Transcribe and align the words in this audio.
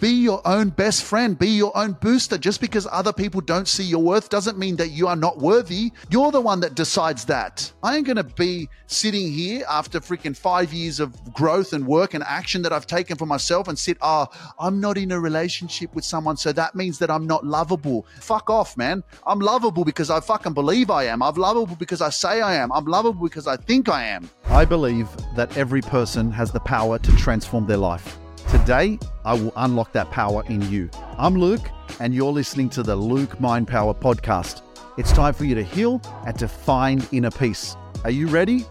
Be 0.00 0.10
your 0.10 0.40
own 0.46 0.68
best 0.68 1.02
friend. 1.02 1.36
Be 1.36 1.48
your 1.48 1.76
own 1.76 1.92
booster. 1.92 2.38
Just 2.38 2.60
because 2.60 2.86
other 2.92 3.12
people 3.12 3.40
don't 3.40 3.66
see 3.66 3.82
your 3.82 4.00
worth 4.00 4.28
doesn't 4.28 4.56
mean 4.56 4.76
that 4.76 4.90
you 4.90 5.08
are 5.08 5.16
not 5.16 5.38
worthy. 5.38 5.90
You're 6.08 6.30
the 6.30 6.40
one 6.40 6.60
that 6.60 6.76
decides 6.76 7.24
that. 7.24 7.72
I 7.82 7.96
ain't 7.96 8.06
gonna 8.06 8.22
be 8.22 8.68
sitting 8.86 9.32
here 9.32 9.64
after 9.68 9.98
freaking 9.98 10.36
five 10.36 10.72
years 10.72 11.00
of 11.00 11.34
growth 11.34 11.72
and 11.72 11.84
work 11.84 12.14
and 12.14 12.22
action 12.22 12.62
that 12.62 12.72
I've 12.72 12.86
taken 12.86 13.16
for 13.16 13.26
myself 13.26 13.66
and 13.66 13.76
sit, 13.76 13.98
oh, 14.00 14.28
I'm 14.60 14.78
not 14.78 14.98
in 14.98 15.10
a 15.10 15.18
relationship 15.18 15.92
with 15.96 16.04
someone, 16.04 16.36
so 16.36 16.52
that 16.52 16.76
means 16.76 16.98
that 17.00 17.10
I'm 17.10 17.26
not 17.26 17.44
lovable. 17.44 18.06
Fuck 18.20 18.50
off, 18.50 18.76
man. 18.76 19.02
I'm 19.26 19.40
lovable 19.40 19.84
because 19.84 20.10
I 20.10 20.20
fucking 20.20 20.54
believe 20.54 20.90
I 20.90 21.04
am. 21.04 21.22
I'm 21.24 21.34
lovable 21.34 21.74
because 21.74 22.00
I 22.00 22.10
say 22.10 22.40
I 22.40 22.54
am. 22.54 22.70
I'm 22.70 22.84
lovable 22.84 23.26
because 23.26 23.48
I 23.48 23.56
think 23.56 23.88
I 23.88 24.04
am. 24.04 24.30
I 24.46 24.64
believe 24.64 25.08
that 25.34 25.56
every 25.56 25.80
person 25.82 26.30
has 26.30 26.52
the 26.52 26.60
power 26.60 26.98
to 27.00 27.16
transform 27.16 27.66
their 27.66 27.76
life. 27.78 28.16
Today, 28.48 28.98
I 29.26 29.34
will 29.34 29.52
unlock 29.56 29.92
that 29.92 30.10
power 30.10 30.42
in 30.46 30.62
you. 30.70 30.88
I'm 31.18 31.34
Luke, 31.34 31.70
and 32.00 32.14
you're 32.14 32.32
listening 32.32 32.70
to 32.70 32.82
the 32.82 32.96
Luke 32.96 33.38
Mind 33.38 33.68
Power 33.68 33.92
podcast. 33.92 34.62
It's 34.96 35.12
time 35.12 35.34
for 35.34 35.44
you 35.44 35.54
to 35.54 35.62
heal 35.62 36.00
and 36.26 36.38
to 36.38 36.48
find 36.48 37.06
inner 37.12 37.30
peace. 37.30 37.76
Are 38.04 38.10
you 38.10 38.26
ready? 38.26 38.64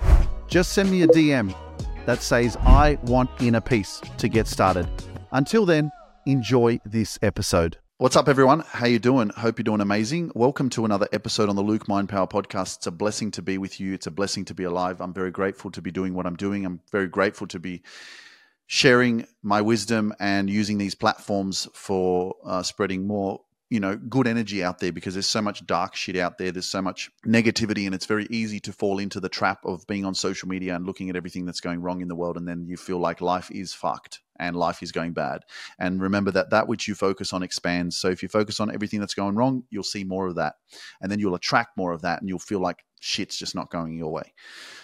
Just 0.47 0.73
send 0.73 0.89
me 0.89 1.03
a 1.03 1.07
DM 1.07 1.55
that 2.07 2.23
says, 2.23 2.57
I 2.61 2.97
want 3.03 3.29
inner 3.39 3.61
peace 3.61 4.01
to 4.17 4.27
get 4.27 4.47
started. 4.47 4.89
Until 5.31 5.63
then, 5.63 5.91
enjoy 6.25 6.79
this 6.83 7.19
episode. 7.21 7.77
What's 7.99 8.15
up, 8.15 8.27
everyone? 8.27 8.61
How 8.61 8.87
you 8.87 8.97
doing? 8.97 9.29
Hope 9.29 9.59
you're 9.59 9.63
doing 9.63 9.81
amazing. 9.81 10.31
Welcome 10.33 10.71
to 10.71 10.85
another 10.85 11.07
episode 11.13 11.49
on 11.49 11.55
the 11.55 11.61
Luke 11.61 11.87
Mind 11.87 12.09
Power 12.09 12.25
podcast. 12.25 12.77
It's 12.77 12.87
a 12.87 12.91
blessing 12.91 13.29
to 13.31 13.43
be 13.43 13.59
with 13.59 13.79
you. 13.79 13.93
It's 13.93 14.07
a 14.07 14.11
blessing 14.11 14.43
to 14.45 14.55
be 14.55 14.63
alive. 14.63 15.01
I'm 15.01 15.13
very 15.13 15.29
grateful 15.29 15.69
to 15.69 15.83
be 15.83 15.91
doing 15.91 16.15
what 16.15 16.25
I'm 16.25 16.35
doing. 16.35 16.65
I'm 16.65 16.79
very 16.91 17.07
grateful 17.07 17.45
to 17.45 17.59
be 17.59 17.83
sharing 18.67 19.25
my 19.41 19.61
wisdom 19.61 20.13
and 20.19 20.49
using 20.49 20.77
these 20.77 20.93
platforms 20.93 21.67
for 21.73 22.35
uh, 22.45 22.61
spreading 22.61 23.07
more 23.07 23.41
you 23.69 23.79
know 23.79 23.97
good 23.97 24.27
energy 24.27 24.63
out 24.63 24.79
there 24.79 24.91
because 24.91 25.13
there's 25.13 25.27
so 25.27 25.41
much 25.41 25.65
dark 25.65 25.95
shit 25.95 26.15
out 26.15 26.37
there. 26.37 26.51
There's 26.51 26.65
so 26.67 26.81
much 26.81 27.11
negativity 27.25 27.85
and 27.85 27.93
it's 27.93 28.05
very 28.05 28.27
easy 28.29 28.59
to 28.61 28.71
fall 28.71 28.99
into 28.99 29.19
the 29.19 29.29
trap 29.29 29.59
of 29.65 29.85
being 29.87 30.05
on 30.05 30.15
social 30.15 30.47
media 30.47 30.75
and 30.75 30.85
looking 30.85 31.09
at 31.09 31.15
everything 31.15 31.45
that's 31.45 31.59
going 31.59 31.81
wrong 31.81 32.01
in 32.01 32.07
the 32.07 32.15
world 32.15 32.37
and 32.37 32.47
then 32.47 32.65
you 32.67 32.77
feel 32.77 32.99
like 32.99 33.19
life 33.19 33.51
is 33.51 33.73
fucked 33.73 34.21
and 34.39 34.55
life 34.55 34.81
is 34.81 34.91
going 34.91 35.13
bad. 35.13 35.41
And 35.79 36.01
remember 36.01 36.31
that 36.31 36.51
that 36.51 36.67
which 36.67 36.87
you 36.87 36.95
focus 36.95 37.33
on 37.33 37.43
expands. 37.43 37.97
So 37.97 38.07
if 38.07 38.23
you 38.23 38.29
focus 38.29 38.59
on 38.59 38.73
everything 38.73 38.99
that's 38.99 39.13
going 39.13 39.35
wrong 39.35 39.63
you'll 39.69 39.83
see 39.83 40.03
more 40.03 40.27
of 40.27 40.35
that 40.35 40.55
and 41.01 41.11
then 41.11 41.19
you'll 41.19 41.35
attract 41.35 41.77
more 41.77 41.91
of 41.91 42.01
that 42.03 42.21
and 42.21 42.29
you'll 42.29 42.39
feel 42.39 42.59
like 42.59 42.85
shit's 42.99 43.37
just 43.37 43.53
not 43.53 43.69
going 43.69 43.97
your 43.97 44.11
way. 44.11 44.33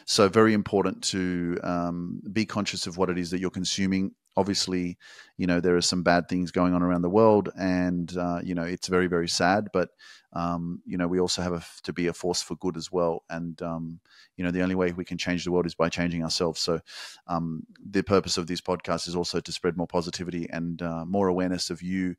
So 0.05 0.27
very 0.27 0.53
important 0.53 1.03
to 1.05 1.59
um, 1.63 2.21
be 2.31 2.45
conscious 2.45 2.85
of 2.85 2.97
what 2.97 3.09
it 3.09 3.17
is 3.17 3.31
that 3.31 3.39
you're 3.39 3.49
consuming 3.49 4.11
obviously, 4.35 4.97
you 5.37 5.47
know, 5.47 5.59
there 5.59 5.75
are 5.75 5.81
some 5.81 6.03
bad 6.03 6.27
things 6.27 6.51
going 6.51 6.73
on 6.73 6.83
around 6.83 7.01
the 7.01 7.09
world, 7.09 7.49
and 7.57 8.15
uh, 8.17 8.39
you 8.43 8.55
know, 8.55 8.63
it's 8.63 8.87
very, 8.87 9.07
very 9.07 9.27
sad. 9.27 9.69
But 9.73 9.89
um, 10.33 10.81
you 10.85 10.97
know, 10.97 11.07
we 11.07 11.19
also 11.19 11.41
have 11.41 11.53
a, 11.53 11.63
to 11.83 11.93
be 11.93 12.07
a 12.07 12.13
force 12.13 12.41
for 12.41 12.55
good 12.55 12.77
as 12.77 12.91
well. 12.91 13.23
And 13.29 13.61
um, 13.61 13.99
you 14.35 14.43
know, 14.43 14.51
the 14.51 14.61
only 14.61 14.75
way 14.75 14.91
we 14.91 15.05
can 15.05 15.17
change 15.17 15.43
the 15.43 15.51
world 15.51 15.65
is 15.65 15.75
by 15.75 15.89
changing 15.89 16.23
ourselves. 16.23 16.59
So, 16.59 16.79
um, 17.27 17.63
the 17.83 18.03
purpose 18.03 18.37
of 18.37 18.47
this 18.47 18.61
podcast 18.61 19.07
is 19.07 19.15
also 19.15 19.39
to 19.39 19.51
spread 19.51 19.77
more 19.77 19.87
positivity 19.87 20.47
and 20.49 20.81
uh, 20.81 21.05
more 21.05 21.27
awareness 21.27 21.69
of 21.69 21.81
you 21.81 22.15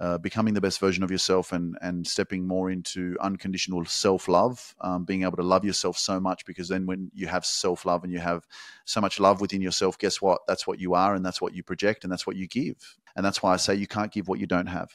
uh, 0.00 0.16
becoming 0.16 0.54
the 0.54 0.60
best 0.60 0.80
version 0.80 1.04
of 1.04 1.10
yourself 1.10 1.52
and 1.52 1.76
and 1.82 2.06
stepping 2.06 2.46
more 2.46 2.70
into 2.70 3.16
unconditional 3.20 3.84
self 3.84 4.28
love, 4.28 4.74
um, 4.80 5.04
being 5.04 5.22
able 5.22 5.36
to 5.36 5.42
love 5.42 5.64
yourself 5.64 5.98
so 5.98 6.18
much 6.18 6.46
because 6.46 6.68
then 6.68 6.86
when 6.86 7.10
you 7.14 7.26
have 7.26 7.44
self 7.44 7.84
love 7.84 8.02
and 8.02 8.12
you 8.12 8.18
have 8.18 8.46
so 8.86 9.00
much 9.00 9.20
love 9.20 9.40
within 9.40 9.60
yourself, 9.60 9.98
guess 9.98 10.22
what? 10.22 10.40
That's 10.48 10.66
what 10.66 10.80
you 10.80 10.94
are 10.94 11.14
and 11.14 11.24
that's 11.24 11.40
what 11.40 11.54
you 11.54 11.62
project 11.62 12.04
and 12.04 12.12
that's 12.12 12.26
what 12.26 12.36
you 12.36 12.48
give. 12.48 12.96
And 13.14 13.24
that's 13.24 13.42
why 13.42 13.52
I 13.52 13.56
say 13.56 13.74
you 13.74 13.86
can't 13.86 14.12
give 14.12 14.26
what 14.26 14.40
you 14.40 14.46
don't 14.46 14.68
have. 14.68 14.90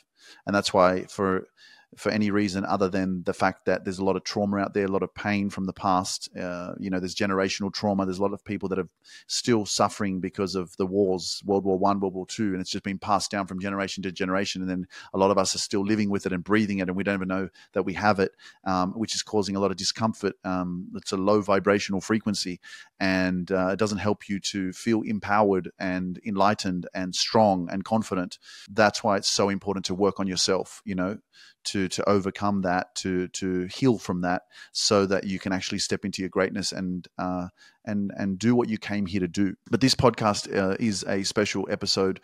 And 0.47 0.55
that's 0.55 0.73
why 0.73 1.03
for 1.05 1.47
for 1.97 2.11
any 2.11 2.31
reason 2.31 2.65
other 2.65 2.89
than 2.89 3.23
the 3.23 3.33
fact 3.33 3.65
that 3.65 3.83
there's 3.83 3.99
a 3.99 4.03
lot 4.03 4.15
of 4.15 4.23
trauma 4.23 4.57
out 4.57 4.73
there, 4.73 4.85
a 4.85 4.91
lot 4.91 5.03
of 5.03 5.13
pain 5.13 5.49
from 5.49 5.65
the 5.65 5.73
past. 5.73 6.29
Uh, 6.37 6.73
you 6.79 6.89
know, 6.89 6.99
there's 6.99 7.15
generational 7.15 7.73
trauma. 7.73 8.05
There's 8.05 8.19
a 8.19 8.21
lot 8.21 8.33
of 8.33 8.43
people 8.43 8.69
that 8.69 8.79
are 8.79 8.89
still 9.27 9.65
suffering 9.65 10.19
because 10.19 10.55
of 10.55 10.75
the 10.77 10.85
wars, 10.85 11.41
World 11.45 11.63
War 11.63 11.77
One, 11.77 11.99
World 11.99 12.13
War 12.13 12.25
Two, 12.25 12.51
and 12.53 12.61
it's 12.61 12.69
just 12.69 12.83
been 12.83 12.99
passed 12.99 13.31
down 13.31 13.47
from 13.47 13.59
generation 13.59 14.03
to 14.03 14.11
generation. 14.11 14.61
And 14.61 14.69
then 14.69 14.87
a 15.13 15.17
lot 15.17 15.31
of 15.31 15.37
us 15.37 15.55
are 15.55 15.59
still 15.59 15.85
living 15.85 16.09
with 16.09 16.25
it 16.25 16.33
and 16.33 16.43
breathing 16.43 16.79
it, 16.79 16.87
and 16.87 16.95
we 16.95 17.03
don't 17.03 17.15
even 17.15 17.27
know 17.27 17.49
that 17.73 17.83
we 17.83 17.93
have 17.93 18.19
it, 18.19 18.31
um, 18.65 18.91
which 18.93 19.15
is 19.15 19.23
causing 19.23 19.55
a 19.55 19.59
lot 19.59 19.71
of 19.71 19.77
discomfort. 19.77 20.35
Um, 20.43 20.87
it's 20.95 21.11
a 21.11 21.17
low 21.17 21.41
vibrational 21.41 22.01
frequency, 22.01 22.59
and 22.99 23.51
uh, 23.51 23.69
it 23.69 23.79
doesn't 23.79 23.99
help 23.99 24.27
you 24.29 24.39
to 24.39 24.73
feel 24.73 25.01
empowered 25.01 25.71
and 25.79 26.19
enlightened 26.25 26.87
and 26.93 27.15
strong 27.15 27.69
and 27.71 27.83
confident. 27.85 28.37
That's 28.69 29.03
why 29.03 29.17
it's 29.17 29.29
so 29.29 29.49
important 29.49 29.85
to 29.85 29.95
work 29.95 30.19
on 30.19 30.27
yourself. 30.27 30.81
You 30.85 30.95
know, 30.95 31.17
to 31.65 31.87
to 31.87 32.09
overcome 32.09 32.61
that, 32.61 32.95
to 32.95 33.27
to 33.29 33.65
heal 33.65 33.97
from 33.97 34.21
that, 34.21 34.43
so 34.71 35.05
that 35.05 35.25
you 35.25 35.39
can 35.39 35.53
actually 35.53 35.79
step 35.79 36.05
into 36.05 36.21
your 36.21 36.29
greatness 36.29 36.71
and 36.71 37.07
uh, 37.17 37.47
and 37.85 38.11
and 38.17 38.39
do 38.39 38.55
what 38.55 38.69
you 38.69 38.77
came 38.77 39.05
here 39.05 39.19
to 39.19 39.27
do. 39.27 39.55
But 39.69 39.81
this 39.81 39.95
podcast 39.95 40.53
uh, 40.55 40.75
is 40.79 41.03
a 41.07 41.23
special 41.23 41.67
episode. 41.69 42.21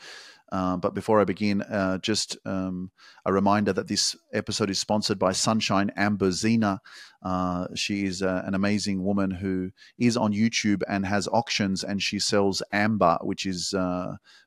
Uh, 0.52 0.76
but 0.76 0.94
before 0.94 1.22
I 1.22 1.24
begin, 1.24 1.62
uh, 1.62 1.98
just 2.00 2.38
um, 2.46 2.92
a 3.26 3.32
reminder 3.32 3.72
that 3.72 3.88
this 3.88 4.18
episode 4.34 4.70
is 4.70 4.80
sponsored 4.80 5.18
by 5.18 5.32
Sunshine 5.32 5.92
Amber 5.96 6.32
Zena. 6.32 6.82
Uh, 7.22 7.68
she 7.76 8.06
is 8.06 8.22
uh, 8.22 8.42
an 8.46 8.54
amazing 8.54 9.04
woman 9.04 9.32
who 9.32 9.72
is 9.98 10.18
on 10.18 10.34
YouTube 10.34 10.82
and 10.88 11.06
has 11.06 11.28
auctions, 11.28 11.84
and 11.84 12.02
she 12.02 12.20
sells 12.20 12.64
amber, 12.72 13.18
which 13.22 13.46
is 13.46 13.74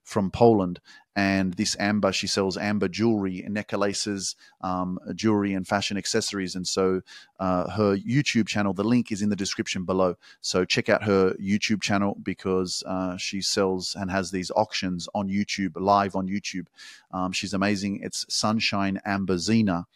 from 0.05 0.31
Poland. 0.31 0.81
And 1.17 1.55
this 1.55 1.77
amber 1.79 2.13
she 2.13 2.27
sells 2.27 2.57
amber 2.57 2.89
jewelry 2.89 3.45
necklaces 3.49 4.35
um, 4.63 4.99
jewelry 5.15 5.55
and 5.55 5.67
fashion 5.67 5.97
accessories. 5.97 6.57
And 6.57 6.67
so 6.67 7.03
uh, 7.39 7.71
her 7.71 7.97
youtube 7.97 8.49
channel 8.49 8.75
the 8.75 8.83
link 8.85 9.13
is 9.13 9.23
in 9.23 9.29
the 9.29 9.37
description 9.37 9.85
below. 9.85 10.17
So 10.41 10.65
check 10.65 10.89
out 10.89 11.05
her 11.05 11.35
youtube 11.35 11.83
channel 11.83 12.17
because 12.23 12.83
uh, 12.87 13.17
she 13.17 13.41
sells 13.41 13.95
and 13.99 14.11
has 14.11 14.31
these 14.31 14.51
auctions 14.57 15.09
on 15.15 15.29
youtube 15.29 15.73
live 15.77 16.17
on 16.17 16.27
youtube. 16.27 16.67
Um, 17.13 17.31
she's 17.31 17.55
amazing. 17.55 18.01
It's 18.03 18.27
sunshine 18.29 19.01
amber 19.05 19.39
zena 19.39 19.87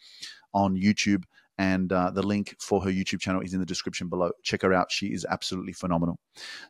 on 0.53 0.75
youtube 0.75 1.25
and 1.59 1.91
uh, 1.91 2.09
the 2.09 2.23
link 2.23 2.55
for 2.57 2.81
her 2.81 2.89
YouTube 2.89 3.19
channel 3.19 3.41
is 3.41 3.53
in 3.53 3.59
the 3.59 3.65
description 3.65 4.07
below. 4.07 4.31
Check 4.43 4.61
her 4.61 4.73
out; 4.73 4.91
she 4.91 5.07
is 5.07 5.25
absolutely 5.29 5.73
phenomenal. 5.73 6.17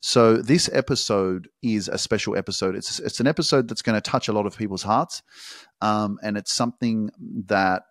So 0.01 0.37
this 0.37 0.67
episode 0.73 1.47
is 1.61 1.87
a 1.87 1.99
special 1.99 2.35
episode. 2.35 2.75
It's 2.75 2.99
it's 2.99 3.19
an 3.19 3.27
episode 3.27 3.69
that's 3.69 3.83
going 3.83 4.01
to 4.01 4.01
touch 4.01 4.27
a 4.27 4.33
lot 4.33 4.47
of 4.47 4.57
people's 4.57 4.81
hearts, 4.81 5.21
um, 5.81 6.17
and 6.23 6.37
it's 6.37 6.53
something 6.53 7.11
that 7.45 7.83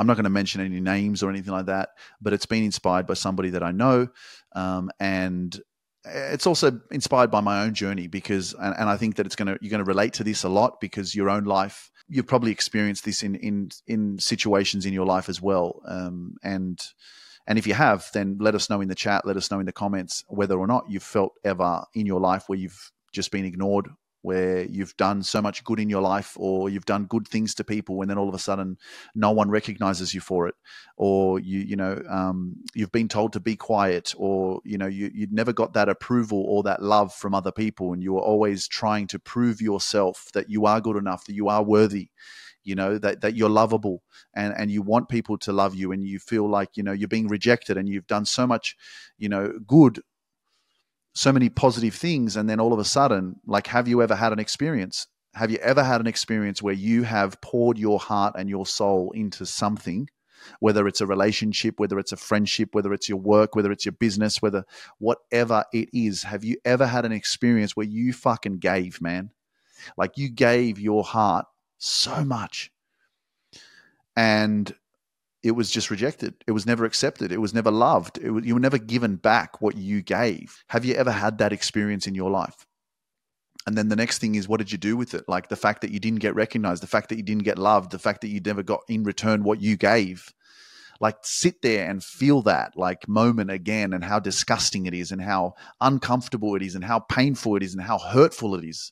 I'm 0.00 0.06
not 0.06 0.14
going 0.14 0.24
to 0.24 0.30
mention 0.30 0.62
any 0.62 0.80
names 0.80 1.22
or 1.22 1.28
anything 1.28 1.52
like 1.52 1.66
that, 1.66 1.90
but 2.20 2.32
it's 2.32 2.46
been 2.46 2.64
inspired 2.64 3.06
by 3.06 3.14
somebody 3.14 3.50
that 3.50 3.62
I 3.62 3.72
know, 3.72 4.08
um, 4.54 4.90
and 4.98 5.60
it's 6.10 6.46
also 6.46 6.80
inspired 6.90 7.30
by 7.30 7.40
my 7.40 7.62
own 7.62 7.74
journey 7.74 8.06
because, 8.06 8.54
and, 8.54 8.74
and 8.78 8.88
I 8.88 8.96
think 8.96 9.16
that 9.16 9.26
it's 9.26 9.36
going 9.36 9.48
to 9.48 9.58
you're 9.60 9.70
going 9.70 9.84
to 9.84 9.88
relate 9.88 10.14
to 10.14 10.24
this 10.24 10.44
a 10.44 10.48
lot 10.48 10.80
because 10.80 11.14
your 11.14 11.30
own 11.30 11.44
life 11.44 11.90
you've 12.08 12.26
probably 12.26 12.50
experienced 12.50 13.04
this 13.04 13.22
in 13.22 13.34
in 13.36 13.70
in 13.86 14.18
situations 14.18 14.86
in 14.86 14.92
your 14.92 15.06
life 15.06 15.28
as 15.28 15.40
well. 15.40 15.82
Um, 15.86 16.36
and 16.42 16.80
and 17.46 17.58
if 17.58 17.66
you 17.66 17.74
have, 17.74 18.06
then 18.12 18.36
let 18.40 18.54
us 18.54 18.68
know 18.68 18.80
in 18.80 18.88
the 18.88 18.94
chat. 18.94 19.26
Let 19.26 19.36
us 19.36 19.50
know 19.50 19.60
in 19.60 19.66
the 19.66 19.72
comments 19.72 20.24
whether 20.28 20.58
or 20.58 20.66
not 20.66 20.84
you've 20.88 21.02
felt 21.02 21.32
ever 21.44 21.84
in 21.94 22.06
your 22.06 22.20
life 22.20 22.44
where 22.46 22.58
you've 22.58 22.92
just 23.12 23.30
been 23.30 23.44
ignored 23.44 23.88
where 24.22 24.64
you've 24.64 24.96
done 24.96 25.22
so 25.22 25.40
much 25.40 25.62
good 25.64 25.78
in 25.78 25.88
your 25.88 26.02
life 26.02 26.36
or 26.38 26.68
you've 26.68 26.84
done 26.84 27.06
good 27.06 27.26
things 27.26 27.54
to 27.54 27.64
people 27.64 28.00
and 28.00 28.10
then 28.10 28.18
all 28.18 28.28
of 28.28 28.34
a 28.34 28.38
sudden 28.38 28.76
no 29.14 29.30
one 29.30 29.50
recognizes 29.50 30.12
you 30.12 30.20
for 30.20 30.48
it 30.48 30.54
or 30.96 31.38
you 31.38 31.60
you 31.60 31.76
know 31.76 32.00
um, 32.08 32.56
you've 32.74 32.92
been 32.92 33.08
told 33.08 33.32
to 33.32 33.40
be 33.40 33.56
quiet 33.56 34.14
or 34.16 34.60
you 34.64 34.76
know 34.76 34.86
you 34.86 35.10
you 35.14 35.26
never 35.30 35.52
got 35.52 35.72
that 35.72 35.88
approval 35.88 36.44
or 36.48 36.62
that 36.62 36.82
love 36.82 37.14
from 37.14 37.34
other 37.34 37.52
people 37.52 37.92
and 37.92 38.02
you 38.02 38.12
were 38.12 38.20
always 38.20 38.66
trying 38.66 39.06
to 39.06 39.18
prove 39.18 39.60
yourself 39.60 40.28
that 40.34 40.50
you 40.50 40.66
are 40.66 40.80
good 40.80 40.96
enough 40.96 41.24
that 41.24 41.34
you 41.34 41.48
are 41.48 41.62
worthy 41.62 42.08
you 42.64 42.74
know 42.74 42.98
that, 42.98 43.20
that 43.20 43.34
you're 43.34 43.48
lovable 43.48 44.02
and 44.34 44.52
and 44.56 44.70
you 44.70 44.82
want 44.82 45.08
people 45.08 45.38
to 45.38 45.52
love 45.52 45.74
you 45.74 45.92
and 45.92 46.04
you 46.04 46.18
feel 46.18 46.48
like 46.48 46.76
you 46.76 46.82
know 46.82 46.92
you're 46.92 47.08
being 47.08 47.28
rejected 47.28 47.76
and 47.76 47.88
you've 47.88 48.06
done 48.06 48.24
so 48.24 48.46
much 48.46 48.76
you 49.16 49.28
know 49.28 49.52
good 49.66 50.00
so 51.18 51.32
many 51.32 51.48
positive 51.48 51.96
things 51.96 52.36
and 52.36 52.48
then 52.48 52.60
all 52.60 52.72
of 52.72 52.78
a 52.78 52.84
sudden 52.84 53.34
like 53.44 53.66
have 53.66 53.88
you 53.88 54.00
ever 54.00 54.14
had 54.14 54.32
an 54.32 54.38
experience? 54.38 55.08
Have 55.34 55.50
you 55.50 55.58
ever 55.58 55.82
had 55.82 56.00
an 56.00 56.06
experience 56.06 56.62
where 56.62 56.74
you 56.74 57.02
have 57.02 57.40
poured 57.40 57.76
your 57.76 57.98
heart 57.98 58.34
and 58.38 58.48
your 58.48 58.64
soul 58.64 59.10
into 59.10 59.44
something 59.44 60.08
whether 60.60 60.86
it's 60.86 61.00
a 61.00 61.06
relationship 61.08 61.80
whether 61.80 61.98
it's 61.98 62.12
a 62.12 62.16
friendship 62.16 62.68
whether 62.72 62.92
it's 62.92 63.08
your 63.08 63.18
work 63.18 63.56
whether 63.56 63.72
it's 63.72 63.84
your 63.84 63.96
business 63.98 64.40
whether 64.40 64.64
whatever 64.98 65.64
it 65.72 65.88
is 65.92 66.22
have 66.22 66.44
you 66.44 66.56
ever 66.64 66.86
had 66.86 67.04
an 67.04 67.10
experience 67.10 67.74
where 67.74 67.86
you 67.86 68.12
fucking 68.12 68.58
gave 68.58 69.02
man? 69.02 69.32
Like 69.96 70.18
you 70.18 70.28
gave 70.28 70.78
your 70.78 71.02
heart 71.02 71.46
so 71.78 72.24
much. 72.24 72.70
And 74.14 74.72
it 75.42 75.52
was 75.52 75.70
just 75.70 75.90
rejected. 75.90 76.34
It 76.46 76.52
was 76.52 76.66
never 76.66 76.84
accepted. 76.84 77.30
It 77.30 77.40
was 77.40 77.54
never 77.54 77.70
loved. 77.70 78.22
Was, 78.22 78.44
you 78.44 78.54
were 78.54 78.60
never 78.60 78.78
given 78.78 79.16
back 79.16 79.60
what 79.60 79.76
you 79.76 80.02
gave. 80.02 80.64
Have 80.68 80.84
you 80.84 80.94
ever 80.94 81.12
had 81.12 81.38
that 81.38 81.52
experience 81.52 82.06
in 82.06 82.14
your 82.14 82.30
life? 82.30 82.66
And 83.66 83.76
then 83.76 83.88
the 83.88 83.96
next 83.96 84.18
thing 84.18 84.34
is, 84.34 84.48
what 84.48 84.58
did 84.58 84.72
you 84.72 84.78
do 84.78 84.96
with 84.96 85.14
it? 85.14 85.24
Like 85.28 85.48
the 85.48 85.56
fact 85.56 85.82
that 85.82 85.90
you 85.90 86.00
didn't 86.00 86.20
get 86.20 86.34
recognized, 86.34 86.82
the 86.82 86.88
fact 86.88 87.10
that 87.10 87.16
you 87.16 87.22
didn't 87.22 87.44
get 87.44 87.58
loved, 87.58 87.92
the 87.92 87.98
fact 87.98 88.22
that 88.22 88.28
you 88.28 88.40
never 88.40 88.62
got 88.62 88.80
in 88.88 89.04
return 89.04 89.44
what 89.44 89.60
you 89.60 89.76
gave. 89.76 90.32
Like 91.00 91.16
sit 91.22 91.62
there 91.62 91.88
and 91.88 92.02
feel 92.02 92.42
that 92.42 92.72
like 92.76 93.06
moment 93.06 93.50
again 93.50 93.92
and 93.92 94.02
how 94.02 94.18
disgusting 94.18 94.86
it 94.86 94.94
is 94.94 95.12
and 95.12 95.20
how 95.22 95.54
uncomfortable 95.80 96.56
it 96.56 96.62
is 96.62 96.74
and 96.74 96.82
how 96.82 97.00
painful 97.00 97.56
it 97.56 97.62
is 97.62 97.74
and 97.74 97.82
how 97.82 97.98
hurtful 97.98 98.56
it 98.56 98.64
is. 98.64 98.90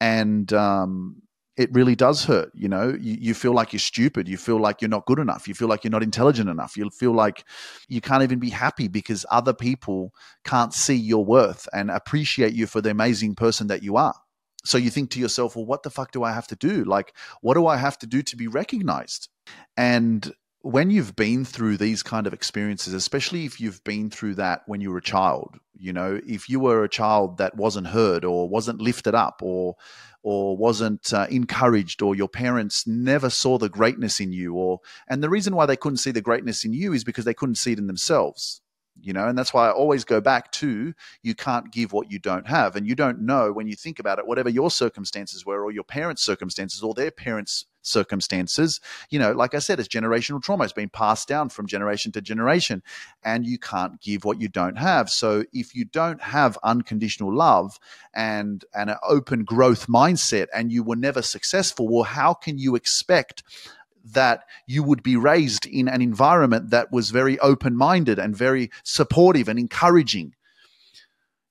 And 0.00 0.52
um, 0.52 1.22
it 1.60 1.70
really 1.74 1.94
does 1.94 2.24
hurt. 2.24 2.50
You 2.54 2.68
know, 2.68 2.96
you, 2.98 3.18
you, 3.20 3.34
feel 3.34 3.52
like 3.52 3.74
you're 3.74 3.80
stupid. 3.80 4.26
You 4.26 4.38
feel 4.38 4.58
like 4.58 4.80
you're 4.80 4.88
not 4.88 5.04
good 5.04 5.18
enough. 5.18 5.46
You 5.46 5.52
feel 5.52 5.68
like 5.68 5.84
you're 5.84 5.90
not 5.90 6.02
intelligent 6.02 6.48
enough. 6.48 6.74
You 6.74 6.88
feel 6.88 7.12
like 7.12 7.44
you 7.86 8.00
can't 8.00 8.22
even 8.22 8.38
be 8.38 8.48
happy 8.48 8.88
because 8.88 9.26
other 9.30 9.52
people 9.52 10.14
can't 10.42 10.72
see 10.72 10.96
your 10.96 11.22
worth 11.22 11.68
and 11.74 11.90
appreciate 11.90 12.54
you 12.54 12.66
for 12.66 12.80
the 12.80 12.90
amazing 12.90 13.34
person 13.34 13.66
that 13.66 13.82
you 13.82 13.98
are. 13.98 14.14
So 14.64 14.78
you 14.78 14.88
think 14.88 15.10
to 15.10 15.20
yourself, 15.20 15.54
well, 15.54 15.66
what 15.66 15.82
the 15.82 15.90
fuck 15.90 16.12
do 16.12 16.22
I 16.22 16.32
have 16.32 16.46
to 16.46 16.56
do? 16.56 16.84
Like, 16.84 17.14
what 17.42 17.54
do 17.54 17.66
I 17.66 17.76
have 17.76 17.98
to 17.98 18.06
do 18.06 18.22
to 18.22 18.36
be 18.36 18.46
recognized? 18.46 19.28
And 19.76 20.32
when 20.62 20.90
you've 20.90 21.16
been 21.16 21.44
through 21.44 21.78
these 21.78 22.02
kind 22.02 22.26
of 22.26 22.34
experiences, 22.34 22.92
especially 22.92 23.44
if 23.44 23.60
you've 23.60 23.82
been 23.84 24.10
through 24.10 24.34
that 24.34 24.62
when 24.66 24.80
you 24.80 24.90
were 24.90 24.98
a 24.98 25.02
child, 25.02 25.58
you 25.78 25.92
know, 25.92 26.20
if 26.26 26.48
you 26.48 26.60
were 26.60 26.84
a 26.84 26.88
child 26.88 27.38
that 27.38 27.56
wasn't 27.56 27.86
heard 27.86 28.24
or 28.24 28.48
wasn't 28.48 28.80
lifted 28.80 29.14
up 29.14 29.40
or 29.42 29.76
or 30.22 30.56
wasn't 30.56 31.14
uh, 31.14 31.26
encouraged 31.30 32.02
or 32.02 32.14
your 32.14 32.28
parents 32.28 32.86
never 32.86 33.30
saw 33.30 33.56
the 33.56 33.70
greatness 33.70 34.20
in 34.20 34.32
you 34.32 34.54
or 34.54 34.80
and 35.08 35.22
the 35.22 35.30
reason 35.30 35.56
why 35.56 35.64
they 35.64 35.76
couldn't 35.76 35.96
see 35.96 36.10
the 36.10 36.20
greatness 36.20 36.64
in 36.64 36.74
you 36.74 36.92
is 36.92 37.04
because 37.04 37.24
they 37.24 37.32
couldn't 37.32 37.54
see 37.54 37.72
it 37.72 37.78
in 37.78 37.86
themselves 37.86 38.60
you 39.00 39.14
know 39.14 39.26
and 39.26 39.38
that's 39.38 39.54
why 39.54 39.66
i 39.66 39.72
always 39.72 40.04
go 40.04 40.20
back 40.20 40.52
to 40.52 40.92
you 41.22 41.34
can't 41.34 41.72
give 41.72 41.92
what 41.92 42.10
you 42.10 42.18
don't 42.18 42.46
have 42.46 42.76
and 42.76 42.86
you 42.86 42.94
don't 42.94 43.20
know 43.20 43.50
when 43.50 43.66
you 43.66 43.74
think 43.74 43.98
about 43.98 44.18
it 44.18 44.26
whatever 44.26 44.50
your 44.50 44.70
circumstances 44.70 45.46
were 45.46 45.64
or 45.64 45.72
your 45.72 45.84
parents 45.84 46.22
circumstances 46.22 46.82
or 46.82 46.92
their 46.92 47.10
parents 47.10 47.64
circumstances 47.82 48.80
you 49.10 49.18
know 49.18 49.32
like 49.32 49.54
i 49.54 49.58
said 49.58 49.78
it's 49.78 49.88
generational 49.88 50.42
trauma 50.42 50.64
it's 50.64 50.72
been 50.72 50.88
passed 50.88 51.28
down 51.28 51.48
from 51.48 51.66
generation 51.66 52.12
to 52.12 52.20
generation 52.20 52.82
and 53.22 53.46
you 53.46 53.58
can't 53.58 54.00
give 54.00 54.24
what 54.24 54.40
you 54.40 54.48
don't 54.48 54.76
have 54.76 55.08
so 55.08 55.44
if 55.52 55.74
you 55.74 55.84
don't 55.84 56.22
have 56.22 56.58
unconditional 56.62 57.34
love 57.34 57.78
and 58.14 58.64
and 58.74 58.90
an 58.90 58.96
open 59.08 59.44
growth 59.44 59.86
mindset 59.86 60.46
and 60.54 60.72
you 60.72 60.82
were 60.82 60.96
never 60.96 61.22
successful 61.22 61.88
well 61.88 62.04
how 62.04 62.34
can 62.34 62.58
you 62.58 62.74
expect 62.74 63.42
that 64.04 64.44
you 64.66 64.82
would 64.82 65.02
be 65.02 65.16
raised 65.16 65.66
in 65.66 65.88
an 65.88 66.02
environment 66.02 66.70
that 66.70 66.90
was 66.90 67.10
very 67.10 67.38
open 67.40 67.76
minded 67.76 68.18
and 68.18 68.36
very 68.36 68.70
supportive 68.82 69.48
and 69.48 69.58
encouraging. 69.58 70.34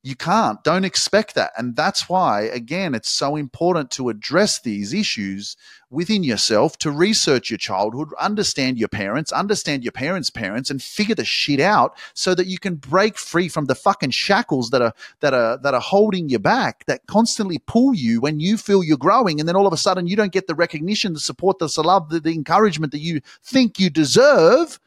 You 0.01 0.15
can't. 0.15 0.63
Don't 0.63 0.85
expect 0.85 1.35
that. 1.35 1.51
And 1.57 1.75
that's 1.75 2.07
why, 2.07 2.43
again, 2.43 2.95
it's 2.95 3.09
so 3.09 3.35
important 3.35 3.91
to 3.91 4.07
address 4.07 4.61
these 4.61 4.93
issues 4.93 5.57
within 5.89 6.23
yourself, 6.23 6.77
to 6.77 6.89
research 6.89 7.49
your 7.49 7.57
childhood, 7.57 8.07
understand 8.17 8.77
your 8.77 8.87
parents, 8.87 9.33
understand 9.33 9.83
your 9.83 9.91
parents' 9.91 10.29
parents, 10.29 10.69
and 10.69 10.81
figure 10.81 11.15
the 11.15 11.25
shit 11.25 11.59
out 11.59 11.97
so 12.13 12.33
that 12.33 12.47
you 12.47 12.57
can 12.57 12.75
break 12.75 13.17
free 13.17 13.49
from 13.49 13.65
the 13.65 13.75
fucking 13.75 14.11
shackles 14.11 14.69
that 14.69 14.81
are 14.81 14.93
that 15.19 15.33
are 15.33 15.57
that 15.57 15.73
are 15.73 15.81
holding 15.81 16.29
you 16.29 16.39
back, 16.39 16.85
that 16.85 17.05
constantly 17.07 17.57
pull 17.67 17.93
you 17.93 18.21
when 18.21 18.39
you 18.39 18.55
feel 18.55 18.81
you're 18.81 18.95
growing, 18.95 19.37
and 19.41 19.49
then 19.49 19.55
all 19.57 19.67
of 19.67 19.73
a 19.73 19.77
sudden 19.77 20.07
you 20.07 20.15
don't 20.15 20.31
get 20.31 20.47
the 20.47 20.55
recognition, 20.55 21.11
the 21.11 21.19
support, 21.19 21.59
the 21.59 21.69
love, 21.83 22.09
the, 22.09 22.21
the 22.21 22.33
encouragement 22.33 22.93
that 22.93 22.99
you 22.99 23.19
think 23.43 23.79
you 23.79 23.89
deserve 23.89 24.79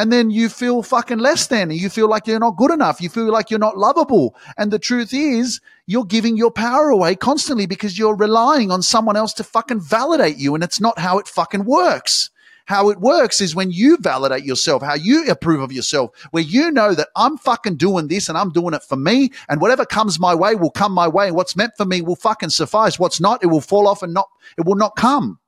and 0.00 0.10
then 0.10 0.30
you 0.30 0.48
feel 0.48 0.82
fucking 0.82 1.18
less 1.18 1.48
than. 1.48 1.70
You 1.70 1.90
feel 1.90 2.08
like 2.08 2.26
you're 2.26 2.38
not 2.38 2.56
good 2.56 2.70
enough. 2.70 3.02
You 3.02 3.10
feel 3.10 3.30
like 3.30 3.50
you're 3.50 3.58
not 3.58 3.76
lovable. 3.76 4.34
And 4.56 4.70
the 4.70 4.78
truth 4.78 5.12
is, 5.12 5.60
you're 5.84 6.06
giving 6.06 6.38
your 6.38 6.50
power 6.50 6.88
away 6.88 7.14
constantly 7.16 7.66
because 7.66 7.98
you're 7.98 8.16
relying 8.16 8.70
on 8.70 8.80
someone 8.80 9.16
else 9.16 9.34
to 9.34 9.44
fucking 9.44 9.82
validate 9.82 10.38
you. 10.38 10.54
And 10.54 10.64
it's 10.64 10.80
not 10.80 10.98
how 10.98 11.18
it 11.18 11.28
fucking 11.28 11.66
works. 11.66 12.30
How 12.64 12.88
it 12.88 12.98
works 12.98 13.42
is 13.42 13.54
when 13.54 13.72
you 13.72 13.98
validate 13.98 14.44
yourself, 14.44 14.82
how 14.82 14.94
you 14.94 15.26
approve 15.28 15.60
of 15.60 15.70
yourself, 15.70 16.12
where 16.30 16.42
you 16.42 16.70
know 16.70 16.94
that 16.94 17.08
I'm 17.14 17.36
fucking 17.36 17.76
doing 17.76 18.08
this 18.08 18.30
and 18.30 18.38
I'm 18.38 18.52
doing 18.52 18.72
it 18.72 18.82
for 18.82 18.96
me. 18.96 19.32
And 19.50 19.60
whatever 19.60 19.84
comes 19.84 20.18
my 20.18 20.34
way 20.34 20.54
will 20.54 20.70
come 20.70 20.92
my 20.92 21.08
way. 21.08 21.26
And 21.26 21.36
what's 21.36 21.56
meant 21.56 21.76
for 21.76 21.84
me 21.84 22.00
will 22.00 22.16
fucking 22.16 22.48
suffice. 22.48 22.98
What's 22.98 23.20
not, 23.20 23.42
it 23.42 23.48
will 23.48 23.60
fall 23.60 23.86
off 23.86 24.02
and 24.02 24.14
not, 24.14 24.30
it 24.56 24.64
will 24.64 24.76
not 24.76 24.96
come. 24.96 25.40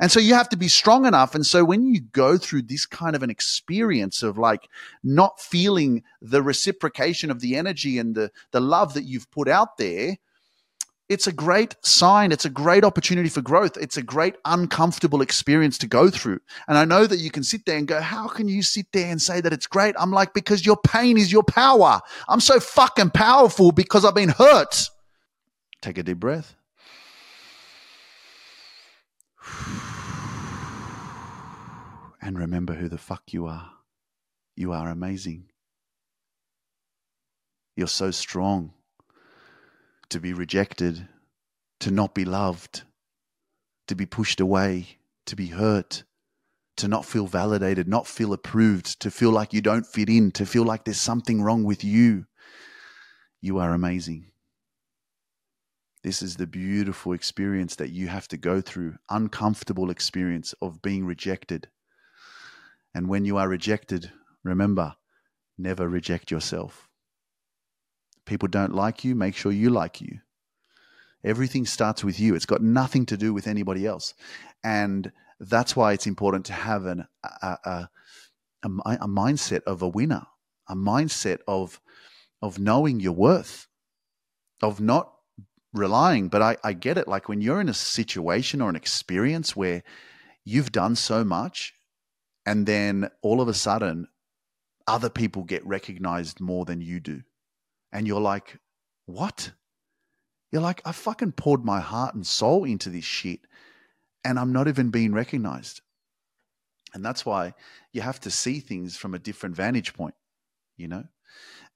And 0.00 0.10
so 0.10 0.20
you 0.20 0.34
have 0.34 0.48
to 0.50 0.56
be 0.56 0.68
strong 0.68 1.06
enough. 1.06 1.34
And 1.34 1.46
so 1.46 1.64
when 1.64 1.86
you 1.86 2.00
go 2.00 2.36
through 2.36 2.62
this 2.62 2.86
kind 2.86 3.14
of 3.14 3.22
an 3.22 3.30
experience 3.30 4.22
of 4.22 4.38
like 4.38 4.68
not 5.02 5.40
feeling 5.40 6.02
the 6.20 6.42
reciprocation 6.42 7.30
of 7.30 7.40
the 7.40 7.56
energy 7.56 7.98
and 7.98 8.14
the, 8.14 8.30
the 8.50 8.60
love 8.60 8.94
that 8.94 9.04
you've 9.04 9.30
put 9.30 9.48
out 9.48 9.76
there, 9.78 10.16
it's 11.08 11.26
a 11.26 11.32
great 11.32 11.76
sign. 11.82 12.32
It's 12.32 12.46
a 12.46 12.50
great 12.50 12.82
opportunity 12.82 13.28
for 13.28 13.42
growth. 13.42 13.76
It's 13.76 13.98
a 13.98 14.02
great 14.02 14.36
uncomfortable 14.46 15.20
experience 15.20 15.76
to 15.78 15.86
go 15.86 16.08
through. 16.08 16.40
And 16.66 16.78
I 16.78 16.86
know 16.86 17.06
that 17.06 17.18
you 17.18 17.30
can 17.30 17.44
sit 17.44 17.66
there 17.66 17.76
and 17.76 17.86
go, 17.86 18.00
How 18.00 18.26
can 18.26 18.48
you 18.48 18.62
sit 18.62 18.86
there 18.92 19.10
and 19.10 19.20
say 19.20 19.40
that 19.42 19.52
it's 19.52 19.66
great? 19.66 19.94
I'm 19.98 20.12
like, 20.12 20.32
Because 20.32 20.64
your 20.64 20.78
pain 20.78 21.18
is 21.18 21.30
your 21.30 21.42
power. 21.42 22.00
I'm 22.26 22.40
so 22.40 22.58
fucking 22.58 23.10
powerful 23.10 23.70
because 23.70 24.04
I've 24.04 24.14
been 24.14 24.30
hurt. 24.30 24.88
Take 25.82 25.98
a 25.98 26.02
deep 26.02 26.18
breath. 26.18 26.56
And 32.24 32.38
remember 32.38 32.72
who 32.72 32.88
the 32.88 32.96
fuck 32.96 33.34
you 33.34 33.44
are. 33.44 33.70
You 34.56 34.72
are 34.72 34.88
amazing. 34.88 35.50
You're 37.76 37.86
so 37.86 38.10
strong 38.10 38.72
to 40.08 40.20
be 40.20 40.32
rejected, 40.32 41.06
to 41.80 41.90
not 41.90 42.14
be 42.14 42.24
loved, 42.24 42.84
to 43.88 43.94
be 43.94 44.06
pushed 44.06 44.40
away, 44.40 44.96
to 45.26 45.36
be 45.36 45.48
hurt, 45.48 46.04
to 46.78 46.88
not 46.88 47.04
feel 47.04 47.26
validated, 47.26 47.88
not 47.88 48.06
feel 48.06 48.32
approved, 48.32 49.00
to 49.00 49.10
feel 49.10 49.30
like 49.30 49.52
you 49.52 49.60
don't 49.60 49.86
fit 49.86 50.08
in, 50.08 50.30
to 50.32 50.46
feel 50.46 50.64
like 50.64 50.84
there's 50.84 50.98
something 51.00 51.42
wrong 51.42 51.62
with 51.62 51.84
you. 51.84 52.24
You 53.42 53.58
are 53.58 53.74
amazing. 53.74 54.30
This 56.02 56.22
is 56.22 56.36
the 56.36 56.46
beautiful 56.46 57.12
experience 57.12 57.76
that 57.76 57.90
you 57.90 58.08
have 58.08 58.28
to 58.28 58.38
go 58.38 58.62
through, 58.62 58.96
uncomfortable 59.10 59.90
experience 59.90 60.54
of 60.62 60.80
being 60.80 61.04
rejected, 61.04 61.68
and 62.94 63.08
when 63.08 63.24
you 63.24 63.36
are 63.36 63.48
rejected, 63.48 64.12
remember, 64.44 64.94
never 65.58 65.88
reject 65.88 66.30
yourself. 66.30 66.88
People 68.24 68.48
don't 68.48 68.74
like 68.74 69.04
you, 69.04 69.14
make 69.14 69.34
sure 69.34 69.52
you 69.52 69.70
like 69.70 70.00
you. 70.00 70.20
Everything 71.24 71.66
starts 71.66 72.04
with 72.04 72.20
you. 72.20 72.34
It's 72.34 72.46
got 72.46 72.62
nothing 72.62 73.06
to 73.06 73.16
do 73.16 73.32
with 73.34 73.46
anybody 73.46 73.86
else. 73.86 74.14
And 74.62 75.10
that's 75.40 75.74
why 75.74 75.92
it's 75.92 76.06
important 76.06 76.46
to 76.46 76.52
have 76.52 76.86
an, 76.86 77.06
a, 77.24 77.28
a, 77.64 77.88
a, 78.62 78.68
a 78.84 79.08
mindset 79.08 79.62
of 79.64 79.82
a 79.82 79.88
winner, 79.88 80.22
a 80.68 80.76
mindset 80.76 81.38
of, 81.48 81.80
of 82.40 82.58
knowing 82.58 83.00
your 83.00 83.14
worth, 83.14 83.66
of 84.62 84.80
not 84.80 85.12
relying. 85.72 86.28
But 86.28 86.42
I, 86.42 86.56
I 86.62 86.72
get 86.74 86.98
it. 86.98 87.08
Like 87.08 87.28
when 87.28 87.40
you're 87.40 87.60
in 87.60 87.68
a 87.68 87.74
situation 87.74 88.60
or 88.60 88.68
an 88.68 88.76
experience 88.76 89.56
where 89.56 89.82
you've 90.44 90.72
done 90.72 90.94
so 90.94 91.24
much 91.24 91.74
and 92.46 92.66
then 92.66 93.10
all 93.22 93.40
of 93.40 93.48
a 93.48 93.54
sudden 93.54 94.08
other 94.86 95.10
people 95.10 95.44
get 95.44 95.66
recognized 95.66 96.40
more 96.40 96.64
than 96.64 96.80
you 96.80 97.00
do. 97.00 97.22
And 97.92 98.06
you're 98.06 98.20
like 98.20 98.58
what? 99.06 99.52
You're 100.52 100.62
like 100.62 100.82
i 100.84 100.92
fucking 100.92 101.32
poured 101.32 101.64
my 101.64 101.80
heart 101.80 102.14
and 102.14 102.26
soul 102.26 102.64
into 102.64 102.88
this 102.90 103.04
shit 103.04 103.40
and 104.24 104.38
i'm 104.38 104.52
not 104.52 104.68
even 104.68 104.90
being 104.90 105.12
recognized. 105.12 105.80
And 106.94 107.04
that's 107.04 107.26
why 107.26 107.54
you 107.92 108.02
have 108.02 108.20
to 108.20 108.30
see 108.30 108.60
things 108.60 108.96
from 108.96 109.14
a 109.14 109.18
different 109.18 109.56
vantage 109.56 109.94
point 109.94 110.14
you 110.76 110.88
know? 110.88 111.04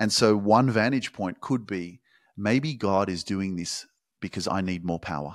And 0.01 0.13
so 0.13 0.37
one 0.37 0.71
vantage 0.71 1.13
point 1.13 1.41
could 1.41 1.67
be 1.67 2.01
maybe 2.37 2.75
god 2.75 3.09
is 3.09 3.25
doing 3.25 3.57
this 3.57 3.85
because 4.21 4.47
i 4.47 4.61
need 4.61 4.85
more 4.85 5.01
power 5.01 5.35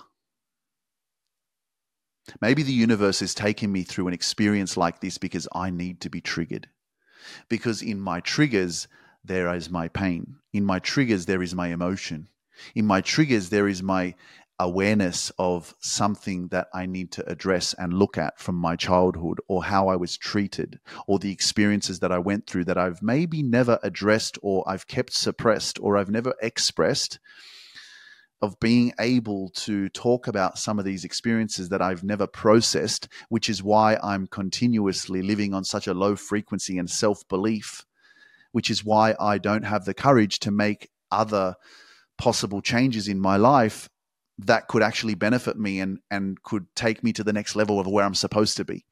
Maybe 2.41 2.63
the 2.63 2.71
universe 2.71 3.21
is 3.21 3.33
taking 3.33 3.71
me 3.71 3.83
through 3.83 4.07
an 4.07 4.13
experience 4.13 4.77
like 4.77 5.01
this 5.01 5.17
because 5.17 5.47
I 5.53 5.69
need 5.69 6.01
to 6.01 6.09
be 6.09 6.21
triggered. 6.21 6.69
Because 7.49 7.81
in 7.81 7.99
my 7.99 8.19
triggers, 8.19 8.87
there 9.23 9.53
is 9.53 9.69
my 9.69 9.87
pain. 9.87 10.37
In 10.51 10.65
my 10.65 10.79
triggers, 10.79 11.25
there 11.25 11.41
is 11.41 11.55
my 11.55 11.67
emotion. 11.67 12.27
In 12.75 12.85
my 12.85 13.01
triggers, 13.01 13.49
there 13.49 13.67
is 13.67 13.81
my 13.81 14.15
awareness 14.59 15.31
of 15.39 15.75
something 15.79 16.47
that 16.49 16.67
I 16.73 16.85
need 16.85 17.11
to 17.13 17.29
address 17.29 17.73
and 17.73 17.93
look 17.93 18.17
at 18.17 18.39
from 18.39 18.55
my 18.55 18.75
childhood 18.75 19.39
or 19.47 19.63
how 19.63 19.87
I 19.87 19.95
was 19.95 20.17
treated 20.17 20.79
or 21.07 21.19
the 21.19 21.31
experiences 21.31 21.99
that 21.99 22.11
I 22.11 22.19
went 22.19 22.47
through 22.47 22.65
that 22.65 22.77
I've 22.77 23.01
maybe 23.01 23.41
never 23.41 23.79
addressed 23.81 24.37
or 24.41 24.63
I've 24.67 24.87
kept 24.87 25.13
suppressed 25.13 25.79
or 25.81 25.97
I've 25.97 26.11
never 26.11 26.35
expressed 26.41 27.19
of 28.43 28.59
being 28.59 28.91
able 28.99 29.47
to 29.51 29.87
talk 29.87 30.27
about 30.27 30.57
some 30.57 30.77
of 30.77 30.83
these 30.83 31.05
experiences 31.05 31.69
that 31.69 31.81
I've 31.81 32.03
never 32.03 32.27
processed, 32.27 33.07
which 33.29 33.49
is 33.49 33.63
why 33.63 33.97
I'm 34.03 34.27
continuously 34.27 35.21
living 35.21 35.53
on 35.53 35.63
such 35.63 35.87
a 35.87 35.93
low 35.93 36.17
frequency 36.17 36.77
and 36.77 36.89
self 36.89 37.25
belief, 37.29 37.85
which 38.51 38.69
is 38.69 38.83
why 38.83 39.15
I 39.17 39.37
don't 39.37 39.63
have 39.63 39.85
the 39.85 39.93
courage 39.93 40.39
to 40.39 40.51
make 40.51 40.89
other 41.09 41.55
possible 42.17 42.61
changes 42.61 43.07
in 43.07 43.17
my 43.17 43.37
life 43.37 43.87
that 44.39 44.67
could 44.67 44.83
actually 44.83 45.15
benefit 45.15 45.57
me 45.57 45.79
and 45.79 45.99
and 46.11 46.43
could 46.43 46.65
take 46.75 47.01
me 47.01 47.13
to 47.13 47.23
the 47.23 47.31
next 47.31 47.55
level 47.55 47.79
of 47.79 47.87
where 47.87 48.03
I'm 48.03 48.13
supposed 48.13 48.57
to 48.57 48.65
be. 48.65 48.83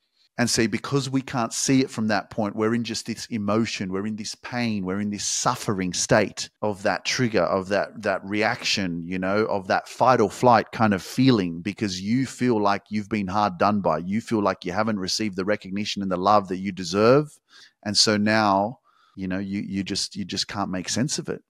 And 0.42 0.50
see, 0.50 0.66
because 0.66 1.08
we 1.08 1.22
can't 1.22 1.54
see 1.54 1.82
it 1.82 1.92
from 1.92 2.08
that 2.08 2.32
point, 2.32 2.56
we're 2.56 2.74
in 2.74 2.84
just 2.84 3.06
this 3.06 3.28
emotion, 3.28 3.92
we're 3.92 4.08
in 4.08 4.16
this 4.16 4.34
pain, 4.34 4.84
we're 4.84 5.00
in 5.00 5.12
this 5.12 5.24
suffering 5.24 5.94
state 5.94 6.50
of 6.64 6.82
that 6.82 7.06
trigger, 7.06 7.44
of 7.44 7.68
that 7.68 8.02
that 8.02 8.26
reaction, 8.26 9.04
you 9.06 9.20
know, 9.20 9.46
of 9.46 9.68
that 9.68 9.88
fight 9.88 10.20
or 10.20 10.32
flight 10.32 10.72
kind 10.72 10.96
of 10.96 11.04
feeling, 11.04 11.62
because 11.62 12.02
you 12.02 12.26
feel 12.26 12.60
like 12.60 12.82
you've 12.90 13.08
been 13.08 13.28
hard 13.28 13.60
done 13.60 13.82
by. 13.82 14.00
You 14.00 14.20
feel 14.20 14.42
like 14.42 14.66
you 14.66 14.72
haven't 14.72 14.98
received 14.98 15.36
the 15.36 15.46
recognition 15.46 16.02
and 16.02 16.12
the 16.12 16.18
love 16.18 16.48
that 16.48 16.58
you 16.58 16.72
deserve. 16.72 17.38
And 17.84 17.96
so 17.96 18.18
now, 18.18 18.80
you 19.16 19.28
know, 19.28 19.38
you 19.38 19.62
you 19.62 19.84
just 19.84 20.16
you 20.16 20.26
just 20.26 20.48
can't 20.48 20.72
make 20.72 20.90
sense 20.90 21.20
of 21.20 21.30
it. 21.30 21.44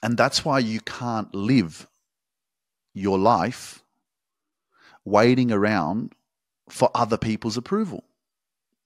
And 0.00 0.16
that's 0.16 0.44
why 0.44 0.60
you 0.60 0.78
can't 0.78 1.34
live 1.34 1.88
your 2.94 3.18
life 3.18 3.82
waiting 5.04 5.50
around 5.50 6.14
for 6.70 6.90
other 6.94 7.16
people's 7.16 7.56
approval, 7.56 8.04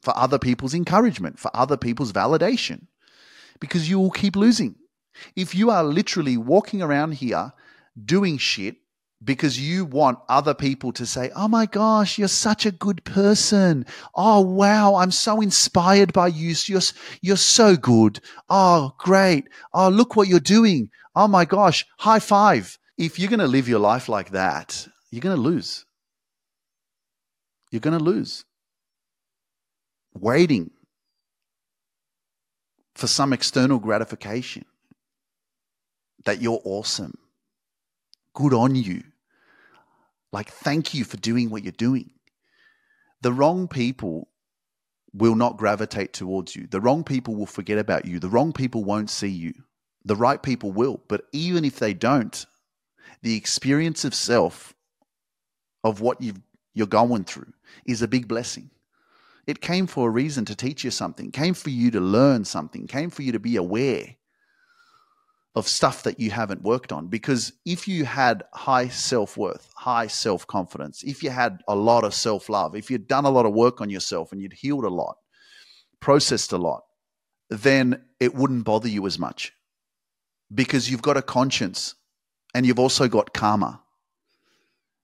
for 0.03 0.17
other 0.17 0.39
people's 0.39 0.75
encouragement, 0.75 1.39
for 1.39 1.51
other 1.55 1.77
people's 1.77 2.13
validation, 2.13 2.87
because 3.61 3.89
you 3.89 3.99
will 3.99 4.11
keep 4.11 4.37
losing. 4.37 4.77
If 5.37 5.55
you 5.55 5.71
are 5.71 5.85
literally 5.85 6.37
walking 6.37 6.83
around 6.83 7.15
here 7.15 7.53
doing 8.05 8.39
shit 8.39 8.77
because 9.25 9.61
you 9.61 9.85
want 9.85 10.19
other 10.29 10.55
people 10.55 10.93
to 10.93 11.07
say, 11.07 11.31
Oh 11.37 11.49
my 11.49 11.67
gosh, 11.67 12.19
you're 12.19 12.29
such 12.29 12.67
a 12.67 12.73
good 12.73 13.05
person. 13.05 13.87
Oh 14.15 14.41
wow, 14.41 14.97
I'm 14.97 15.11
so 15.11 15.41
inspired 15.41 16.13
by 16.13 16.29
you. 16.29 16.55
You're, 16.67 16.81
you're 17.21 17.37
so 17.37 17.77
good. 17.77 18.21
Oh, 18.49 18.95
great. 18.99 19.49
Oh, 19.73 19.89
look 19.89 20.17
what 20.17 20.29
you're 20.29 20.41
doing. 20.41 20.91
Oh 21.15 21.29
my 21.29 21.45
gosh, 21.45 21.85
high 21.99 22.19
five. 22.19 22.79
If 22.99 23.19
you're 23.19 23.31
going 23.31 23.41
to 23.41 23.47
live 23.47 23.69
your 23.69 23.79
life 23.79 24.09
like 24.09 24.31
that, 24.31 24.87
you're 25.11 25.21
going 25.21 25.37
to 25.37 25.43
lose. 25.43 25.85
You're 27.73 27.81
going 27.81 27.99
to 27.99 28.05
lose. 28.05 28.45
Waiting 30.15 30.71
for 32.95 33.07
some 33.07 33.33
external 33.33 33.79
gratification 33.79 34.67
that 36.27 36.43
you're 36.43 36.61
awesome. 36.65 37.17
Good 38.35 38.53
on 38.53 38.75
you. 38.77 39.03
Like, 40.33 40.51
thank 40.51 40.93
you 40.93 41.05
for 41.05 41.17
doing 41.17 41.49
what 41.49 41.65
you're 41.65 41.73
doing. 41.73 42.11
The 43.23 43.33
wrong 43.33 43.69
people 43.69 44.29
will 45.15 45.35
not 45.35 45.57
gravitate 45.57 46.13
towards 46.13 46.55
you. 46.55 46.67
The 46.67 46.81
wrong 46.81 47.05
people 47.05 47.35
will 47.35 47.47
forget 47.47 47.79
about 47.79 48.05
you. 48.05 48.19
The 48.19 48.29
wrong 48.29 48.53
people 48.53 48.85
won't 48.85 49.11
see 49.11 49.29
you. 49.29 49.55
The 50.05 50.17
right 50.17 50.43
people 50.43 50.73
will. 50.73 51.01
But 51.09 51.23
even 51.33 51.65
if 51.65 51.79
they 51.79 51.95
don't, 51.95 52.45
the 53.23 53.37
experience 53.37 54.05
of 54.05 54.15
self, 54.15 54.75
of 55.85 56.01
what 56.03 56.21
you 56.21 56.35
you're 56.75 56.87
going 56.87 57.25
through, 57.25 57.53
is 57.87 58.03
a 58.03 58.09
big 58.09 58.29
blessing. 58.29 58.71
It 59.47 59.61
came 59.61 59.87
for 59.87 60.09
a 60.09 60.13
reason 60.13 60.45
to 60.47 60.55
teach 60.55 60.85
you 60.85 60.91
something, 60.91 61.31
came 61.31 61.55
for 61.55 61.71
you 61.71 61.91
to 61.91 62.01
learn 62.01 62.45
something, 62.45 62.87
came 62.87 63.11
for 63.11 63.23
you 63.23 63.33
to 63.33 63.41
be 63.41 63.57
aware 63.57 64.17
of 65.55 65.69
stuff 65.69 66.05
that 66.05 66.19
you 66.19 66.31
haven't 66.31 66.63
worked 66.63 66.93
on. 66.93 67.09
Because 67.09 67.53
if 67.67 67.87
you 67.87 68.05
had 68.05 68.45
high 68.55 68.89
self 68.89 69.37
worth, 69.37 69.71
high 69.77 70.07
self 70.07 70.47
confidence, 70.47 71.03
if 71.03 71.23
you 71.23 71.31
had 71.31 71.61
a 71.69 71.75
lot 71.75 72.05
of 72.05 72.15
self 72.15 72.49
love, 72.49 72.77
if 72.77 72.91
you'd 72.91 73.09
done 73.09 73.25
a 73.25 73.31
lot 73.31 73.47
of 73.47 73.53
work 73.53 73.81
on 73.81 73.91
yourself 73.91 74.33
and 74.33 74.41
you'd 74.41 74.53
healed 74.55 74.85
a 74.85 74.89
lot, 74.89 75.17
processed 76.01 76.53
a 76.53 76.59
lot, 76.59 76.85
then 77.51 78.03
it 78.21 78.35
wouldn't 78.35 78.65
bother 78.65 78.89
you 78.89 79.07
as 79.07 79.19
much 79.19 79.53
because 80.55 80.91
you've 80.91 81.03
got 81.03 81.17
a 81.17 81.23
conscience 81.23 81.95
and 82.55 82.65
you've 82.65 82.79
also 82.79 83.09
got 83.09 83.35
karma. 83.35 83.82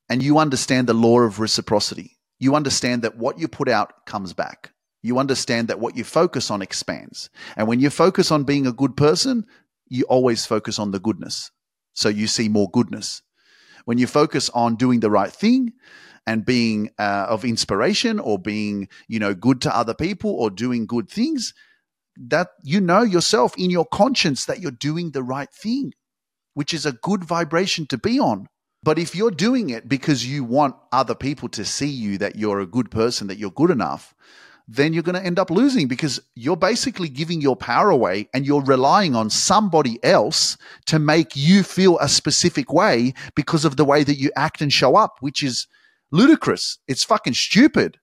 And 0.08 0.22
you 0.22 0.38
understand 0.38 0.86
the 0.86 0.94
law 0.94 1.20
of 1.20 1.38
reciprocity. 1.38 2.18
You 2.38 2.54
understand 2.54 3.02
that 3.02 3.16
what 3.16 3.38
you 3.38 3.48
put 3.48 3.68
out 3.68 4.06
comes 4.06 4.32
back. 4.32 4.72
You 5.02 5.18
understand 5.18 5.68
that 5.68 5.80
what 5.80 5.96
you 5.96 6.04
focus 6.04 6.50
on 6.50 6.62
expands. 6.62 7.30
And 7.56 7.68
when 7.68 7.80
you 7.80 7.90
focus 7.90 8.30
on 8.30 8.44
being 8.44 8.66
a 8.66 8.72
good 8.72 8.96
person, 8.96 9.44
you 9.88 10.04
always 10.04 10.46
focus 10.46 10.78
on 10.78 10.90
the 10.90 11.00
goodness. 11.00 11.50
So 11.94 12.08
you 12.08 12.26
see 12.26 12.48
more 12.48 12.70
goodness. 12.70 13.22
When 13.84 13.98
you 13.98 14.06
focus 14.06 14.50
on 14.50 14.76
doing 14.76 15.00
the 15.00 15.10
right 15.10 15.32
thing 15.32 15.72
and 16.26 16.44
being 16.44 16.90
uh, 16.98 17.26
of 17.28 17.44
inspiration 17.44 18.18
or 18.18 18.38
being, 18.38 18.88
you 19.08 19.18
know, 19.18 19.34
good 19.34 19.62
to 19.62 19.74
other 19.74 19.94
people 19.94 20.30
or 20.30 20.50
doing 20.50 20.86
good 20.86 21.08
things, 21.08 21.54
that 22.16 22.48
you 22.62 22.80
know 22.80 23.02
yourself 23.02 23.56
in 23.56 23.70
your 23.70 23.86
conscience 23.86 24.44
that 24.44 24.60
you're 24.60 24.70
doing 24.70 25.12
the 25.12 25.22
right 25.22 25.52
thing, 25.52 25.92
which 26.54 26.74
is 26.74 26.84
a 26.84 26.92
good 26.92 27.24
vibration 27.24 27.86
to 27.86 27.98
be 27.98 28.18
on. 28.18 28.48
But 28.82 28.98
if 28.98 29.14
you're 29.14 29.30
doing 29.30 29.70
it 29.70 29.88
because 29.88 30.26
you 30.26 30.44
want 30.44 30.76
other 30.92 31.14
people 31.14 31.48
to 31.50 31.64
see 31.64 31.88
you 31.88 32.18
that 32.18 32.36
you're 32.36 32.60
a 32.60 32.66
good 32.66 32.90
person, 32.90 33.26
that 33.26 33.38
you're 33.38 33.50
good 33.50 33.70
enough, 33.70 34.14
then 34.68 34.92
you're 34.92 35.02
going 35.02 35.18
to 35.18 35.24
end 35.24 35.38
up 35.38 35.50
losing 35.50 35.88
because 35.88 36.20
you're 36.34 36.56
basically 36.56 37.08
giving 37.08 37.40
your 37.40 37.56
power 37.56 37.88
away 37.88 38.28
and 38.34 38.46
you're 38.46 38.62
relying 38.62 39.16
on 39.16 39.30
somebody 39.30 39.98
else 40.04 40.58
to 40.84 40.98
make 40.98 41.34
you 41.34 41.62
feel 41.62 41.98
a 41.98 42.08
specific 42.08 42.72
way 42.72 43.14
because 43.34 43.64
of 43.64 43.76
the 43.76 43.84
way 43.84 44.04
that 44.04 44.18
you 44.18 44.30
act 44.36 44.60
and 44.60 44.72
show 44.72 44.94
up, 44.94 45.16
which 45.20 45.42
is 45.42 45.66
ludicrous. 46.12 46.78
It's 46.86 47.02
fucking 47.02 47.34
stupid. 47.34 47.98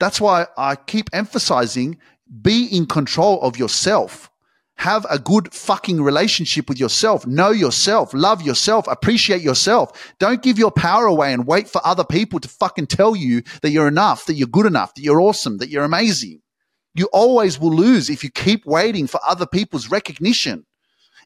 That's 0.00 0.20
why 0.20 0.48
I 0.56 0.74
keep 0.74 1.08
emphasizing 1.12 1.98
be 2.42 2.66
in 2.66 2.86
control 2.86 3.40
of 3.42 3.56
yourself. 3.56 4.30
Have 4.76 5.06
a 5.08 5.18
good 5.18 5.54
fucking 5.54 6.02
relationship 6.02 6.68
with 6.68 6.78
yourself. 6.78 7.26
Know 7.26 7.50
yourself. 7.50 8.12
Love 8.12 8.42
yourself. 8.42 8.86
Appreciate 8.88 9.40
yourself. 9.40 10.12
Don't 10.18 10.42
give 10.42 10.58
your 10.58 10.72
power 10.72 11.06
away 11.06 11.32
and 11.32 11.46
wait 11.46 11.68
for 11.68 11.80
other 11.84 12.04
people 12.04 12.40
to 12.40 12.48
fucking 12.48 12.88
tell 12.88 13.14
you 13.14 13.42
that 13.62 13.70
you're 13.70 13.88
enough, 13.88 14.26
that 14.26 14.34
you're 14.34 14.48
good 14.48 14.66
enough, 14.66 14.94
that 14.94 15.02
you're 15.02 15.20
awesome, 15.20 15.58
that 15.58 15.70
you're 15.70 15.84
amazing. 15.84 16.40
You 16.94 17.08
always 17.12 17.58
will 17.58 17.74
lose 17.74 18.10
if 18.10 18.22
you 18.22 18.30
keep 18.30 18.66
waiting 18.66 19.06
for 19.06 19.20
other 19.26 19.46
people's 19.46 19.90
recognition. 19.90 20.66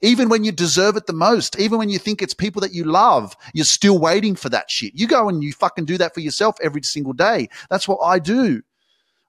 Even 0.03 0.29
when 0.29 0.45
you 0.45 0.53
deserve 0.53 0.97
it 0.97 1.07
the 1.07 1.13
most, 1.13 1.59
even 1.59 1.79
when 1.79 1.89
you 1.89 1.99
think 1.99 2.23
it's 2.23 2.35
people 2.35 2.61
that 2.61 2.73
you 2.73 2.85
love, 2.85 3.37
you're 3.53 3.65
still 3.65 3.99
waiting 3.99 4.37
for 4.37 4.49
that 4.49 4.71
shit. 4.71 4.95
You 4.95 5.09
go 5.09 5.29
and 5.29 5.43
you 5.43 5.53
fucking 5.53 5.87
do 5.87 5.99
that 5.99 6.15
for 6.15 6.21
yourself 6.21 6.57
every 6.63 6.83
single 6.83 7.13
day. 7.13 7.49
That's 7.69 7.89
what 7.89 7.99
I 8.03 8.19
do. 8.19 8.63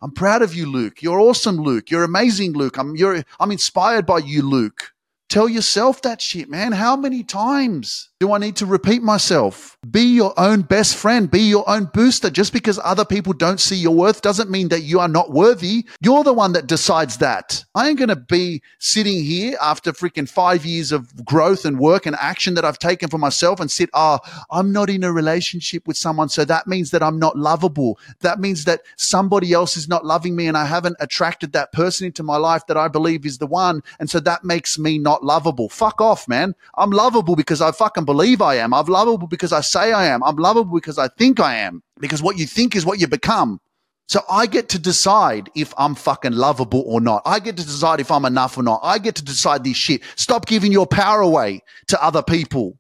I'm 0.02 0.12
proud 0.12 0.42
of 0.42 0.56
you, 0.56 0.66
Luke. 0.66 1.02
You're 1.02 1.20
awesome, 1.20 1.58
Luke. 1.58 1.92
You're 1.92 2.04
amazing, 2.04 2.54
Luke. 2.54 2.78
I'm, 2.78 2.96
you're, 2.96 3.24
I'm 3.40 3.52
inspired 3.52 4.06
by 4.06 4.20
you, 4.20 4.44
Luke. 4.44 4.94
Tell 5.30 5.48
yourself 5.48 6.02
that 6.02 6.24
shit, 6.24 6.50
man. 6.50 6.72
How 6.72 6.96
many 6.96 7.22
times 7.24 8.10
do 8.20 8.34
I 8.34 8.40
need 8.40 8.56
to 8.58 8.66
repeat 8.66 9.04
myself? 9.04 9.78
Be 9.90 10.02
your 10.02 10.34
own 10.38 10.62
best 10.64 10.96
friend. 10.96 11.30
Be 11.30 11.42
your 11.42 11.70
own 11.70 11.86
booster. 11.86 12.32
Just 12.32 12.52
because 12.52 12.80
other 12.84 13.06
people 13.06 13.34
don't 13.34 13.60
see 13.60 13.76
your 13.76 13.94
worth 13.94 14.24
doesn't 14.24 14.50
mean 14.50 14.70
that 14.70 14.82
you 14.82 15.00
are 15.00 15.08
not 15.08 15.30
worthy. 15.32 15.86
You're 16.02 16.24
the 16.24 16.34
one 16.34 16.54
that 16.54 16.66
decides 16.66 17.18
that. 17.18 17.64
I 17.76 17.88
ain't 17.88 18.00
going 18.00 18.10
to 18.10 18.16
be 18.16 18.64
sitting 18.80 19.24
here 19.24 19.56
after 19.62 19.94
freaking 19.94 20.28
five 20.28 20.66
years 20.66 20.92
of 20.92 21.24
growth 21.24 21.64
and 21.64 21.80
work 21.80 22.08
and 22.08 22.16
action 22.16 22.56
that 22.56 22.66
I've 22.66 22.80
taken 22.80 23.08
for 23.08 23.20
myself 23.20 23.60
and 23.60 23.70
sit, 23.70 23.92
oh, 23.94 24.18
I'm 24.50 24.72
not 24.72 24.90
in 24.90 25.04
a 25.04 25.14
relationship 25.14 25.88
with 25.88 25.96
someone. 25.96 26.30
So 26.30 26.44
that 26.46 26.66
means 26.66 26.90
that 26.90 27.04
I'm 27.04 27.20
not 27.20 27.38
lovable. 27.38 28.00
That 28.22 28.40
means 28.40 28.66
that 28.66 28.82
somebody 28.98 29.54
else 29.54 29.78
is 29.78 29.88
not 29.88 30.06
loving 30.06 30.36
me 30.36 30.48
and 30.48 30.58
I 30.58 30.66
haven't 30.66 30.98
attracted 31.00 31.54
that 31.54 31.72
person 31.72 32.08
into 32.08 32.24
my 32.24 32.38
life 32.38 32.66
that 32.66 32.78
I 32.78 32.88
believe 32.88 33.28
is 33.28 33.38
the 33.38 33.48
one. 33.48 33.84
And 34.00 34.10
so 34.10 34.20
that 34.22 34.44
makes 34.44 34.80
me 34.80 34.98
not 34.98 35.19
lovable. 35.24 35.70
Fuck 35.70 36.02
off, 36.02 36.28
man. 36.28 36.54
I'm 36.78 36.92
lovable 36.92 37.36
because 37.36 37.62
I 37.62 37.72
fucking 37.72 38.06
believe 38.06 38.42
I 38.42 38.56
am. 38.56 38.74
I'm 38.74 38.86
lovable 38.86 39.28
because 39.28 39.54
I 39.54 39.62
say 39.62 39.92
I 39.92 40.06
am. 40.06 40.24
I'm 40.24 40.36
lovable 40.36 40.76
because 40.76 40.98
I 40.98 41.08
think 41.08 41.40
I 41.40 41.56
am. 41.56 41.84
Because 42.00 42.22
what 42.22 42.38
you 42.38 42.46
think 42.46 42.76
is 42.76 42.86
what 42.86 43.00
you 43.00 43.08
become. 43.08 43.60
So 44.08 44.22
I 44.30 44.48
get 44.48 44.70
to 44.70 44.80
decide 44.80 45.52
if 45.56 45.74
I'm 45.78 45.94
fucking 45.94 46.32
lovable 46.32 46.84
or 46.88 47.00
not. 47.00 47.22
I 47.26 47.40
get 47.40 47.58
to 47.58 47.64
decide 47.64 48.00
if 48.00 48.10
I'm 48.10 48.26
enough 48.26 48.58
or 48.58 48.64
not. 48.64 48.80
I 48.82 48.98
get 48.98 49.16
to 49.16 49.24
decide 49.24 49.64
this 49.64 49.78
shit. 49.78 50.02
Stop 50.16 50.48
giving 50.48 50.72
your 50.72 50.88
power 50.88 51.22
away 51.22 51.62
to 51.90 52.04
other 52.04 52.24
people. 52.24 52.80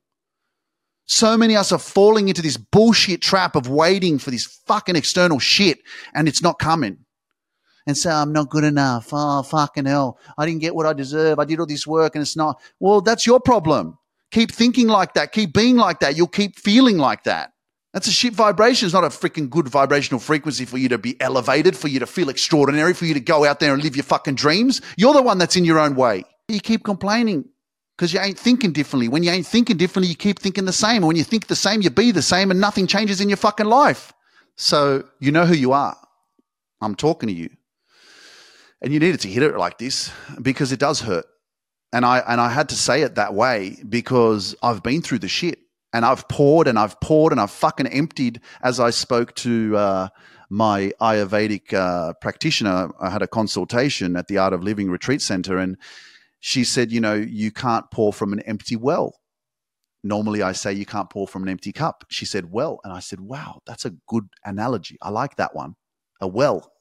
So 1.05 1.37
many 1.37 1.55
of 1.55 1.61
us 1.61 1.71
are 1.71 1.79
falling 1.79 2.29
into 2.29 2.41
this 2.41 2.57
bullshit 2.57 3.21
trap 3.21 3.55
of 3.55 3.67
waiting 3.67 4.19
for 4.19 4.31
this 4.31 4.45
fucking 4.67 4.95
external 4.95 5.39
shit 5.39 5.79
and 6.13 6.27
it's 6.27 6.41
not 6.41 6.59
coming 6.59 6.97
and 7.89 7.97
say, 7.97 8.09
I'm 8.09 8.31
not 8.31 8.49
good 8.49 8.63
enough. 8.63 9.09
Oh, 9.11 9.43
fucking 9.43 9.85
hell. 9.85 10.17
I 10.37 10.45
didn't 10.45 10.61
get 10.61 10.75
what 10.75 10.85
I 10.85 10.93
deserve. 10.93 11.39
I 11.39 11.45
did 11.45 11.59
all 11.59 11.65
this 11.65 11.85
work 11.85 12.15
and 12.15 12.21
it's 12.21 12.37
not. 12.37 12.61
Well, 12.79 13.01
that's 13.01 13.27
your 13.27 13.39
problem. 13.39 13.97
Keep 14.31 14.51
thinking 14.51 14.87
like 14.87 15.15
that. 15.15 15.31
Keep 15.31 15.53
being 15.53 15.75
like 15.75 15.99
that. 15.99 16.15
You'll 16.15 16.27
keep 16.27 16.57
feeling 16.57 16.97
like 16.97 17.23
that. 17.23 17.51
That's 17.93 18.07
a 18.07 18.11
shit 18.11 18.33
vibration. 18.33 18.85
It's 18.85 18.93
not 18.93 19.03
a 19.03 19.07
freaking 19.07 19.49
good 19.49 19.67
vibrational 19.67 20.19
frequency 20.19 20.65
for 20.65 20.77
you 20.77 20.89
to 20.89 20.99
be 20.99 21.19
elevated, 21.19 21.75
for 21.75 21.87
you 21.87 21.99
to 21.99 22.05
feel 22.05 22.29
extraordinary, 22.29 22.93
for 22.93 23.05
you 23.05 23.15
to 23.15 23.19
go 23.19 23.45
out 23.45 23.59
there 23.59 23.73
and 23.73 23.83
live 23.83 23.95
your 23.95 24.03
fucking 24.03 24.35
dreams. 24.35 24.81
You're 24.95 25.13
the 25.13 25.23
one 25.23 25.39
that's 25.39 25.55
in 25.55 25.65
your 25.65 25.79
own 25.79 25.95
way. 25.95 26.23
You 26.47 26.59
keep 26.59 26.83
complaining 26.83 27.45
because 27.97 28.13
you 28.13 28.19
ain't 28.19 28.37
thinking 28.37 28.71
differently. 28.71 29.07
When 29.07 29.23
you 29.23 29.31
ain't 29.31 29.47
thinking 29.47 29.77
differently, 29.77 30.09
you 30.09 30.15
keep 30.15 30.37
thinking 30.37 30.65
the 30.65 30.73
same. 30.73 30.97
And 30.97 31.07
when 31.07 31.15
you 31.15 31.23
think 31.23 31.47
the 31.47 31.55
same, 31.55 31.81
you 31.81 31.89
be 31.89 32.11
the 32.11 32.21
same 32.21 32.51
and 32.51 32.61
nothing 32.61 32.85
changes 32.85 33.21
in 33.21 33.29
your 33.29 33.37
fucking 33.37 33.65
life. 33.65 34.13
So 34.55 35.03
you 35.19 35.31
know 35.31 35.45
who 35.45 35.55
you 35.55 35.71
are. 35.71 35.97
I'm 36.81 36.95
talking 36.95 37.27
to 37.27 37.33
you. 37.33 37.49
And 38.81 38.93
you 38.93 38.99
needed 38.99 39.19
to 39.21 39.27
hit 39.27 39.43
it 39.43 39.57
like 39.57 39.77
this 39.77 40.11
because 40.41 40.71
it 40.71 40.79
does 40.79 41.01
hurt. 41.01 41.25
And 41.91 42.05
I 42.05 42.19
and 42.19 42.39
I 42.39 42.49
had 42.49 42.69
to 42.69 42.75
say 42.75 43.01
it 43.01 43.15
that 43.15 43.33
way 43.33 43.77
because 43.87 44.55
I've 44.61 44.83
been 44.83 45.01
through 45.01 45.19
the 45.19 45.27
shit 45.27 45.59
and 45.91 46.05
I've 46.05 46.27
poured 46.27 46.67
and 46.67 46.77
I've 46.77 46.99
poured 47.01 47.33
and 47.33 47.41
I've 47.41 47.51
fucking 47.51 47.87
emptied 47.87 48.41
as 48.61 48.79
I 48.79 48.91
spoke 48.91 49.33
to 49.35 49.75
uh, 49.75 50.07
my 50.49 50.91
Ayurvedic 51.01 51.73
uh, 51.73 52.13
practitioner. 52.21 52.91
I 52.99 53.09
had 53.09 53.21
a 53.21 53.27
consultation 53.27 54.15
at 54.15 54.27
the 54.27 54.37
Art 54.37 54.53
of 54.53 54.63
Living 54.63 54.89
Retreat 54.91 55.21
Center 55.21 55.57
and 55.57 55.77
she 56.39 56.63
said, 56.63 56.91
you 56.91 57.01
know, 57.01 57.15
you 57.15 57.51
can't 57.51 57.89
pour 57.91 58.13
from 58.13 58.33
an 58.33 58.39
empty 58.41 58.75
well. 58.75 59.15
Normally 60.03 60.41
I 60.41 60.53
say 60.53 60.71
you 60.71 60.85
can't 60.85 61.09
pour 61.09 61.27
from 61.27 61.43
an 61.43 61.49
empty 61.49 61.73
cup. 61.73 62.05
She 62.09 62.25
said, 62.25 62.51
well. 62.51 62.79
And 62.83 62.93
I 62.93 62.99
said, 62.99 63.19
wow, 63.19 63.61
that's 63.65 63.83
a 63.83 63.93
good 64.07 64.27
analogy. 64.45 64.97
I 65.01 65.09
like 65.09 65.35
that 65.35 65.55
one. 65.55 65.75
A 66.21 66.27
well, 66.27 66.71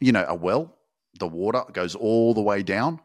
you 0.00 0.12
know, 0.12 0.24
a 0.26 0.34
well, 0.34 0.77
the 1.18 1.26
water 1.26 1.64
goes 1.72 1.94
all 1.94 2.34
the 2.34 2.42
way 2.42 2.62
down, 2.62 3.00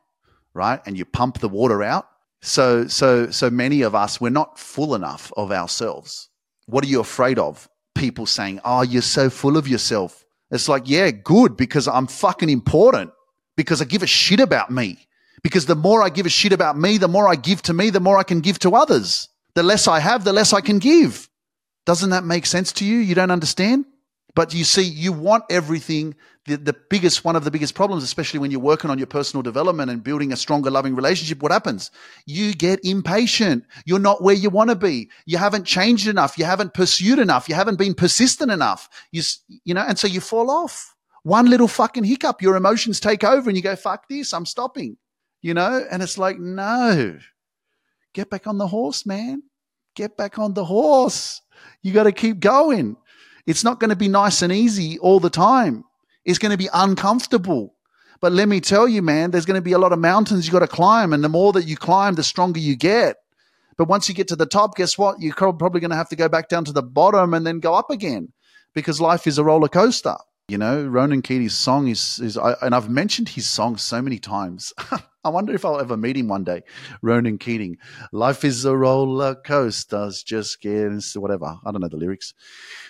right? 0.53 0.79
And 0.86 0.98
you 0.98 1.05
pump 1.05 1.39
the 1.39 1.50
water 1.50 1.83
out. 1.83 2.07
So, 2.41 2.88
so, 2.88 3.31
so 3.31 3.50
many 3.50 3.81
of 3.83 3.95
us, 3.95 4.19
we're 4.19 4.29
not 4.29 4.60
full 4.60 4.95
enough 4.95 5.31
of 5.38 5.51
ourselves. 5.51 6.29
What 6.65 6.83
are 6.83 6.88
you 6.88 7.00
afraid 7.00 7.39
of? 7.39 7.69
People 7.95 8.25
saying, 8.25 8.60
oh, 8.65 8.81
you're 8.81 9.01
so 9.01 9.29
full 9.29 9.57
of 9.57 9.67
yourself. 9.67 10.25
It's 10.51 10.67
like, 10.67 10.83
yeah, 10.86 11.10
good, 11.12 11.55
because 11.55 11.88
I'm 11.88 12.07
fucking 12.07 12.50
important, 12.50 13.12
because 13.55 13.81
I 13.81 13.86
give 13.86 14.03
a 14.03 14.07
shit 14.07 14.39
about 14.39 14.72
me. 14.72 14.98
Because 15.41 15.65
the 15.65 15.75
more 15.75 16.03
I 16.03 16.10
give 16.10 16.25
a 16.25 16.29
shit 16.29 16.53
about 16.53 16.77
me, 16.77 16.98
the 16.98 17.07
more 17.07 17.27
I 17.27 17.36
give 17.36 17.62
to 17.63 17.74
me, 17.74 17.89
the 17.89 18.00
more 18.00 18.17
I 18.17 18.24
can 18.24 18.39
give 18.39 18.60
to 18.60 18.75
others. 18.75 19.29
The 19.55 19.63
less 19.63 19.88
I 19.88 20.00
have, 20.00 20.24
the 20.24 20.33
less 20.33 20.53
I 20.53 20.62
can 20.62 20.79
give. 20.79 21.29
Doesn't 21.86 22.12
that 22.12 22.24
make 22.24 22.45
sense 22.45 22.72
to 22.74 22.86
you? 22.86 22.98
You 22.98 23.13
don't 23.13 23.31
understand? 23.31 23.86
But 24.36 24.54
you 24.54 24.63
see, 24.63 24.84
you 24.84 25.13
want 25.13 25.44
everything. 25.50 26.16
The, 26.46 26.58
the 26.58 26.75
biggest, 26.90 27.24
one 27.24 27.36
of 27.36 27.46
the 27.46 27.52
biggest 27.52 27.74
problems, 27.74 28.04
especially 28.04 28.40
when 28.40 28.52
you're 28.52 28.60
working 28.60 28.90
on 28.90 28.98
your 28.98 29.08
personal 29.08 29.44
development 29.44 29.92
and 29.92 30.04
building 30.04 30.34
a 30.34 30.36
stronger, 30.36 30.70
loving 30.70 30.96
relationship, 30.96 31.42
what 31.42 31.52
happens? 31.52 31.90
You 32.25 32.54
get 32.54 32.80
impatient. 32.84 33.63
You're 33.86 34.00
not 34.00 34.22
where 34.22 34.36
you 34.36 34.50
want 34.50 34.70
to 34.70 34.75
be. 34.75 35.10
You 35.25 35.38
haven't 35.38 35.66
changed 35.66 36.08
enough. 36.08 36.38
You 36.38 36.46
haven't 36.46 36.74
pursued 36.74 37.20
enough. 37.20 37.48
You 37.48 37.56
haven't 37.56 37.78
been 37.78 37.94
persistent 37.94 38.52
enough. 38.52 38.90
You, 39.12 39.22
you 39.63 39.74
know, 39.74 39.86
and 39.88 39.98
so 39.98 40.08
you 40.08 40.20
fall 40.20 40.52
off. 40.52 40.94
One 41.24 41.50
little 41.50 41.70
fucking 41.70 42.04
hiccup, 42.04 42.42
your 42.42 42.58
emotions 42.58 43.00
take 43.00 43.24
over 43.24 43.50
and 43.50 43.56
you 43.56 43.63
go, 43.63 43.78
fuck 43.78 44.10
this, 44.10 44.34
I'm 44.34 44.46
stopping, 44.46 44.98
you 45.42 45.54
know? 45.54 45.86
And 45.90 46.04
it's 46.04 46.18
like, 46.18 46.38
no, 46.38 47.18
get 48.13 48.30
back 48.30 48.46
on 48.46 48.58
the 48.58 48.68
horse, 48.68 49.06
man. 49.06 49.44
Get 49.96 50.18
back 50.18 50.38
on 50.38 50.54
the 50.54 50.66
horse. 50.66 51.42
You 51.82 51.94
got 51.94 52.04
to 52.04 52.12
keep 52.12 52.42
going. 52.42 52.98
It's 53.46 53.64
not 53.64 53.80
going 53.80 53.90
to 53.90 53.96
be 53.96 54.08
nice 54.08 54.42
and 54.42 54.52
easy 54.52 54.98
all 55.00 55.20
the 55.20 55.30
time. 55.30 55.84
It's 56.26 56.40
going 56.40 56.52
to 56.52 56.58
be 56.58 56.70
uncomfortable. 56.74 57.76
But 58.22 58.32
let 58.32 58.48
me 58.48 58.62
tell 58.62 58.88
you, 58.88 59.02
man, 59.02 59.32
there's 59.32 59.46
going 59.46 59.60
to 59.60 59.62
be 59.62 59.74
a 59.74 59.78
lot 59.78 59.92
of 59.92 60.00
mountains 60.00 60.46
you 60.46 60.54
got 60.54 60.60
to 60.60 60.68
climb. 60.68 61.12
And 61.12 61.24
the 61.24 61.30
more 61.30 61.52
that 61.54 61.68
you 61.68 61.76
climb, 61.76 62.16
the 62.16 62.24
stronger 62.24 62.60
you 62.60 62.78
get. 62.78 63.18
But 63.78 63.90
once 63.90 64.08
you 64.08 64.16
get 64.16 64.30
to 64.30 64.36
the 64.36 64.46
top, 64.46 64.76
guess 64.76 64.98
what? 64.98 65.20
You're 65.20 65.34
probably 65.34 65.82
going 65.82 65.92
to 65.92 65.98
have 65.98 66.10
to 66.10 66.16
go 66.16 66.30
back 66.30 66.48
down 66.48 66.64
to 66.66 66.72
the 66.72 66.84
bottom 66.84 67.34
and 67.34 67.46
then 67.46 67.60
go 67.60 67.74
up 67.74 67.90
again 67.90 68.32
because 68.74 69.02
life 69.02 69.28
is 69.28 69.38
a 69.38 69.44
roller 69.44 69.68
coaster. 69.68 70.16
You 70.48 70.58
know, 70.58 70.86
Ronan 70.86 71.22
Keating's 71.22 71.56
song 71.58 71.88
is, 71.88 72.20
is 72.20 72.38
I, 72.38 72.56
and 72.62 72.76
I've 72.76 72.90
mentioned 72.90 73.30
his 73.30 73.50
song 73.50 73.78
so 73.78 74.02
many 74.02 74.20
times. 74.20 74.74
I 75.24 75.30
wonder 75.30 75.53
if 75.53 75.63
I'll 75.63 75.80
ever 75.80 75.96
meet 75.96 76.18
him 76.18 76.27
one 76.27 76.44
day. 76.44 76.63
Ronan 77.01 77.38
Keating. 77.38 77.77
Life 78.12 78.44
is 78.44 78.65
a 78.65 78.75
roller 78.75 79.36
coaster. 79.36 80.12
Just 80.25 80.62
get 80.62 80.92
whatever. 81.15 81.58
I 81.65 81.72
don't 81.72 81.82
know 81.82 81.88
the 81.88 81.98
lyrics. 81.98 82.34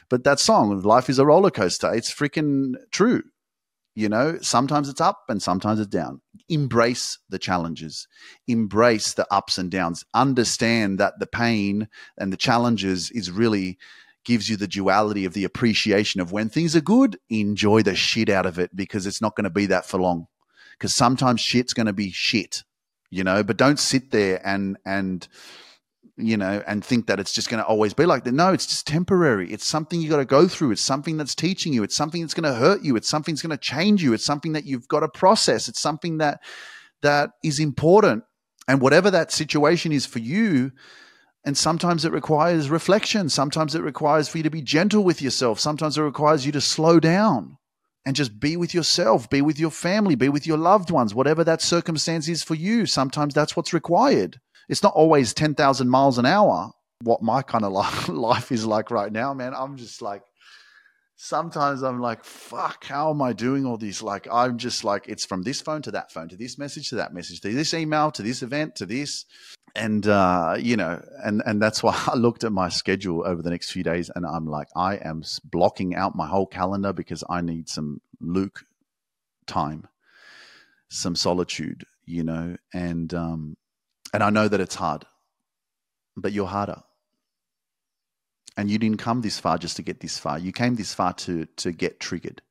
But 0.10 0.24
that 0.24 0.40
song, 0.40 0.82
Life 0.82 1.10
is 1.10 1.20
a 1.20 1.25
roller 1.25 1.52
coaster, 1.52 1.94
it's 1.94 2.13
freaking 2.13 2.74
true. 2.92 3.24
You 3.96 4.10
know, 4.10 4.40
sometimes 4.42 4.90
it's 4.90 5.02
up 5.02 5.22
and 5.30 5.42
sometimes 5.42 5.80
it's 5.80 5.90
down. 5.90 6.20
Embrace 6.50 7.20
the 7.30 7.38
challenges, 7.38 8.08
embrace 8.48 9.13
the 9.13 9.28
ups 9.32 9.60
and 9.60 9.70
downs. 9.70 10.04
Understand 10.16 11.00
that 11.00 11.20
the 11.20 11.28
pain 11.28 11.88
and 12.18 12.34
the 12.34 12.38
challenges 12.38 13.12
is 13.12 13.30
really 13.30 13.78
gives 14.25 14.50
you 14.50 14.58
the 14.58 14.68
duality 14.68 15.25
of 15.25 15.34
the 15.34 15.44
appreciation 15.44 16.22
of 16.22 16.32
when 16.32 16.50
things 16.50 16.75
are 16.75 16.82
good, 16.82 17.20
enjoy 17.30 17.84
the 17.84 17.94
shit 17.94 18.30
out 18.30 18.46
of 18.46 18.58
it 18.58 18.75
because 18.75 19.06
it's 19.06 19.22
not 19.22 19.36
going 19.36 19.43
to 19.43 19.50
be 19.50 19.67
that 19.67 19.86
for 19.86 20.00
long. 20.00 20.28
Because 20.74 20.94
sometimes 20.94 21.42
shit's 21.42 21.74
going 21.74 21.86
to 21.86 21.94
be 21.94 22.12
shit, 22.12 22.64
you 23.10 23.24
know, 23.24 23.44
but 23.44 23.58
don't 23.58 23.80
sit 23.80 24.12
there 24.12 24.46
and, 24.46 24.78
and, 24.86 25.28
you 26.18 26.38
know, 26.38 26.62
and 26.68 26.84
think 26.84 27.08
that 27.08 27.20
it's 27.20 27.34
just 27.34 27.50
going 27.50 27.62
to 27.62 27.68
always 27.68 27.94
be 27.94 28.06
like 28.06 28.24
that. 28.24 28.34
No, 28.34 28.54
it's 28.54 28.68
just 28.68 28.86
temporary. 28.86 29.52
It's 29.52 29.66
something 29.66 30.02
you 30.02 30.10
got 30.10 30.18
to 30.18 30.26
go 30.26 30.48
through. 30.48 30.72
It's 30.72 30.82
something 30.82 31.18
that's 31.18 31.36
teaching 31.36 31.74
you. 31.74 31.84
It's 31.84 31.96
something 31.96 32.22
that's 32.22 32.34
going 32.34 32.52
to 32.52 32.60
hurt 32.60 32.84
you. 32.84 32.96
It's 32.96 33.10
something 33.10 33.34
that's 33.34 33.42
going 33.42 33.58
to 33.58 33.58
change 33.58 34.04
you. 34.04 34.14
It's 34.14 34.26
something 34.26 34.54
that 34.54 34.66
you've 34.66 34.88
got 34.88 35.02
to 35.02 35.08
process. 35.08 35.68
It's 35.68 35.82
something 35.82 36.18
that, 36.20 36.42
that 37.02 37.32
is 37.44 37.60
important. 37.60 38.24
And 38.68 38.82
whatever 38.82 39.12
that 39.12 39.32
situation 39.32 39.92
is 39.92 40.06
for 40.06 40.20
you, 40.20 40.72
and 41.46 41.58
sometimes 41.58 42.06
it 42.06 42.14
requires 42.14 42.70
reflection. 42.70 43.28
Sometimes 43.28 43.76
it 43.76 43.82
requires 43.82 44.30
for 44.30 44.38
you 44.38 44.44
to 44.44 44.50
be 44.50 44.62
gentle 44.62 45.04
with 45.04 45.22
yourself. 45.22 45.60
Sometimes 45.60 45.98
it 45.98 46.02
requires 46.02 46.46
you 46.46 46.52
to 46.54 46.62
slow 46.62 47.00
down 47.00 47.58
and 48.06 48.16
just 48.16 48.39
be 48.39 48.58
with 48.58 48.74
yourself, 48.74 49.30
be 49.30 49.42
with 49.42 49.60
your 49.60 49.72
family, 49.72 50.16
be 50.16 50.30
with 50.30 50.46
your 50.46 50.58
loved 50.58 50.92
ones, 50.92 51.16
whatever 51.16 51.44
that 51.44 51.62
circumstance 51.62 52.28
is 52.28 52.44
for 52.44 52.56
you. 52.56 52.86
Sometimes 52.86 53.34
that's 53.34 53.56
what's 53.56 53.74
required. 53.74 54.39
It's 54.70 54.84
not 54.84 54.94
always 54.94 55.34
10,000 55.34 55.89
miles 55.89 56.18
an 56.18 56.26
hour, 56.26 56.72
what 57.02 57.22
my 57.22 57.42
kind 57.42 57.63
of 57.63 57.72
life 58.10 58.52
is 58.52 58.66
like 58.66 58.92
right 58.92 59.12
now, 59.12 59.34
man. 59.34 59.54
I'm 59.56 59.78
just 59.78 60.02
like, 60.02 60.24
sometimes 61.16 61.82
I'm 61.82 62.02
like, 62.02 62.24
fuck, 62.24 62.84
how 62.84 63.10
am 63.10 63.22
I 63.22 63.34
doing 63.34 63.66
all 63.66 63.78
these? 63.78 64.02
Like, 64.02 64.28
I'm 64.32 64.58
just 64.58 64.84
like, 64.84 65.08
it's 65.08 65.26
from 65.26 65.44
this 65.44 65.62
phone 65.62 65.82
to 65.84 65.92
that 65.92 66.12
phone, 66.12 66.30
to 66.30 66.38
this 66.38 66.58
message, 66.58 66.89
to 66.89 66.96
that 66.96 67.13
message, 67.13 67.42
to 67.42 67.54
this 67.54 67.74
email, 67.74 68.12
to 68.12 68.22
this 68.22 68.42
event, 68.42 68.76
to 68.78 68.86
this 68.86 69.26
and 69.76 70.08
uh, 70.08 70.56
you 70.60 70.78
know, 70.78 71.04
and 71.24 71.42
and 71.46 71.62
that's 71.62 71.82
why 71.82 72.00
I 72.08 72.16
looked 72.16 72.44
at 72.44 72.52
my 72.52 72.70
schedule 72.70 73.26
over 73.26 73.42
the 73.42 73.50
next 73.50 73.72
few 73.72 73.84
days, 73.84 74.10
and 74.14 74.26
I'm 74.26 74.46
like, 74.46 74.68
I 74.76 74.96
am 74.96 75.24
blocking 75.44 75.96
out 75.96 76.16
my 76.16 76.28
whole 76.28 76.48
calendar 76.48 76.94
because 76.94 77.24
I 77.30 77.42
need 77.42 77.70
some 77.70 78.02
Luke 78.20 78.66
time, 79.48 79.88
some 80.90 81.16
solitude, 81.16 81.86
you 82.06 82.24
know, 82.24 82.58
and 82.74 83.14
um, 83.14 83.58
and 84.14 84.24
I 84.24 84.30
know 84.30 84.48
that 84.48 84.62
it's 84.62 84.76
hard, 84.76 85.06
but 86.16 86.34
you're 86.34 86.48
harder, 86.48 86.84
and 88.56 88.70
you 88.70 88.78
didn't 88.78 89.00
come 89.00 89.22
this 89.22 89.40
far 89.40 89.58
just 89.58 89.78
to 89.78 89.82
get 89.82 90.02
this 90.02 90.20
far. 90.20 90.38
You 90.38 90.52
came 90.52 90.76
this 90.76 90.94
far 90.94 91.14
to 91.14 91.46
to 91.58 91.72
get 91.72 92.00
triggered. 92.00 92.42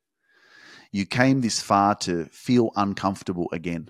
You 0.91 1.05
came 1.07 1.41
this 1.41 1.59
far 1.59 1.95
to 1.95 2.25
feel 2.25 2.71
uncomfortable 2.75 3.49
again. 3.51 3.89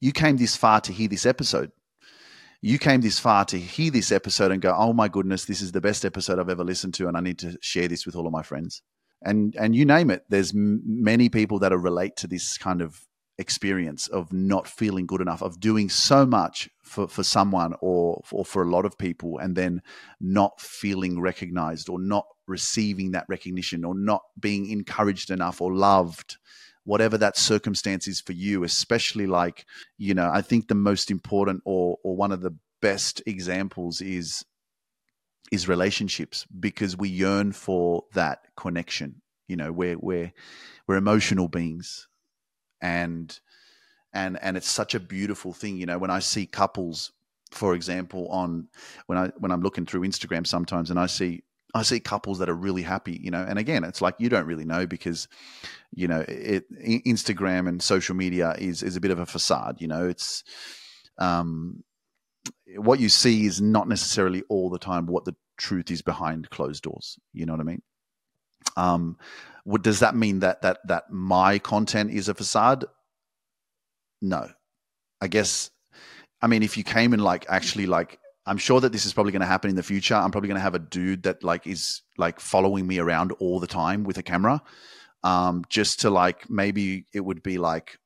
You 0.00 0.12
came 0.12 0.36
this 0.36 0.56
far 0.56 0.80
to 0.82 0.92
hear 0.92 1.08
this 1.08 1.26
episode 1.26 1.72
you 2.66 2.80
came 2.80 3.00
this 3.00 3.20
far 3.20 3.44
to 3.44 3.58
hear 3.58 3.92
this 3.92 4.10
episode 4.10 4.50
and 4.50 4.60
go, 4.60 4.74
"Oh 4.76 4.92
my 4.92 5.06
goodness, 5.06 5.44
this 5.44 5.60
is 5.60 5.70
the 5.70 5.80
best 5.80 6.04
episode 6.04 6.40
I've 6.40 6.48
ever 6.48 6.64
listened 6.64 6.94
to, 6.94 7.06
and 7.06 7.16
I 7.16 7.20
need 7.20 7.38
to 7.38 7.56
share 7.60 7.86
this 7.86 8.04
with 8.04 8.16
all 8.16 8.26
of 8.26 8.32
my 8.32 8.42
friends." 8.42 8.82
And 9.22 9.54
and 9.56 9.76
you 9.76 9.84
name 9.84 10.10
it, 10.10 10.24
there's 10.28 10.52
m- 10.52 10.82
many 10.84 11.28
people 11.28 11.60
that 11.60 11.72
are 11.72 11.78
relate 11.78 12.16
to 12.16 12.26
this 12.26 12.58
kind 12.58 12.82
of 12.82 13.06
experience 13.38 14.08
of 14.08 14.32
not 14.32 14.66
feeling 14.66 15.06
good 15.06 15.20
enough, 15.20 15.42
of 15.42 15.60
doing 15.60 15.88
so 15.88 16.26
much 16.26 16.68
for, 16.82 17.06
for 17.06 17.22
someone 17.22 17.74
or, 17.80 18.22
or 18.32 18.44
for 18.44 18.62
a 18.62 18.70
lot 18.70 18.84
of 18.84 18.98
people, 18.98 19.38
and 19.38 19.54
then 19.54 19.80
not 20.20 20.60
feeling 20.60 21.20
recognized 21.20 21.88
or 21.88 22.00
not 22.00 22.26
receiving 22.48 23.12
that 23.12 23.26
recognition 23.28 23.84
or 23.84 23.94
not 23.94 24.22
being 24.40 24.70
encouraged 24.70 25.30
enough 25.30 25.60
or 25.60 25.72
loved 25.72 26.36
whatever 26.86 27.18
that 27.18 27.36
circumstance 27.36 28.08
is 28.08 28.20
for 28.20 28.32
you, 28.32 28.64
especially 28.64 29.26
like, 29.26 29.66
you 29.98 30.14
know, 30.14 30.30
I 30.32 30.40
think 30.40 30.68
the 30.68 30.74
most 30.74 31.10
important 31.10 31.62
or 31.66 31.98
or 32.02 32.16
one 32.16 32.32
of 32.32 32.40
the 32.40 32.56
best 32.80 33.22
examples 33.26 34.00
is 34.00 34.44
is 35.52 35.68
relationships 35.68 36.46
because 36.58 36.96
we 36.96 37.08
yearn 37.08 37.52
for 37.52 38.04
that 38.14 38.40
connection. 38.56 39.20
You 39.48 39.56
know, 39.56 39.72
we're 39.72 39.98
we're 39.98 40.32
we're 40.86 40.96
emotional 40.96 41.48
beings 41.48 42.08
and 42.80 43.38
and 44.12 44.38
and 44.40 44.56
it's 44.56 44.70
such 44.70 44.94
a 44.94 45.00
beautiful 45.00 45.52
thing, 45.52 45.76
you 45.76 45.86
know, 45.86 45.98
when 45.98 46.10
I 46.10 46.20
see 46.20 46.46
couples 46.46 47.12
for 47.50 47.74
example 47.74 48.28
on 48.28 48.68
when 49.06 49.18
I 49.18 49.30
when 49.38 49.52
I'm 49.52 49.60
looking 49.60 49.86
through 49.86 50.02
Instagram 50.02 50.46
sometimes 50.46 50.90
and 50.90 50.98
I 50.98 51.06
see 51.06 51.42
I 51.74 51.82
see 51.82 52.00
couples 52.00 52.38
that 52.38 52.48
are 52.48 52.54
really 52.54 52.82
happy, 52.82 53.20
you 53.22 53.30
know, 53.30 53.44
and 53.46 53.58
again, 53.58 53.84
it's 53.84 54.00
like 54.00 54.14
you 54.18 54.28
don't 54.28 54.46
really 54.46 54.64
know 54.64 54.86
because, 54.86 55.28
you 55.94 56.08
know, 56.08 56.24
it, 56.26 56.64
Instagram 57.04 57.68
and 57.68 57.82
social 57.82 58.14
media 58.14 58.54
is 58.58 58.82
is 58.82 58.96
a 58.96 59.00
bit 59.00 59.10
of 59.10 59.18
a 59.18 59.26
facade, 59.26 59.80
you 59.80 59.88
know. 59.88 60.08
It's 60.08 60.42
um, 61.18 61.82
what 62.76 63.00
you 63.00 63.08
see 63.08 63.46
is 63.46 63.60
not 63.60 63.88
necessarily 63.88 64.42
all 64.48 64.70
the 64.70 64.78
time 64.78 65.06
what 65.06 65.24
the 65.24 65.34
truth 65.56 65.90
is 65.90 66.02
behind 66.02 66.50
closed 66.50 66.82
doors. 66.82 67.18
You 67.32 67.46
know 67.46 67.52
what 67.52 67.60
I 67.60 67.64
mean? 67.64 67.82
Um, 68.76 69.18
what, 69.64 69.82
does 69.82 70.00
that 70.00 70.14
mean 70.14 70.40
that 70.40 70.62
that 70.62 70.78
that 70.86 71.10
my 71.10 71.58
content 71.58 72.10
is 72.10 72.28
a 72.28 72.34
facade? 72.34 72.84
No, 74.22 74.48
I 75.20 75.28
guess. 75.28 75.70
I 76.40 76.46
mean, 76.46 76.62
if 76.62 76.76
you 76.76 76.84
came 76.84 77.12
and 77.12 77.22
like 77.22 77.46
actually 77.48 77.86
like 77.86 78.18
I'm 78.46 78.58
sure 78.58 78.80
that 78.80 78.92
this 78.92 79.06
is 79.06 79.12
probably 79.12 79.32
going 79.32 79.40
to 79.40 79.46
happen 79.46 79.70
in 79.70 79.76
the 79.76 79.82
future. 79.82 80.14
I'm 80.14 80.30
probably 80.30 80.48
going 80.48 80.58
to 80.58 80.62
have 80.62 80.74
a 80.74 80.80
dude 80.80 81.24
that 81.24 81.42
like 81.42 81.66
is 81.66 82.02
like 82.16 82.38
following 82.38 82.86
me 82.86 82.98
around 82.98 83.32
all 83.32 83.58
the 83.58 83.66
time 83.66 84.04
with 84.04 84.18
a 84.18 84.22
camera, 84.22 84.62
um, 85.24 85.64
just 85.68 86.00
to 86.00 86.10
like 86.10 86.48
maybe 86.48 87.06
it 87.12 87.20
would 87.20 87.42
be 87.42 87.58
like 87.58 87.98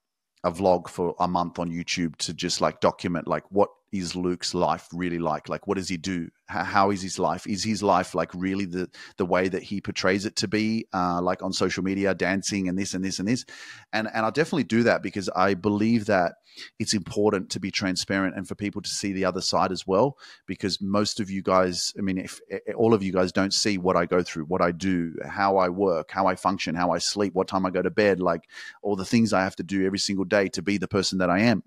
a 0.42 0.50
vlog 0.50 0.88
for 0.88 1.14
a 1.20 1.28
month 1.28 1.58
on 1.58 1.70
YouTube 1.70 2.16
to 2.16 2.32
just 2.32 2.60
like 2.62 2.80
document 2.80 3.28
like 3.28 3.44
what 3.50 3.68
is 3.92 4.14
Luke's 4.14 4.54
life 4.54 4.88
really 4.92 5.18
like? 5.18 5.48
Like, 5.48 5.66
what 5.66 5.76
does 5.76 5.88
he 5.88 5.96
do? 5.96 6.28
How, 6.46 6.64
how 6.64 6.90
is 6.90 7.02
his 7.02 7.18
life? 7.18 7.46
Is 7.46 7.64
his 7.64 7.82
life 7.82 8.14
like 8.14 8.30
really 8.34 8.64
the 8.64 8.88
the 9.16 9.26
way 9.26 9.48
that 9.48 9.62
he 9.62 9.80
portrays 9.80 10.24
it 10.24 10.36
to 10.36 10.48
be? 10.48 10.86
Uh, 10.92 11.20
like 11.20 11.42
on 11.42 11.52
social 11.52 11.82
media, 11.82 12.14
dancing 12.14 12.68
and 12.68 12.78
this 12.78 12.94
and 12.94 13.04
this 13.04 13.18
and 13.18 13.28
this, 13.28 13.44
and 13.92 14.08
and 14.12 14.24
I'll 14.24 14.32
definitely 14.32 14.64
do 14.64 14.84
that 14.84 15.02
because 15.02 15.28
I 15.34 15.54
believe 15.54 16.06
that 16.06 16.34
it's 16.78 16.94
important 16.94 17.50
to 17.50 17.60
be 17.60 17.70
transparent 17.70 18.36
and 18.36 18.46
for 18.46 18.54
people 18.54 18.82
to 18.82 18.88
see 18.88 19.12
the 19.12 19.24
other 19.24 19.40
side 19.40 19.72
as 19.72 19.86
well. 19.86 20.16
Because 20.46 20.80
most 20.80 21.20
of 21.20 21.30
you 21.30 21.42
guys, 21.42 21.92
I 21.98 22.02
mean, 22.02 22.18
if, 22.18 22.40
if 22.48 22.74
all 22.76 22.94
of 22.94 23.02
you 23.02 23.12
guys 23.12 23.32
don't 23.32 23.54
see 23.54 23.78
what 23.78 23.96
I 23.96 24.06
go 24.06 24.22
through, 24.22 24.44
what 24.44 24.62
I 24.62 24.72
do, 24.72 25.14
how 25.24 25.58
I 25.58 25.68
work, 25.68 26.10
how 26.10 26.26
I 26.26 26.34
function, 26.34 26.74
how 26.74 26.90
I 26.90 26.98
sleep, 26.98 27.34
what 27.34 27.48
time 27.48 27.66
I 27.66 27.70
go 27.70 27.82
to 27.82 27.90
bed, 27.90 28.20
like 28.20 28.42
all 28.82 28.96
the 28.96 29.04
things 29.04 29.32
I 29.32 29.42
have 29.42 29.56
to 29.56 29.62
do 29.62 29.86
every 29.86 29.98
single 29.98 30.24
day 30.24 30.48
to 30.48 30.62
be 30.62 30.78
the 30.78 30.88
person 30.88 31.18
that 31.18 31.30
I 31.30 31.40
am 31.40 31.62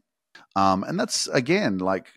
um, 0.55 0.83
and 0.83 0.99
that's 0.99 1.27
again 1.27 1.77
like 1.79 2.07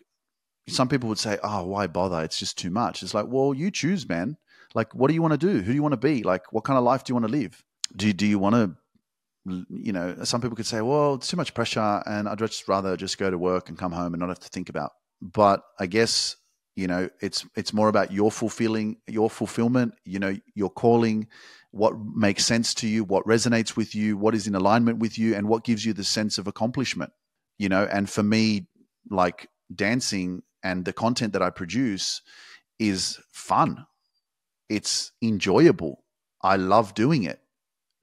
some 0.67 0.89
people 0.89 1.09
would 1.09 1.19
say, 1.19 1.37
"Oh, 1.43 1.63
why 1.63 1.87
bother? 1.87 2.23
It's 2.23 2.39
just 2.39 2.57
too 2.57 2.69
much." 2.69 3.03
It's 3.03 3.13
like, 3.13 3.27
well, 3.27 3.53
you 3.53 3.71
choose, 3.71 4.07
man. 4.07 4.37
Like, 4.75 4.93
what 4.93 5.07
do 5.07 5.13
you 5.13 5.21
want 5.21 5.31
to 5.33 5.37
do? 5.37 5.61
Who 5.61 5.71
do 5.71 5.73
you 5.73 5.81
want 5.81 5.93
to 5.93 5.97
be? 5.97 6.23
Like, 6.23 6.51
what 6.51 6.63
kind 6.63 6.77
of 6.77 6.83
life 6.83 7.03
do 7.03 7.11
you 7.11 7.15
want 7.15 7.25
to 7.27 7.31
live? 7.31 7.63
Do 7.95 8.11
do 8.13 8.25
you 8.25 8.37
want 8.39 8.55
to, 8.55 9.65
you 9.69 9.93
know? 9.93 10.23
Some 10.23 10.41
people 10.41 10.57
could 10.57 10.65
say, 10.65 10.81
"Well, 10.81 11.15
it's 11.15 11.27
too 11.27 11.37
much 11.37 11.53
pressure, 11.53 12.03
and 12.05 12.27
I'd 12.27 12.39
just 12.39 12.67
rather 12.67 12.97
just 12.97 13.17
go 13.17 13.29
to 13.31 13.37
work 13.37 13.69
and 13.69 13.77
come 13.77 13.93
home 13.93 14.13
and 14.13 14.19
not 14.19 14.29
have 14.29 14.39
to 14.39 14.49
think 14.49 14.69
about." 14.69 14.91
But 15.21 15.63
I 15.79 15.87
guess 15.87 16.35
you 16.75 16.85
know, 16.85 17.09
it's 17.21 17.45
it's 17.55 17.73
more 17.73 17.89
about 17.89 18.11
your 18.11 18.31
fulfilling, 18.31 18.97
your 19.07 19.31
fulfillment. 19.31 19.95
You 20.05 20.19
know, 20.19 20.37
your 20.53 20.69
calling, 20.69 21.27
what 21.71 21.93
makes 21.97 22.45
sense 22.45 22.75
to 22.75 22.87
you, 22.87 23.03
what 23.03 23.25
resonates 23.25 23.75
with 23.75 23.95
you, 23.95 24.15
what 24.15 24.35
is 24.35 24.45
in 24.45 24.53
alignment 24.53 24.99
with 24.99 25.17
you, 25.17 25.33
and 25.33 25.47
what 25.47 25.63
gives 25.63 25.85
you 25.85 25.93
the 25.93 26.03
sense 26.03 26.37
of 26.37 26.45
accomplishment 26.45 27.11
you 27.57 27.69
know 27.69 27.87
and 27.91 28.09
for 28.09 28.23
me 28.23 28.67
like 29.09 29.49
dancing 29.73 30.43
and 30.63 30.85
the 30.85 30.93
content 30.93 31.33
that 31.33 31.41
i 31.41 31.49
produce 31.49 32.21
is 32.79 33.19
fun. 33.31 33.85
It's 34.69 35.11
enjoyable. 35.21 36.03
I 36.41 36.57
love 36.57 36.93
doing 36.93 37.23
it. 37.23 37.39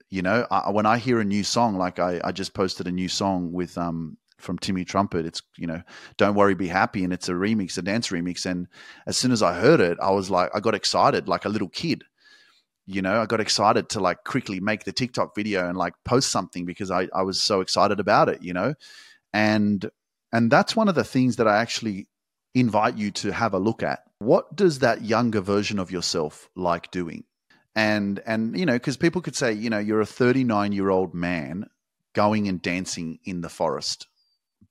You 0.09 0.21
know 0.21 0.45
I, 0.49 0.69
when 0.69 0.85
i 0.85 0.97
hear 0.97 1.19
a 1.19 1.25
new 1.25 1.43
song 1.43 1.77
like 1.77 1.99
I, 1.99 2.21
I 2.23 2.31
just 2.31 2.53
posted 2.53 2.87
a 2.87 2.91
new 2.91 3.09
song 3.09 3.51
with 3.51 3.77
um 3.77 4.17
from 4.37 4.57
timmy 4.59 4.85
trumpet. 4.85 5.25
It's 5.25 5.41
you 5.57 5.67
know 5.67 5.81
don't 6.17 6.35
worry 6.35 6.55
be 6.55 6.67
happy 6.67 7.03
and 7.03 7.11
it's 7.11 7.27
a 7.27 7.33
remix 7.33 7.77
a 7.77 7.81
dance 7.81 8.09
remix. 8.09 8.45
And 8.45 8.67
as 9.07 9.17
soon 9.17 9.31
as 9.31 9.41
i 9.41 9.59
heard 9.59 9.81
it 9.81 9.97
i 10.01 10.11
was 10.11 10.29
like 10.29 10.51
i 10.53 10.59
got 10.59 10.75
excited 10.75 11.27
like 11.27 11.45
a 11.45 11.49
little 11.49 11.69
kid. 11.69 12.03
You 12.85 13.01
know 13.01 13.19
i 13.19 13.25
got 13.25 13.41
excited 13.41 13.89
to 13.89 13.99
like 13.99 14.23
quickly 14.23 14.59
make 14.59 14.83
the 14.83 14.93
tiktok 14.93 15.35
video 15.35 15.67
and 15.67 15.77
like 15.77 15.95
post 16.05 16.31
something 16.31 16.65
because 16.65 16.91
i, 16.91 17.07
I 17.13 17.23
was 17.23 17.41
so 17.41 17.61
excited 17.61 17.99
about 17.99 18.29
it 18.29 18.43
you 18.43 18.53
know 18.53 18.75
and 19.35 19.91
and 20.31 20.49
that's 20.49 20.77
one 20.77 20.87
of 20.87 20.95
the 20.95 21.03
things 21.03 21.35
that 21.35 21.47
I 21.47 21.57
actually 21.57 22.07
invite 22.53 22.95
you 22.95 23.11
to 23.11 23.33
have 23.33 23.53
a 23.53 23.59
look 23.59 23.83
at. 23.83 23.99
What 24.19 24.55
does 24.55 24.79
that 24.79 25.03
younger 25.03 25.41
version 25.41 25.77
of 25.77 25.91
yourself 25.91 26.49
like 26.55 26.89
doing? 26.89 27.25
And 27.75 28.21
and 28.25 28.57
you 28.57 28.65
know, 28.65 28.73
because 28.73 28.95
people 28.95 29.21
could 29.21 29.35
say, 29.35 29.51
you 29.51 29.69
know, 29.69 29.77
you're 29.77 29.99
a 29.99 30.05
39 30.05 30.71
year 30.71 30.89
old 30.89 31.13
man 31.13 31.67
going 32.13 32.47
and 32.47 32.61
dancing 32.61 33.19
in 33.25 33.41
the 33.41 33.49
forest 33.49 34.07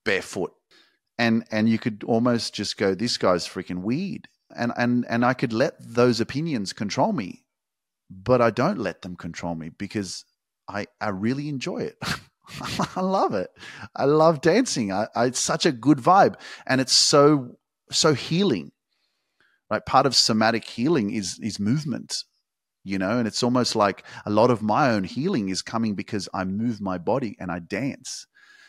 barefoot, 0.02 0.54
and 1.18 1.44
and 1.50 1.68
you 1.68 1.78
could 1.78 2.02
almost 2.06 2.54
just 2.54 2.78
go, 2.78 2.94
this 2.94 3.18
guy's 3.18 3.46
freaking 3.46 3.82
weird, 3.82 4.28
and 4.56 4.72
and 4.78 5.04
and 5.10 5.26
I 5.26 5.34
could 5.34 5.52
let 5.52 5.74
those 5.78 6.22
opinions 6.22 6.72
control 6.72 7.12
me, 7.12 7.44
but 8.08 8.40
I 8.40 8.48
don't 8.48 8.78
let 8.78 9.02
them 9.02 9.14
control 9.14 9.54
me 9.54 9.68
because 9.68 10.24
I 10.66 10.86
I 11.02 11.10
really 11.10 11.50
enjoy 11.50 11.80
it. 11.82 11.98
I 12.96 13.00
love 13.00 13.34
it. 13.34 13.50
I 13.96 14.04
love 14.04 14.40
dancing. 14.40 14.92
I, 14.92 15.08
I, 15.14 15.26
it's 15.26 15.40
such 15.40 15.66
a 15.66 15.72
good 15.72 15.98
vibe, 15.98 16.36
and 16.66 16.80
it's 16.80 16.92
so 16.92 17.56
so 17.90 18.14
healing. 18.14 18.72
Right, 19.70 19.84
part 19.84 20.06
of 20.06 20.14
somatic 20.14 20.64
healing 20.64 21.10
is 21.10 21.38
is 21.42 21.58
movement. 21.58 22.24
You 22.86 22.98
know, 22.98 23.18
and 23.18 23.26
it's 23.26 23.42
almost 23.42 23.74
like 23.74 24.04
a 24.26 24.30
lot 24.30 24.50
of 24.50 24.60
my 24.60 24.90
own 24.90 25.04
healing 25.04 25.48
is 25.48 25.62
coming 25.62 25.94
because 25.94 26.28
I 26.34 26.44
move 26.44 26.82
my 26.82 26.98
body 26.98 27.34
and 27.40 27.50
I 27.50 27.60
dance. 27.60 28.26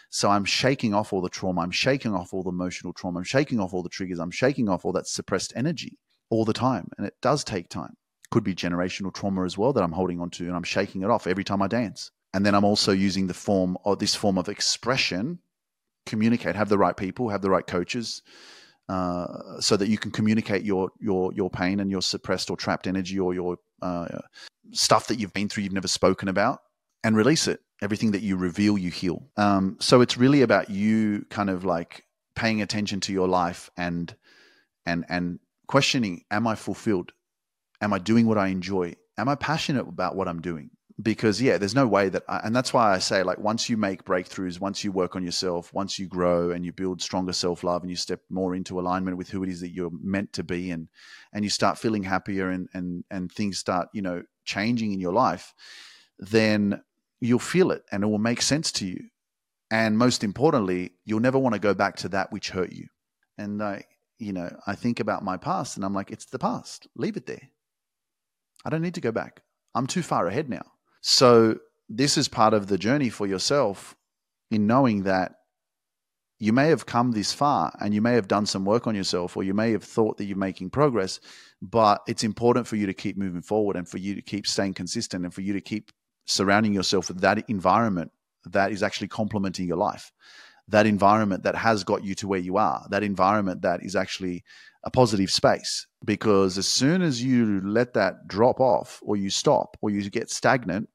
So 0.10 0.30
I'm 0.30 0.46
shaking 0.46 0.94
off 0.94 1.12
all 1.12 1.20
the 1.20 1.28
trauma. 1.28 1.60
I'm 1.60 1.72
shaking 1.72 2.14
off 2.14 2.34
all 2.34 2.42
the 2.42 2.50
emotional 2.50 2.94
trauma. 2.94 3.18
I'm 3.18 3.26
shaking 3.26 3.60
off 3.60 3.74
all 3.74 3.84
the 3.84 3.90
triggers. 3.90 4.20
I'm 4.20 4.32
shaking 4.32 4.70
off 4.70 4.86
all 4.86 4.94
that 4.94 5.08
suppressed 5.08 5.52
energy 5.54 5.98
all 6.30 6.46
the 6.46 6.54
time, 6.54 6.88
and 6.98 7.06
it 7.06 7.16
does 7.22 7.44
take 7.44 7.68
time. 7.68 7.96
Could 8.32 8.46
be 8.46 8.56
generational 8.56 9.14
trauma 9.14 9.44
as 9.44 9.58
well 9.58 9.74
that 9.74 9.84
I'm 9.84 9.92
holding 9.92 10.22
on 10.22 10.30
to, 10.32 10.46
and 10.46 10.56
I'm 10.56 10.64
shaking 10.64 11.04
it 11.04 11.10
off 11.10 11.28
every 11.28 11.44
time 11.44 11.62
I 11.62 11.68
dance 11.68 12.12
and 12.36 12.46
then 12.46 12.54
I'm 12.54 12.66
also 12.66 12.92
using 12.92 13.28
the 13.28 13.34
form 13.34 13.78
or 13.86 13.96
this 13.96 14.14
form 14.14 14.38
of 14.38 14.50
expression, 14.50 15.40
communicate, 16.06 16.58
have 16.58 16.68
the 16.68 16.78
right 16.78 16.96
people, 16.98 17.30
have 17.30 17.42
the 17.42 17.50
right 17.50 17.66
coaches, 17.66 18.22
uh, 18.90 19.62
so 19.62 19.78
that 19.78 19.88
you 19.88 19.98
can 19.98 20.12
communicate 20.12 20.66
your 20.66 20.92
your 21.00 21.32
your 21.32 21.50
pain 21.50 21.80
and 21.80 21.90
your 21.90 22.02
suppressed 22.02 22.50
or 22.50 22.58
trapped 22.58 22.88
energy 22.88 23.18
or 23.18 23.34
your 23.34 23.58
uh, 23.82 24.20
stuff 24.74 25.08
that 25.08 25.18
you've 25.18 25.32
been 25.32 25.48
through, 25.48 25.64
you've 25.64 25.72
never 25.72 25.88
spoken 25.88 26.28
about, 26.28 26.60
and 27.06 27.16
release 27.16 27.48
it. 27.48 27.62
Everything 27.82 28.12
that 28.12 28.22
you 28.22 28.36
reveal, 28.36 28.78
you 28.78 28.92
heal. 28.92 29.30
Um, 29.38 29.78
so 29.80 30.02
it's 30.02 30.18
really 30.18 30.42
about 30.42 30.70
you 30.70 31.26
kind 31.30 31.50
of 31.50 31.64
like 31.64 32.04
paying 32.36 32.62
attention 32.62 33.00
to 33.00 33.14
your 33.14 33.30
life 33.30 33.70
and 33.78 34.14
and 34.86 35.06
and 35.08 35.40
questioning: 35.70 36.26
Am 36.30 36.48
I 36.48 36.56
fulfilled? 36.56 37.14
Am 37.80 37.94
I 37.94 38.00
doing 38.00 38.28
what 38.28 38.38
I 38.38 38.48
enjoy? 38.48 38.96
Am 39.18 39.30
I 39.30 39.36
passionate 39.36 39.88
about 39.88 40.18
what 40.18 40.28
I'm 40.28 40.42
doing? 40.42 40.72
Because 41.02 41.42
yeah 41.42 41.58
there's 41.58 41.76
no 41.76 41.86
way 41.86 42.08
that 42.08 42.24
I, 42.30 42.40
and 42.46 42.56
that's 42.56 42.74
why 42.74 42.94
i 42.94 43.00
say 43.00 43.22
like 43.22 43.38
once 43.38 43.70
you 43.70 43.76
make 43.76 44.06
breakthroughs 44.06 44.62
once 44.62 44.82
you 44.82 44.94
work 44.94 45.18
on 45.18 45.24
yourself 45.24 45.74
once 45.74 46.00
you 46.00 46.08
grow 46.08 46.52
and 46.52 46.64
you 46.64 46.72
build 46.72 47.02
stronger 47.02 47.34
self-love 47.34 47.82
and 47.82 47.90
you 47.90 47.98
step 47.98 48.22
more 48.30 48.56
into 48.56 48.80
alignment 48.80 49.18
with 49.18 49.30
who 49.30 49.44
it 49.44 49.50
is 49.50 49.60
that 49.60 49.74
you're 49.74 49.92
meant 50.02 50.32
to 50.34 50.44
be 50.44 50.72
and 50.72 50.88
and 51.34 51.44
you 51.44 51.50
start 51.50 51.78
feeling 51.78 52.04
happier 52.04 52.50
and 52.50 52.70
and 52.74 53.04
and 53.12 53.30
things 53.32 53.58
start 53.58 53.90
you 53.94 54.02
know 54.02 54.24
changing 54.46 54.94
in 54.94 55.02
your 55.02 55.12
life 55.12 55.54
then 56.20 56.82
you'll 57.20 57.40
feel 57.40 57.72
it 57.72 57.84
and 57.92 58.04
it 58.04 58.08
will 58.08 58.18
make 58.18 58.42
sense 58.42 58.72
to 58.74 58.86
you. 58.86 59.10
And 59.72 59.98
most 59.98 60.24
importantly 60.24 60.92
you'll 61.04 61.20
never 61.20 61.40
want 61.40 61.54
to 61.54 61.60
go 61.60 61.74
back 61.74 61.98
to 61.98 62.10
that 62.10 62.32
which 62.32 62.50
hurt 62.50 62.72
you. 62.72 62.88
And 63.38 63.62
i 63.62 63.84
you 64.18 64.32
know 64.32 64.50
i 64.66 64.76
think 64.76 65.02
about 65.02 65.26
my 65.26 65.36
past 65.36 65.76
and 65.76 65.84
i'm 65.84 65.94
like 65.94 66.12
it's 66.12 66.26
the 66.26 66.40
past. 66.40 66.88
Leave 66.96 67.18
it 67.18 67.26
there. 67.26 67.50
I 68.64 68.70
don't 68.70 68.82
need 68.82 68.96
to 68.96 69.02
go 69.02 69.12
back. 69.12 69.42
I'm 69.74 69.88
too 69.88 70.02
far 70.02 70.28
ahead 70.28 70.50
now 70.50 70.64
so 71.08 71.58
this 71.88 72.18
is 72.18 72.28
part 72.28 72.54
of 72.54 72.68
the 72.68 72.78
journey 72.78 73.10
for 73.10 73.28
yourself 73.28 73.96
in 74.50 74.66
knowing 74.66 75.04
that 75.04 75.34
you 76.40 76.52
may 76.52 76.68
have 76.70 76.86
come 76.86 77.12
this 77.12 77.32
far 77.32 77.72
and 77.80 77.94
you 77.94 78.02
may 78.02 78.14
have 78.14 78.28
done 78.28 78.46
some 78.46 78.66
work 78.66 78.88
on 78.88 78.96
yourself 78.96 79.38
or 79.38 79.44
you 79.44 79.54
may 79.54 79.72
have 79.72 79.84
thought 79.84 80.18
that 80.18 80.26
you're 80.26 80.36
making 80.36 80.70
progress 80.70 81.20
but 81.62 82.02
it's 82.08 82.24
important 82.24 82.66
for 82.66 82.76
you 82.76 82.88
to 82.88 82.94
keep 82.94 83.18
moving 83.18 83.42
forward 83.42 83.76
and 83.76 83.88
for 83.88 84.00
you 84.00 84.16
to 84.16 84.22
keep 84.22 84.48
staying 84.48 84.74
consistent 84.74 85.24
and 85.24 85.34
for 85.34 85.42
you 85.42 85.54
to 85.54 85.62
keep 85.62 85.92
surrounding 86.26 86.74
yourself 86.74 87.08
with 87.08 87.22
that 87.22 87.48
environment 87.50 88.12
that 88.46 88.72
is 88.72 88.84
actually 88.84 89.08
complementing 89.08 89.68
your 89.68 89.78
life. 89.78 90.12
That 90.68 90.88
environment 90.88 91.44
that 91.44 91.56
has 91.56 91.84
got 91.84 92.04
you 92.04 92.16
to 92.16 92.28
where 92.28 92.40
you 92.40 92.58
are. 92.58 92.86
That 92.90 93.04
environment 93.04 93.62
that 93.62 93.84
is 93.84 93.96
actually 93.96 94.44
a 94.84 94.90
positive 94.90 95.30
space. 95.30 95.86
Because 96.04 96.58
as 96.58 96.68
soon 96.68 97.02
as 97.02 97.24
you 97.24 97.62
let 97.64 97.94
that 97.94 98.28
drop 98.28 98.60
off 98.60 99.00
or 99.04 99.16
you 99.16 99.30
stop 99.30 99.78
or 99.82 99.90
you 99.90 100.10
get 100.10 100.32
stagnant 100.32 100.90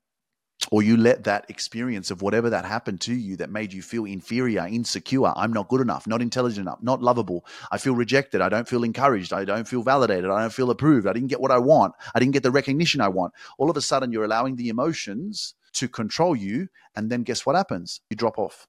or 0.70 0.82
you 0.82 0.96
let 0.96 1.24
that 1.24 1.48
experience 1.48 2.10
of 2.10 2.22
whatever 2.22 2.50
that 2.50 2.64
happened 2.64 3.00
to 3.00 3.14
you 3.14 3.36
that 3.36 3.50
made 3.50 3.72
you 3.72 3.82
feel 3.82 4.04
inferior, 4.04 4.66
insecure, 4.66 5.32
I'm 5.36 5.52
not 5.52 5.68
good 5.68 5.80
enough, 5.80 6.06
not 6.06 6.22
intelligent 6.22 6.66
enough, 6.66 6.82
not 6.82 7.02
lovable, 7.02 7.44
I 7.70 7.78
feel 7.78 7.94
rejected, 7.94 8.40
I 8.40 8.48
don't 8.48 8.68
feel 8.68 8.84
encouraged, 8.84 9.32
I 9.32 9.44
don't 9.44 9.66
feel 9.66 9.82
validated, 9.82 10.30
I 10.30 10.40
don't 10.40 10.52
feel 10.52 10.70
approved, 10.70 11.06
I 11.06 11.12
didn't 11.12 11.28
get 11.28 11.40
what 11.40 11.50
I 11.50 11.58
want, 11.58 11.94
I 12.14 12.18
didn't 12.18 12.32
get 12.32 12.42
the 12.42 12.50
recognition 12.50 13.00
I 13.00 13.08
want. 13.08 13.32
All 13.58 13.70
of 13.70 13.76
a 13.76 13.80
sudden, 13.80 14.12
you're 14.12 14.24
allowing 14.24 14.56
the 14.56 14.68
emotions 14.68 15.54
to 15.74 15.88
control 15.88 16.36
you. 16.36 16.68
And 16.94 17.10
then 17.10 17.22
guess 17.22 17.46
what 17.46 17.56
happens? 17.56 18.00
You 18.10 18.16
drop 18.16 18.38
off, 18.38 18.66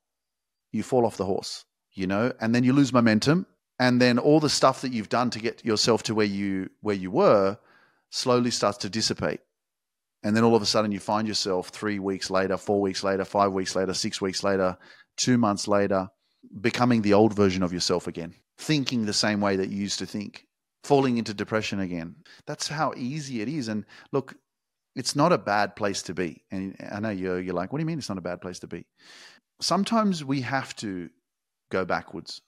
you 0.71 0.83
fall 0.83 1.05
off 1.05 1.17
the 1.17 1.25
horse, 1.25 1.65
you 1.93 2.07
know, 2.07 2.31
and 2.39 2.55
then 2.55 2.63
you 2.63 2.73
lose 2.73 2.93
momentum. 2.93 3.45
And 3.79 3.99
then 3.99 4.19
all 4.19 4.39
the 4.39 4.49
stuff 4.49 4.81
that 4.81 4.93
you've 4.93 5.09
done 5.09 5.31
to 5.31 5.39
get 5.39 5.65
yourself 5.65 6.03
to 6.03 6.13
where 6.13 6.25
you 6.25 6.69
where 6.81 6.95
you 6.95 7.09
were 7.09 7.57
slowly 8.11 8.51
starts 8.51 8.77
to 8.79 8.89
dissipate 8.89 9.39
and 10.23 10.35
then 10.35 10.43
all 10.43 10.55
of 10.55 10.61
a 10.61 10.65
sudden, 10.65 10.91
you 10.91 10.99
find 10.99 11.27
yourself 11.27 11.69
three 11.69 11.99
weeks 11.99 12.29
later, 12.29 12.57
four 12.57 12.79
weeks 12.79 13.03
later, 13.03 13.25
five 13.25 13.51
weeks 13.51 13.75
later, 13.75 13.93
six 13.93 14.21
weeks 14.21 14.43
later, 14.43 14.77
two 15.17 15.37
months 15.37 15.67
later, 15.67 16.09
becoming 16.61 17.01
the 17.01 17.13
old 17.13 17.33
version 17.33 17.63
of 17.63 17.73
yourself 17.73 18.07
again, 18.07 18.33
thinking 18.57 19.05
the 19.05 19.13
same 19.13 19.41
way 19.41 19.55
that 19.55 19.69
you 19.69 19.77
used 19.77 19.99
to 19.99 20.05
think, 20.05 20.45
falling 20.83 21.17
into 21.17 21.33
depression 21.33 21.79
again. 21.79 22.15
That's 22.45 22.67
how 22.67 22.93
easy 22.95 23.41
it 23.41 23.49
is. 23.49 23.67
And 23.67 23.85
look, 24.11 24.35
it's 24.95 25.15
not 25.15 25.31
a 25.31 25.37
bad 25.37 25.75
place 25.75 26.03
to 26.03 26.13
be. 26.13 26.43
And 26.51 26.75
I 26.91 26.99
know 26.99 27.09
you're, 27.09 27.39
you're 27.39 27.55
like, 27.55 27.71
what 27.71 27.79
do 27.79 27.81
you 27.81 27.87
mean 27.87 27.97
it's 27.97 28.09
not 28.09 28.17
a 28.17 28.21
bad 28.21 28.41
place 28.41 28.59
to 28.59 28.67
be? 28.67 28.85
Sometimes 29.61 30.23
we 30.25 30.41
have 30.41 30.75
to 30.77 31.09
go 31.71 31.85
backwards. 31.85 32.41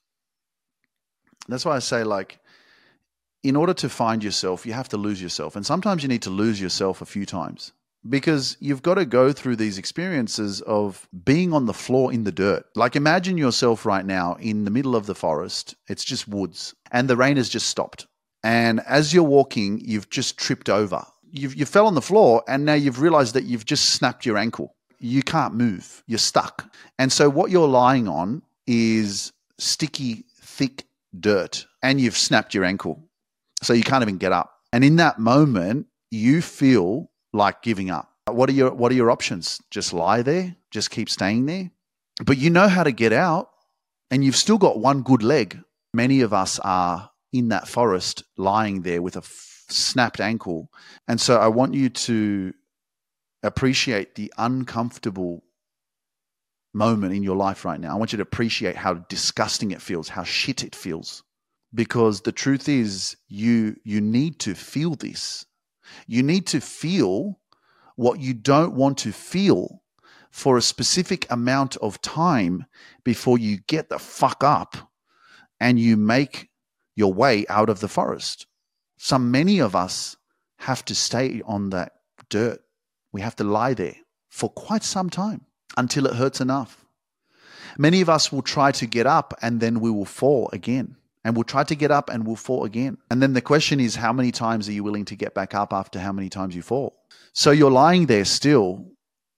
That's 1.47 1.65
why 1.65 1.75
I 1.75 1.79
say, 1.79 2.03
like, 2.03 2.39
in 3.43 3.55
order 3.55 3.73
to 3.73 3.89
find 3.89 4.23
yourself, 4.23 4.65
you 4.65 4.73
have 4.73 4.89
to 4.89 4.97
lose 4.97 5.21
yourself. 5.21 5.55
And 5.55 5.65
sometimes 5.65 6.01
you 6.01 6.09
need 6.09 6.21
to 6.23 6.29
lose 6.29 6.59
yourself 6.61 7.01
a 7.01 7.05
few 7.05 7.25
times. 7.25 7.73
because 8.09 8.57
you've 8.59 8.81
got 8.81 8.95
to 8.95 9.05
go 9.05 9.31
through 9.31 9.55
these 9.55 9.77
experiences 9.77 10.61
of 10.61 11.07
being 11.23 11.53
on 11.53 11.65
the 11.65 11.73
floor 11.73 12.11
in 12.11 12.23
the 12.23 12.31
dirt. 12.31 12.65
Like 12.75 12.95
imagine 12.95 13.37
yourself 13.37 13.85
right 13.85 14.05
now 14.05 14.35
in 14.35 14.65
the 14.65 14.71
middle 14.71 14.95
of 14.95 15.05
the 15.05 15.15
forest, 15.15 15.75
it's 15.87 16.03
just 16.03 16.27
woods, 16.27 16.75
and 16.91 17.09
the 17.09 17.15
rain 17.15 17.37
has 17.37 17.49
just 17.49 17.67
stopped. 17.67 18.07
And 18.43 18.81
as 18.81 19.13
you're 19.13 19.23
walking, 19.23 19.79
you've 19.79 20.09
just 20.09 20.37
tripped 20.37 20.69
over. 20.69 21.05
You've, 21.31 21.55
you 21.55 21.65
fell 21.65 21.87
on 21.87 21.95
the 21.95 22.01
floor, 22.01 22.43
and 22.47 22.65
now 22.65 22.73
you've 22.73 23.01
realized 23.01 23.33
that 23.35 23.45
you've 23.45 23.65
just 23.65 23.91
snapped 23.91 24.25
your 24.25 24.37
ankle. 24.37 24.75
You 24.99 25.23
can't 25.23 25.53
move, 25.53 26.03
you're 26.05 26.19
stuck. 26.19 26.73
And 26.99 27.11
so, 27.11 27.29
what 27.29 27.51
you're 27.51 27.67
lying 27.67 28.07
on 28.07 28.41
is 28.67 29.31
sticky, 29.57 30.25
thick 30.41 30.85
dirt, 31.17 31.65
and 31.81 31.99
you've 31.99 32.17
snapped 32.17 32.53
your 32.53 32.65
ankle. 32.65 33.03
So, 33.63 33.73
you 33.73 33.83
can't 33.83 34.01
even 34.01 34.17
get 34.17 34.31
up. 34.31 34.51
And 34.71 34.83
in 34.83 34.97
that 34.97 35.19
moment, 35.19 35.87
you 36.11 36.41
feel 36.41 37.09
like 37.33 37.61
giving 37.61 37.89
up. 37.89 38.09
What 38.29 38.49
are 38.49 38.53
your 38.53 38.73
what 38.73 38.91
are 38.91 38.95
your 38.95 39.11
options? 39.11 39.61
Just 39.69 39.93
lie 39.93 40.21
there, 40.21 40.55
just 40.71 40.91
keep 40.91 41.09
staying 41.09 41.45
there. 41.45 41.71
But 42.23 42.37
you 42.37 42.49
know 42.49 42.67
how 42.67 42.83
to 42.83 42.91
get 42.91 43.11
out 43.11 43.49
and 44.11 44.23
you've 44.23 44.35
still 44.35 44.57
got 44.57 44.79
one 44.79 45.01
good 45.01 45.23
leg. 45.23 45.59
Many 45.93 46.21
of 46.21 46.33
us 46.33 46.59
are 46.59 47.09
in 47.33 47.49
that 47.49 47.67
forest 47.67 48.23
lying 48.37 48.83
there 48.83 49.01
with 49.01 49.15
a 49.15 49.19
f- 49.19 49.65
snapped 49.69 50.19
ankle. 50.21 50.69
And 51.07 51.19
so 51.19 51.37
I 51.37 51.47
want 51.47 51.73
you 51.73 51.89
to 51.89 52.53
appreciate 53.41 54.15
the 54.15 54.31
uncomfortable 54.37 55.43
moment 56.73 57.13
in 57.13 57.23
your 57.23 57.35
life 57.35 57.65
right 57.65 57.79
now. 57.79 57.91
I 57.91 57.95
want 57.95 58.13
you 58.13 58.17
to 58.17 58.23
appreciate 58.23 58.75
how 58.75 58.93
disgusting 58.93 59.71
it 59.71 59.81
feels, 59.81 60.09
how 60.09 60.23
shit 60.23 60.63
it 60.63 60.75
feels. 60.75 61.23
Because 61.73 62.21
the 62.21 62.31
truth 62.31 62.69
is 62.69 63.17
you 63.27 63.75
you 63.83 63.99
need 63.99 64.39
to 64.39 64.53
feel 64.53 64.95
this 64.95 65.45
you 66.07 66.23
need 66.23 66.47
to 66.47 66.61
feel 66.61 67.39
what 67.95 68.19
you 68.19 68.33
don't 68.33 68.73
want 68.73 68.97
to 68.99 69.11
feel 69.11 69.81
for 70.31 70.57
a 70.57 70.61
specific 70.61 71.29
amount 71.31 71.77
of 71.77 72.01
time 72.01 72.65
before 73.03 73.37
you 73.37 73.57
get 73.67 73.89
the 73.89 73.99
fuck 73.99 74.43
up 74.43 74.75
and 75.59 75.79
you 75.79 75.95
make 75.95 76.49
your 76.95 77.13
way 77.13 77.45
out 77.49 77.69
of 77.69 77.79
the 77.79 77.87
forest. 77.87 78.47
So 78.97 79.19
many 79.19 79.59
of 79.59 79.75
us 79.75 80.15
have 80.57 80.83
to 80.85 80.95
stay 80.95 81.41
on 81.45 81.69
that 81.69 81.93
dirt. 82.29 82.61
We 83.11 83.21
have 83.21 83.35
to 83.37 83.43
lie 83.43 83.73
there 83.73 83.95
for 84.29 84.49
quite 84.49 84.83
some 84.83 85.09
time 85.09 85.45
until 85.77 86.07
it 86.07 86.15
hurts 86.15 86.41
enough. 86.41 86.83
Many 87.77 88.01
of 88.01 88.09
us 88.09 88.31
will 88.31 88.41
try 88.41 88.71
to 88.73 88.87
get 88.87 89.05
up 89.05 89.33
and 89.41 89.59
then 89.59 89.79
we 89.79 89.91
will 89.91 90.05
fall 90.05 90.49
again 90.51 90.97
and 91.23 91.35
we'll 91.35 91.43
try 91.43 91.63
to 91.63 91.75
get 91.75 91.91
up 91.91 92.09
and 92.09 92.25
we'll 92.25 92.35
fall 92.35 92.65
again. 92.65 92.97
And 93.09 93.21
then 93.21 93.33
the 93.33 93.41
question 93.41 93.79
is, 93.79 93.95
how 93.95 94.11
many 94.11 94.31
times 94.31 94.67
are 94.67 94.73
you 94.73 94.83
willing 94.83 95.05
to 95.05 95.15
get 95.15 95.33
back 95.33 95.55
up 95.55 95.71
after 95.73 95.99
how 95.99 96.11
many 96.11 96.29
times 96.29 96.55
you 96.55 96.61
fall? 96.61 96.97
So 97.31 97.51
you're 97.51 97.71
lying 97.71 98.07
there 98.07 98.25
still, 98.25 98.85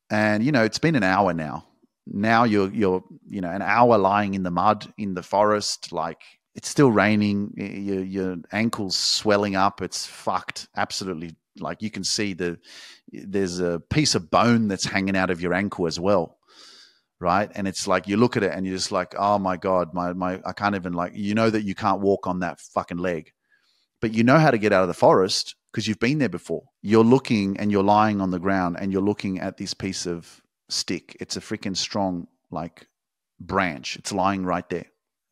and 0.09 0.43
you 0.43 0.51
know 0.51 0.63
it's 0.63 0.79
been 0.79 0.95
an 0.95 1.03
hour 1.03 1.33
now. 1.33 1.67
Now 2.07 2.43
you're 2.43 2.71
you're 2.71 3.03
you 3.27 3.41
know 3.41 3.49
an 3.49 3.61
hour 3.61 3.97
lying 3.97 4.33
in 4.33 4.43
the 4.43 4.51
mud 4.51 4.91
in 4.97 5.13
the 5.13 5.23
forest, 5.23 5.91
like 5.91 6.21
it's 6.55 6.69
still 6.69 6.91
raining. 6.91 7.53
Your 7.55 8.03
your 8.03 8.35
ankles 8.51 8.95
swelling 8.95 9.55
up. 9.55 9.81
It's 9.81 10.05
fucked. 10.05 10.67
Absolutely, 10.75 11.35
like 11.59 11.81
you 11.81 11.91
can 11.91 12.03
see 12.03 12.33
the 12.33 12.57
there's 13.11 13.59
a 13.59 13.79
piece 13.79 14.15
of 14.15 14.29
bone 14.29 14.67
that's 14.67 14.85
hanging 14.85 15.15
out 15.15 15.29
of 15.29 15.41
your 15.41 15.53
ankle 15.53 15.87
as 15.87 15.99
well 15.99 16.37
right? 17.19 17.49
And 17.55 17.67
it's 17.67 17.87
like 17.87 18.07
you 18.07 18.17
look 18.17 18.37
at 18.37 18.43
it 18.43 18.51
and 18.51 18.65
you're 18.65 18.75
just 18.75 18.91
like, 18.91 19.15
oh 19.17 19.39
my 19.39 19.57
god, 19.57 19.93
my 19.93 20.13
my 20.13 20.41
I 20.45 20.53
can't 20.53 20.75
even 20.75 20.93
like 20.93 21.13
you 21.15 21.35
know 21.35 21.49
that 21.49 21.63
you 21.63 21.75
can't 21.75 22.01
walk 22.01 22.27
on 22.27 22.39
that 22.39 22.59
fucking 22.59 22.97
leg, 22.97 23.31
but 24.01 24.13
you 24.13 24.23
know 24.23 24.37
how 24.37 24.51
to 24.51 24.57
get 24.57 24.73
out 24.73 24.83
of 24.83 24.87
the 24.87 24.93
forest 24.93 25.55
because 25.71 25.87
you've 25.87 25.99
been 25.99 26.19
there 26.19 26.29
before. 26.29 26.63
You're 26.81 27.03
looking 27.03 27.57
and 27.57 27.71
you're 27.71 27.83
lying 27.83 28.21
on 28.21 28.31
the 28.31 28.39
ground 28.39 28.77
and 28.79 28.91
you're 28.91 29.01
looking 29.01 29.39
at 29.39 29.57
this 29.57 29.73
piece 29.73 30.05
of 30.05 30.41
stick. 30.69 31.17
It's 31.19 31.37
a 31.37 31.41
freaking 31.41 31.75
strong 31.75 32.27
like 32.49 32.87
branch. 33.39 33.97
It's 33.97 34.11
lying 34.11 34.45
right 34.45 34.67
there. 34.69 34.85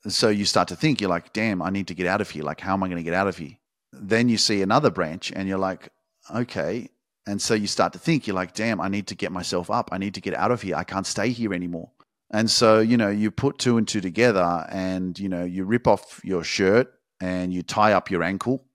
So 0.07 0.27
you 0.29 0.43
start 0.43 0.67
to 0.67 0.75
think, 0.75 0.99
you're 0.99 1.09
like, 1.09 1.31
damn, 1.31 1.61
I 1.61 1.69
need 1.69 1.87
to 1.87 1.93
get 1.93 2.07
out 2.07 2.19
of 2.19 2.29
here. 2.29 2.43
Like, 2.43 2.59
how 2.59 2.73
am 2.73 2.83
I 2.83 2.87
going 2.87 2.97
to 2.97 3.03
get 3.03 3.13
out 3.13 3.27
of 3.27 3.37
here? 3.37 3.57
Then 3.93 4.27
you 4.27 4.37
see 4.37 4.61
another 4.61 4.89
branch 4.89 5.31
and 5.33 5.47
you're 5.47 5.57
like, 5.57 5.89
okay, 6.33 6.89
and 7.25 7.41
so 7.41 7.53
you 7.53 7.67
start 7.67 7.93
to 7.93 7.99
think, 7.99 8.27
you're 8.27 8.36
like, 8.36 8.53
damn, 8.53 8.81
I 8.81 8.89
need 8.89 9.07
to 9.07 9.15
get 9.15 9.31
myself 9.31 9.69
up. 9.69 9.89
I 9.91 9.97
need 9.97 10.15
to 10.15 10.21
get 10.21 10.33
out 10.33 10.51
of 10.51 10.62
here. 10.62 10.75
I 10.75 10.83
can't 10.83 11.07
stay 11.07 11.29
here 11.29 11.53
anymore. 11.53 11.91
And 12.31 12.49
so, 12.49 12.79
you 12.79 12.97
know, 12.97 13.09
you 13.09 13.31
put 13.31 13.59
two 13.59 13.77
and 13.77 13.88
two 13.88 14.01
together 14.01 14.65
and, 14.69 15.17
you 15.17 15.29
know, 15.29 15.45
you 15.45 15.65
rip 15.65 15.88
off 15.88 16.19
your 16.23 16.43
shirt 16.43 16.91
and 17.21 17.53
you 17.53 17.63
tie 17.63 17.93
up 17.93 18.09
your 18.09 18.23
ankle 18.23 18.65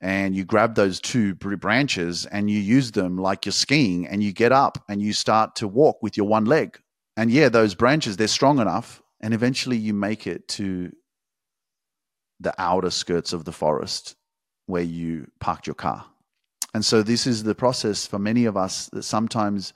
and 0.00 0.34
you 0.34 0.44
grab 0.44 0.74
those 0.74 1.00
two 1.00 1.34
branches 1.34 2.26
and 2.26 2.50
you 2.50 2.58
use 2.58 2.90
them 2.90 3.18
like 3.18 3.46
you're 3.46 3.52
skiing 3.52 4.08
and 4.08 4.22
you 4.22 4.32
get 4.32 4.50
up 4.50 4.82
and 4.88 5.00
you 5.00 5.12
start 5.12 5.54
to 5.56 5.68
walk 5.68 6.02
with 6.02 6.16
your 6.16 6.26
one 6.26 6.46
leg. 6.46 6.80
And 7.16 7.30
yeah, 7.30 7.50
those 7.50 7.74
branches, 7.74 8.16
they're 8.16 8.26
strong 8.26 8.58
enough. 8.58 9.00
And 9.20 9.32
eventually 9.32 9.76
you 9.76 9.94
make 9.94 10.26
it 10.26 10.48
to 10.48 10.90
the 12.40 12.52
outer 12.58 12.90
skirts 12.90 13.32
of 13.32 13.44
the 13.44 13.52
forest 13.52 14.16
where 14.66 14.82
you 14.82 15.30
parked 15.38 15.68
your 15.68 15.74
car. 15.74 16.06
And 16.74 16.84
so 16.84 17.02
this 17.02 17.26
is 17.26 17.42
the 17.42 17.54
process 17.54 18.06
for 18.06 18.18
many 18.18 18.44
of 18.44 18.56
us 18.56 18.88
that 18.92 19.02
sometimes 19.02 19.72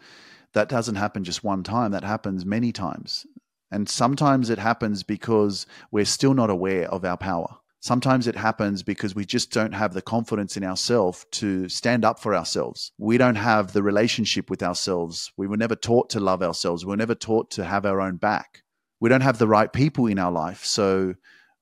that 0.54 0.68
doesn't 0.68 0.94
happen 0.94 1.24
just 1.24 1.44
one 1.44 1.62
time, 1.62 1.90
that 1.92 2.04
happens 2.04 2.46
many 2.46 2.72
times. 2.72 3.26
And 3.70 3.88
sometimes 3.88 4.48
it 4.48 4.58
happens 4.58 5.02
because 5.02 5.66
we're 5.90 6.04
still 6.04 6.34
not 6.34 6.50
aware 6.50 6.88
of 6.88 7.04
our 7.04 7.16
power. 7.16 7.58
Sometimes 7.80 8.26
it 8.26 8.36
happens 8.36 8.82
because 8.82 9.14
we 9.14 9.24
just 9.24 9.52
don't 9.52 9.74
have 9.74 9.92
the 9.92 10.02
confidence 10.02 10.56
in 10.56 10.64
ourselves 10.64 11.26
to 11.32 11.68
stand 11.68 12.04
up 12.04 12.18
for 12.18 12.34
ourselves. 12.34 12.90
We 12.98 13.18
don't 13.18 13.36
have 13.36 13.72
the 13.72 13.82
relationship 13.82 14.48
with 14.50 14.62
ourselves. 14.62 15.30
We 15.36 15.46
were 15.46 15.56
never 15.56 15.76
taught 15.76 16.10
to 16.10 16.20
love 16.20 16.42
ourselves. 16.42 16.84
We 16.84 16.90
were 16.90 16.96
never 16.96 17.14
taught 17.14 17.50
to 17.52 17.64
have 17.64 17.84
our 17.84 18.00
own 18.00 18.16
back. 18.16 18.62
We 18.98 19.08
don't 19.08 19.20
have 19.20 19.38
the 19.38 19.46
right 19.46 19.72
people 19.72 20.06
in 20.06 20.18
our 20.18 20.32
life. 20.32 20.64
So 20.64 21.14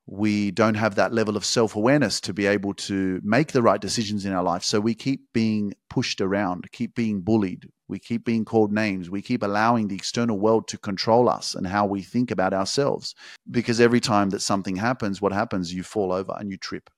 we 0.06 0.50
don't 0.50 0.74
have 0.74 0.96
that 0.96 1.12
level 1.14 1.36
of 1.36 1.44
self 1.44 1.76
awareness 1.76 2.20
to 2.22 2.34
be 2.34 2.46
able 2.46 2.74
to 2.74 3.20
make 3.24 3.52
the 3.52 3.62
right 3.62 3.80
decisions 3.80 4.26
in 4.26 4.32
our 4.32 4.42
life. 4.42 4.62
So 4.62 4.80
we 4.80 4.94
keep 4.94 5.32
being 5.32 5.74
pushed 5.88 6.20
around, 6.20 6.70
keep 6.72 6.94
being 6.94 7.22
bullied, 7.22 7.68
we 7.88 7.98
keep 7.98 8.24
being 8.24 8.44
called 8.44 8.72
names, 8.72 9.08
we 9.08 9.22
keep 9.22 9.42
allowing 9.42 9.88
the 9.88 9.94
external 9.94 10.38
world 10.38 10.68
to 10.68 10.78
control 10.78 11.28
us 11.28 11.54
and 11.54 11.66
how 11.66 11.86
we 11.86 12.02
think 12.02 12.30
about 12.30 12.52
ourselves. 12.52 13.14
Because 13.50 13.80
every 13.80 14.00
time 14.00 14.30
that 14.30 14.40
something 14.40 14.76
happens, 14.76 15.22
what 15.22 15.32
happens? 15.32 15.72
You 15.72 15.82
fall 15.82 16.12
over 16.12 16.34
and 16.38 16.50
you 16.50 16.58
trip, 16.58 16.90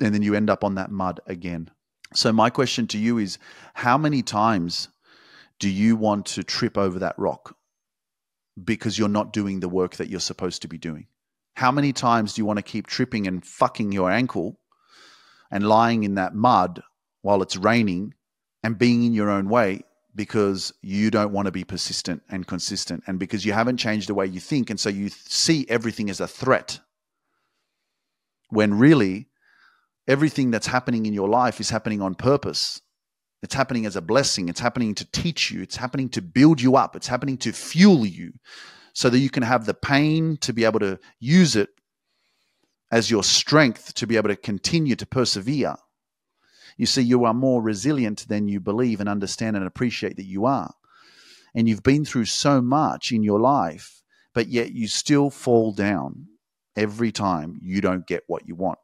and 0.00 0.12
then 0.12 0.22
you 0.22 0.34
end 0.34 0.50
up 0.50 0.64
on 0.64 0.74
that 0.74 0.90
mud 0.90 1.20
again. 1.26 1.70
So, 2.14 2.32
my 2.32 2.50
question 2.50 2.86
to 2.88 2.98
you 2.98 3.18
is 3.18 3.38
how 3.74 3.98
many 3.98 4.22
times 4.22 4.88
do 5.60 5.68
you 5.68 5.94
want 5.94 6.26
to 6.26 6.42
trip 6.42 6.76
over 6.78 6.98
that 7.00 7.18
rock 7.18 7.54
because 8.62 8.98
you're 8.98 9.08
not 9.08 9.32
doing 9.32 9.60
the 9.60 9.68
work 9.68 9.96
that 9.96 10.08
you're 10.08 10.18
supposed 10.18 10.62
to 10.62 10.68
be 10.68 10.78
doing? 10.78 11.06
How 11.58 11.72
many 11.72 11.92
times 11.92 12.34
do 12.34 12.40
you 12.40 12.46
want 12.46 12.58
to 12.58 12.62
keep 12.62 12.86
tripping 12.86 13.26
and 13.26 13.44
fucking 13.44 13.90
your 13.90 14.12
ankle 14.12 14.60
and 15.50 15.68
lying 15.68 16.04
in 16.04 16.14
that 16.14 16.32
mud 16.32 16.84
while 17.22 17.42
it's 17.42 17.56
raining 17.56 18.14
and 18.62 18.78
being 18.78 19.02
in 19.02 19.12
your 19.12 19.28
own 19.28 19.48
way 19.48 19.80
because 20.14 20.72
you 20.82 21.10
don't 21.10 21.32
want 21.32 21.46
to 21.46 21.50
be 21.50 21.64
persistent 21.64 22.22
and 22.30 22.46
consistent 22.46 23.02
and 23.08 23.18
because 23.18 23.44
you 23.44 23.52
haven't 23.52 23.78
changed 23.78 24.08
the 24.08 24.14
way 24.14 24.24
you 24.24 24.38
think 24.38 24.70
and 24.70 24.78
so 24.78 24.88
you 24.88 25.08
see 25.08 25.66
everything 25.68 26.08
as 26.08 26.20
a 26.20 26.28
threat? 26.28 26.78
When 28.50 28.78
really 28.78 29.26
everything 30.06 30.52
that's 30.52 30.68
happening 30.68 31.06
in 31.06 31.12
your 31.12 31.28
life 31.28 31.58
is 31.58 31.70
happening 31.70 32.00
on 32.00 32.14
purpose. 32.14 32.80
It's 33.42 33.54
happening 33.54 33.84
as 33.84 33.96
a 33.96 34.00
blessing. 34.00 34.48
It's 34.48 34.60
happening 34.60 34.94
to 34.94 35.10
teach 35.10 35.50
you. 35.50 35.62
It's 35.62 35.76
happening 35.76 36.08
to 36.10 36.22
build 36.22 36.60
you 36.60 36.76
up. 36.76 36.94
It's 36.94 37.08
happening 37.08 37.36
to 37.38 37.50
fuel 37.50 38.06
you 38.06 38.34
so 38.98 39.08
that 39.08 39.20
you 39.20 39.30
can 39.30 39.44
have 39.44 39.64
the 39.64 39.74
pain 39.74 40.36
to 40.38 40.52
be 40.52 40.64
able 40.64 40.80
to 40.80 40.98
use 41.20 41.54
it 41.54 41.68
as 42.90 43.12
your 43.12 43.22
strength 43.22 43.94
to 43.94 44.08
be 44.08 44.16
able 44.16 44.28
to 44.28 44.34
continue 44.34 44.96
to 44.96 45.06
persevere. 45.06 45.76
You 46.76 46.84
see, 46.86 47.02
you 47.02 47.24
are 47.24 47.32
more 47.32 47.62
resilient 47.62 48.26
than 48.26 48.48
you 48.48 48.58
believe 48.58 48.98
and 48.98 49.08
understand 49.08 49.56
and 49.56 49.64
appreciate 49.64 50.16
that 50.16 50.26
you 50.26 50.46
are. 50.46 50.74
And 51.54 51.68
you've 51.68 51.84
been 51.84 52.04
through 52.04 52.24
so 52.24 52.60
much 52.60 53.12
in 53.12 53.22
your 53.22 53.38
life, 53.38 54.02
but 54.34 54.48
yet 54.48 54.72
you 54.72 54.88
still 54.88 55.30
fall 55.30 55.70
down 55.70 56.26
every 56.74 57.12
time 57.12 57.60
you 57.62 57.80
don't 57.80 58.04
get 58.04 58.24
what 58.26 58.48
you 58.48 58.56
want. 58.56 58.80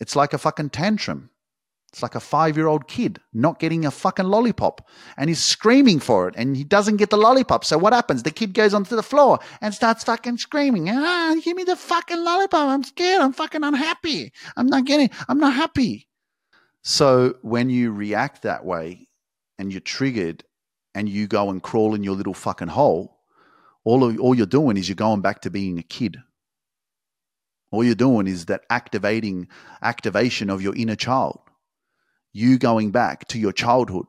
It's 0.00 0.16
like 0.16 0.32
a 0.32 0.38
fucking 0.38 0.70
tantrum. 0.70 1.30
It's 1.92 2.02
like 2.02 2.14
a 2.14 2.20
five 2.20 2.56
year 2.56 2.68
old 2.68 2.86
kid 2.86 3.20
not 3.32 3.58
getting 3.58 3.84
a 3.84 3.90
fucking 3.90 4.26
lollipop 4.26 4.88
and 5.16 5.28
he's 5.28 5.42
screaming 5.42 5.98
for 5.98 6.28
it 6.28 6.34
and 6.36 6.56
he 6.56 6.62
doesn't 6.62 6.98
get 6.98 7.10
the 7.10 7.16
lollipop. 7.16 7.64
So 7.64 7.78
what 7.78 7.92
happens? 7.92 8.22
The 8.22 8.30
kid 8.30 8.54
goes 8.54 8.74
onto 8.74 8.94
the 8.94 9.02
floor 9.02 9.40
and 9.60 9.74
starts 9.74 10.04
fucking 10.04 10.38
screaming. 10.38 10.88
Ah, 10.88 11.34
give 11.42 11.56
me 11.56 11.64
the 11.64 11.74
fucking 11.74 12.22
lollipop. 12.22 12.68
I'm 12.68 12.84
scared. 12.84 13.20
I'm 13.20 13.32
fucking 13.32 13.64
unhappy. 13.64 14.32
I'm 14.56 14.68
not 14.68 14.84
getting, 14.84 15.10
I'm 15.28 15.40
not 15.40 15.54
happy. 15.54 16.08
So 16.82 17.34
when 17.42 17.70
you 17.70 17.90
react 17.90 18.42
that 18.42 18.64
way 18.64 19.08
and 19.58 19.72
you're 19.72 19.80
triggered 19.80 20.44
and 20.94 21.08
you 21.08 21.26
go 21.26 21.50
and 21.50 21.60
crawl 21.60 21.96
in 21.96 22.04
your 22.04 22.14
little 22.14 22.34
fucking 22.34 22.68
hole, 22.68 23.18
all, 23.82 24.04
of, 24.04 24.20
all 24.20 24.36
you're 24.36 24.46
doing 24.46 24.76
is 24.76 24.88
you're 24.88 24.94
going 24.94 25.22
back 25.22 25.40
to 25.40 25.50
being 25.50 25.76
a 25.78 25.82
kid. 25.82 26.18
All 27.72 27.82
you're 27.82 27.96
doing 27.96 28.28
is 28.28 28.46
that 28.46 28.62
activating 28.70 29.48
activation 29.82 30.50
of 30.50 30.62
your 30.62 30.74
inner 30.76 30.96
child 30.96 31.40
you 32.32 32.58
going 32.58 32.90
back 32.90 33.26
to 33.28 33.38
your 33.38 33.52
childhood. 33.52 34.06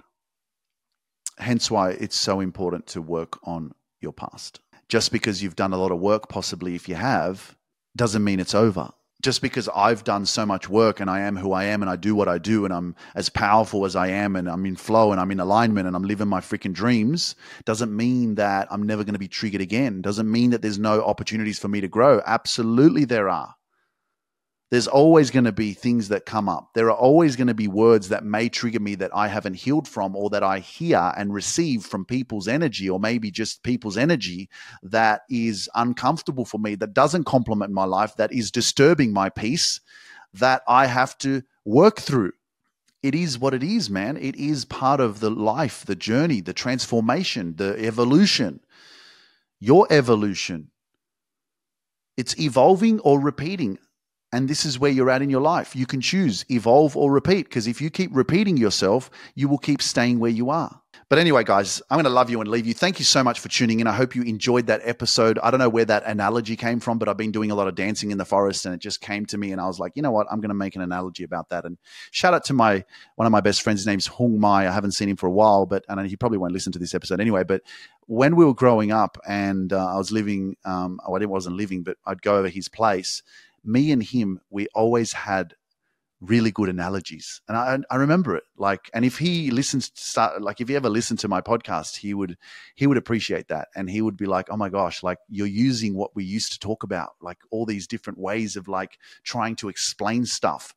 hence 1.39 1.71
why 1.71 1.91
it's 1.91 2.15
so 2.15 2.39
important 2.39 2.85
to 2.87 3.01
work 3.01 3.39
on 3.43 3.71
your 3.99 4.13
past. 4.13 4.59
Just 4.89 5.11
because 5.11 5.41
you've 5.41 5.55
done 5.55 5.73
a 5.73 5.77
lot 5.77 5.91
of 5.91 5.99
work, 5.99 6.29
possibly 6.29 6.75
if 6.75 6.87
you 6.89 6.95
have, 6.95 7.55
doesn't 7.95 8.23
mean 8.23 8.39
it's 8.39 8.53
over. 8.55 8.91
Just 9.23 9.41
because 9.41 9.69
I've 9.75 10.03
done 10.03 10.25
so 10.25 10.45
much 10.45 10.67
work 10.69 10.99
and 10.99 11.09
I 11.09 11.21
am 11.21 11.37
who 11.37 11.51
I 11.53 11.65
am 11.65 11.81
and 11.81 11.89
I 11.89 11.95
do 11.95 12.15
what 12.15 12.27
I 12.27 12.37
do 12.39 12.65
and 12.65 12.73
I'm 12.73 12.95
as 13.15 13.29
powerful 13.29 13.85
as 13.85 13.95
I 13.95 14.07
am 14.07 14.35
and 14.35 14.49
I'm 14.49 14.65
in 14.65 14.75
flow 14.75 15.11
and 15.11 15.21
I'm 15.21 15.31
in 15.31 15.39
alignment 15.39 15.87
and 15.87 15.95
I'm 15.95 16.03
living 16.03 16.27
my 16.27 16.41
freaking 16.41 16.73
dreams 16.73 17.35
doesn't 17.65 17.95
mean 17.95 18.35
that 18.35 18.67
I'm 18.71 18.83
never 18.83 19.03
going 19.03 19.13
to 19.13 19.19
be 19.19 19.27
triggered 19.27 19.61
again. 19.61 20.01
Doesn't 20.01 20.29
mean 20.29 20.49
that 20.51 20.61
there's 20.63 20.79
no 20.79 21.03
opportunities 21.03 21.59
for 21.59 21.67
me 21.67 21.81
to 21.81 21.87
grow. 21.87 22.21
Absolutely, 22.25 23.05
there 23.05 23.29
are 23.29 23.55
there's 24.71 24.87
always 24.87 25.31
going 25.31 25.43
to 25.43 25.51
be 25.51 25.73
things 25.73 26.07
that 26.07 26.25
come 26.25 26.47
up. 26.47 26.69
There 26.73 26.89
are 26.89 26.97
always 26.97 27.35
going 27.35 27.49
to 27.49 27.53
be 27.53 27.67
words 27.67 28.07
that 28.07 28.23
may 28.23 28.47
trigger 28.47 28.79
me 28.79 28.95
that 28.95 29.11
I 29.13 29.27
haven't 29.27 29.55
healed 29.55 29.85
from 29.85 30.15
or 30.15 30.29
that 30.29 30.43
I 30.43 30.59
hear 30.59 31.11
and 31.17 31.33
receive 31.33 31.83
from 31.83 32.05
people's 32.05 32.47
energy 32.47 32.89
or 32.89 32.97
maybe 32.97 33.31
just 33.31 33.63
people's 33.63 33.97
energy 33.97 34.49
that 34.81 35.23
is 35.29 35.69
uncomfortable 35.75 36.45
for 36.45 36.57
me, 36.57 36.75
that 36.75 36.93
doesn't 36.93 37.25
complement 37.25 37.73
my 37.73 37.83
life, 37.83 38.15
that 38.15 38.31
is 38.31 38.49
disturbing 38.49 39.11
my 39.11 39.29
peace, 39.29 39.81
that 40.33 40.61
I 40.69 40.85
have 40.85 41.17
to 41.19 41.43
work 41.65 41.99
through. 41.99 42.31
It 43.03 43.13
is 43.13 43.37
what 43.37 43.53
it 43.53 43.63
is, 43.63 43.89
man. 43.89 44.15
It 44.15 44.37
is 44.37 44.63
part 44.63 45.01
of 45.01 45.19
the 45.19 45.31
life, 45.31 45.85
the 45.85 45.95
journey, 45.95 46.39
the 46.39 46.53
transformation, 46.53 47.55
the 47.57 47.75
evolution, 47.85 48.61
your 49.59 49.85
evolution. 49.89 50.71
It's 52.15 52.39
evolving 52.39 53.01
or 53.01 53.19
repeating 53.19 53.77
and 54.33 54.47
this 54.47 54.65
is 54.65 54.79
where 54.79 54.91
you're 54.91 55.09
at 55.09 55.21
in 55.21 55.29
your 55.29 55.41
life. 55.41 55.75
You 55.75 55.85
can 55.85 56.01
choose 56.01 56.45
evolve 56.49 56.95
or 56.95 57.11
repeat 57.11 57.49
because 57.49 57.67
if 57.67 57.81
you 57.81 57.89
keep 57.89 58.11
repeating 58.13 58.57
yourself, 58.57 59.09
you 59.35 59.47
will 59.47 59.57
keep 59.57 59.81
staying 59.81 60.19
where 60.19 60.31
you 60.31 60.49
are. 60.49 60.81
But 61.09 61.19
anyway, 61.19 61.43
guys, 61.43 61.81
I'm 61.89 61.97
going 61.97 62.05
to 62.05 62.09
love 62.09 62.29
you 62.29 62.39
and 62.39 62.49
leave 62.49 62.65
you. 62.65 62.73
Thank 62.73 62.97
you 62.97 63.03
so 63.03 63.21
much 63.21 63.41
for 63.41 63.49
tuning 63.49 63.81
in. 63.81 63.87
I 63.87 63.91
hope 63.91 64.15
you 64.15 64.21
enjoyed 64.21 64.67
that 64.67 64.79
episode. 64.85 65.37
I 65.43 65.51
don't 65.51 65.59
know 65.59 65.67
where 65.67 65.83
that 65.83 66.05
analogy 66.05 66.55
came 66.55 66.79
from, 66.79 66.99
but 66.99 67.09
I've 67.09 67.17
been 67.17 67.33
doing 67.33 67.51
a 67.51 67.55
lot 67.55 67.67
of 67.67 67.75
dancing 67.75 68.11
in 68.11 68.17
the 68.17 68.23
forest 68.23 68.65
and 68.65 68.73
it 68.73 68.79
just 68.79 69.01
came 69.01 69.25
to 69.25 69.37
me 69.37 69.51
and 69.51 69.59
I 69.59 69.67
was 69.67 69.77
like, 69.77 69.91
you 69.95 70.01
know 70.01 70.11
what? 70.11 70.27
I'm 70.31 70.39
going 70.39 70.51
to 70.51 70.55
make 70.55 70.77
an 70.77 70.81
analogy 70.81 71.25
about 71.25 71.49
that. 71.49 71.65
And 71.65 71.77
shout 72.11 72.33
out 72.33 72.45
to 72.45 72.53
my 72.53 72.85
one 73.15 73.25
of 73.25 73.31
my 73.31 73.41
best 73.41 73.61
friends. 73.61 73.81
His 73.81 73.87
name's 73.87 74.07
Hung 74.07 74.39
Mai. 74.39 74.69
I 74.69 74.71
haven't 74.71 74.93
seen 74.93 75.09
him 75.09 75.17
for 75.17 75.27
a 75.27 75.31
while, 75.31 75.65
but 75.65 75.83
and 75.89 76.07
he 76.07 76.15
probably 76.15 76.37
won't 76.37 76.53
listen 76.53 76.71
to 76.71 76.79
this 76.79 76.95
episode 76.95 77.19
anyway. 77.19 77.43
But 77.43 77.63
when 78.05 78.37
we 78.37 78.45
were 78.45 78.53
growing 78.53 78.93
up 78.93 79.17
and 79.27 79.73
uh, 79.73 79.93
I 79.93 79.97
was 79.97 80.13
living, 80.13 80.55
um, 80.63 81.01
oh, 81.05 81.13
I 81.13 81.25
wasn't 81.25 81.57
living, 81.57 81.83
but 81.83 81.97
I'd 82.05 82.21
go 82.21 82.37
over 82.37 82.47
his 82.47 82.69
place 82.69 83.21
me 83.63 83.91
and 83.91 84.03
him, 84.03 84.39
we 84.49 84.67
always 84.73 85.13
had 85.13 85.55
really 86.21 86.51
good 86.51 86.69
analogies. 86.69 87.41
And 87.47 87.57
I, 87.57 87.79
I 87.89 87.95
remember 87.95 88.35
it 88.35 88.43
like, 88.55 88.89
and 88.93 89.03
if 89.03 89.17
he 89.17 89.49
listens 89.49 89.89
to 89.89 90.01
start, 90.01 90.41
like 90.41 90.61
if 90.61 90.69
he 90.69 90.75
ever 90.75 90.89
listened 90.89 91.19
to 91.19 91.27
my 91.27 91.41
podcast, 91.41 91.97
he 91.97 92.13
would, 92.13 92.37
he 92.75 92.85
would 92.85 92.97
appreciate 92.97 93.47
that. 93.47 93.69
And 93.75 93.89
he 93.89 94.01
would 94.01 94.17
be 94.17 94.27
like, 94.27 94.47
Oh 94.51 94.57
my 94.57 94.69
gosh, 94.69 95.01
like 95.01 95.17
you're 95.29 95.47
using 95.47 95.95
what 95.95 96.15
we 96.15 96.23
used 96.23 96.51
to 96.53 96.59
talk 96.59 96.83
about, 96.83 97.13
like 97.21 97.39
all 97.49 97.65
these 97.65 97.87
different 97.87 98.19
ways 98.19 98.55
of 98.55 98.67
like 98.67 98.99
trying 99.23 99.55
to 99.57 99.69
explain 99.69 100.25
stuff, 100.25 100.75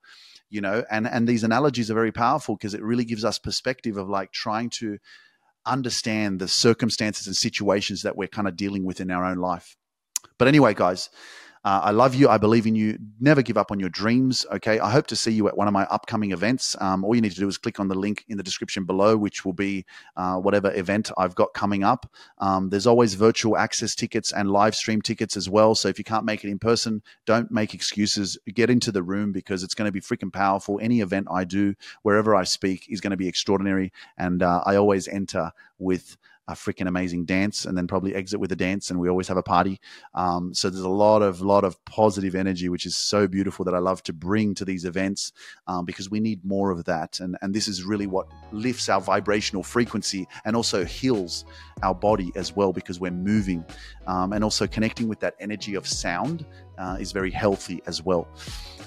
you 0.48 0.62
know, 0.62 0.82
and, 0.90 1.06
and 1.06 1.28
these 1.28 1.44
analogies 1.44 1.90
are 1.90 1.94
very 1.94 2.12
powerful 2.12 2.56
because 2.56 2.72
it 2.72 2.82
really 2.82 3.04
gives 3.04 3.24
us 3.24 3.38
perspective 3.38 3.98
of 3.98 4.08
like 4.08 4.32
trying 4.32 4.70
to 4.70 4.98
understand 5.66 6.40
the 6.40 6.48
circumstances 6.48 7.26
and 7.26 7.36
situations 7.36 8.02
that 8.02 8.16
we're 8.16 8.28
kind 8.28 8.48
of 8.48 8.56
dealing 8.56 8.84
with 8.84 9.00
in 9.00 9.10
our 9.10 9.24
own 9.24 9.38
life. 9.38 9.76
But 10.38 10.48
anyway, 10.48 10.74
guys, 10.74 11.10
uh, 11.64 11.80
I 11.84 11.90
love 11.92 12.14
you. 12.14 12.28
I 12.28 12.36
believe 12.36 12.66
in 12.66 12.74
you. 12.74 12.98
Never 13.20 13.40
give 13.40 13.56
up 13.56 13.70
on 13.70 13.80
your 13.80 13.88
dreams. 13.88 14.44
Okay. 14.52 14.78
I 14.78 14.90
hope 14.90 15.06
to 15.08 15.16
see 15.16 15.32
you 15.32 15.48
at 15.48 15.56
one 15.56 15.66
of 15.66 15.72
my 15.72 15.84
upcoming 15.84 16.32
events. 16.32 16.76
Um, 16.80 17.04
all 17.04 17.14
you 17.14 17.22
need 17.22 17.32
to 17.32 17.40
do 17.40 17.48
is 17.48 17.56
click 17.56 17.80
on 17.80 17.88
the 17.88 17.94
link 17.94 18.24
in 18.28 18.36
the 18.36 18.42
description 18.42 18.84
below, 18.84 19.16
which 19.16 19.44
will 19.44 19.54
be 19.54 19.86
uh, 20.16 20.36
whatever 20.36 20.74
event 20.74 21.10
I've 21.16 21.34
got 21.34 21.54
coming 21.54 21.82
up. 21.82 22.10
Um, 22.38 22.68
there's 22.68 22.86
always 22.86 23.14
virtual 23.14 23.56
access 23.56 23.94
tickets 23.94 24.30
and 24.30 24.50
live 24.50 24.74
stream 24.74 25.00
tickets 25.00 25.36
as 25.36 25.48
well. 25.48 25.74
So 25.74 25.88
if 25.88 25.98
you 25.98 26.04
can't 26.04 26.26
make 26.26 26.44
it 26.44 26.50
in 26.50 26.58
person, 26.58 27.02
don't 27.24 27.50
make 27.50 27.72
excuses. 27.72 28.36
Get 28.52 28.68
into 28.68 28.92
the 28.92 29.02
room 29.02 29.32
because 29.32 29.62
it's 29.62 29.74
going 29.74 29.88
to 29.88 29.92
be 29.92 30.02
freaking 30.02 30.32
powerful. 30.32 30.78
Any 30.82 31.00
event 31.00 31.28
I 31.30 31.44
do, 31.44 31.74
wherever 32.02 32.34
I 32.34 32.44
speak, 32.44 32.86
is 32.90 33.00
going 33.00 33.12
to 33.12 33.16
be 33.16 33.28
extraordinary. 33.28 33.90
And 34.18 34.42
uh, 34.42 34.62
I 34.66 34.76
always 34.76 35.08
enter 35.08 35.50
with 35.78 36.18
a 36.48 36.52
freaking 36.52 36.88
amazing 36.88 37.24
dance 37.24 37.64
and 37.64 37.76
then 37.76 37.86
probably 37.86 38.14
exit 38.14 38.38
with 38.38 38.52
a 38.52 38.56
dance 38.56 38.90
and 38.90 39.00
we 39.00 39.08
always 39.08 39.28
have 39.28 39.36
a 39.36 39.42
party. 39.42 39.80
Um, 40.14 40.52
so 40.52 40.68
there's 40.68 40.82
a 40.82 40.88
lot 40.88 41.22
of 41.22 41.40
lot 41.40 41.64
of 41.64 41.82
positive 41.84 42.34
energy 42.34 42.68
which 42.68 42.86
is 42.86 42.96
so 42.96 43.26
beautiful 43.26 43.64
that 43.64 43.74
i 43.74 43.78
love 43.78 44.02
to 44.02 44.12
bring 44.12 44.54
to 44.54 44.64
these 44.64 44.84
events 44.84 45.32
um, 45.66 45.84
because 45.84 46.10
we 46.10 46.20
need 46.20 46.44
more 46.44 46.70
of 46.70 46.84
that. 46.84 47.20
And, 47.20 47.36
and 47.42 47.54
this 47.54 47.68
is 47.68 47.84
really 47.84 48.06
what 48.06 48.26
lifts 48.52 48.88
our 48.88 49.00
vibrational 49.00 49.62
frequency 49.62 50.26
and 50.44 50.56
also 50.56 50.84
heals 50.84 51.44
our 51.82 51.94
body 51.94 52.32
as 52.34 52.54
well 52.54 52.72
because 52.72 53.00
we're 53.00 53.10
moving 53.10 53.64
um, 54.06 54.32
and 54.32 54.44
also 54.44 54.66
connecting 54.66 55.08
with 55.08 55.20
that 55.20 55.34
energy 55.40 55.74
of 55.74 55.86
sound 55.86 56.46
uh, 56.78 56.96
is 57.00 57.12
very 57.12 57.30
healthy 57.30 57.82
as 57.86 58.02
well 58.02 58.28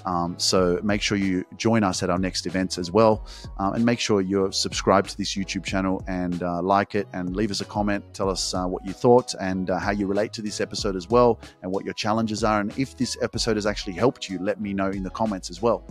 um, 0.08 0.38
so 0.38 0.80
make 0.82 1.02
sure 1.02 1.18
you 1.18 1.44
join 1.56 1.84
us 1.84 2.02
at 2.02 2.08
our 2.08 2.18
next 2.18 2.46
events 2.46 2.78
as 2.78 2.90
well. 2.90 3.26
Um, 3.58 3.74
and 3.74 3.84
make 3.84 4.00
sure 4.00 4.20
you're 4.22 4.52
subscribed 4.52 5.10
to 5.10 5.18
this 5.18 5.34
YouTube 5.36 5.64
channel 5.64 6.02
and 6.08 6.42
uh, 6.42 6.62
like 6.62 6.94
it 6.94 7.06
and 7.12 7.36
leave 7.36 7.50
us 7.50 7.60
a 7.60 7.64
comment. 7.64 8.04
Tell 8.14 8.30
us 8.30 8.54
uh, 8.54 8.66
what 8.66 8.86
you 8.86 8.92
thought 8.92 9.34
and 9.40 9.68
uh, 9.68 9.78
how 9.78 9.90
you 9.90 10.06
relate 10.06 10.32
to 10.34 10.42
this 10.42 10.60
episode 10.60 10.96
as 10.96 11.08
well 11.08 11.38
and 11.62 11.70
what 11.70 11.84
your 11.84 11.94
challenges 11.94 12.42
are. 12.42 12.60
And 12.60 12.76
if 12.78 12.96
this 12.96 13.18
episode 13.22 13.56
has 13.56 13.66
actually 13.66 13.94
helped 13.94 14.28
you, 14.30 14.38
let 14.38 14.60
me 14.60 14.72
know 14.72 14.88
in 14.88 15.02
the 15.02 15.10
comments 15.10 15.50
as 15.50 15.60
well. 15.60 15.84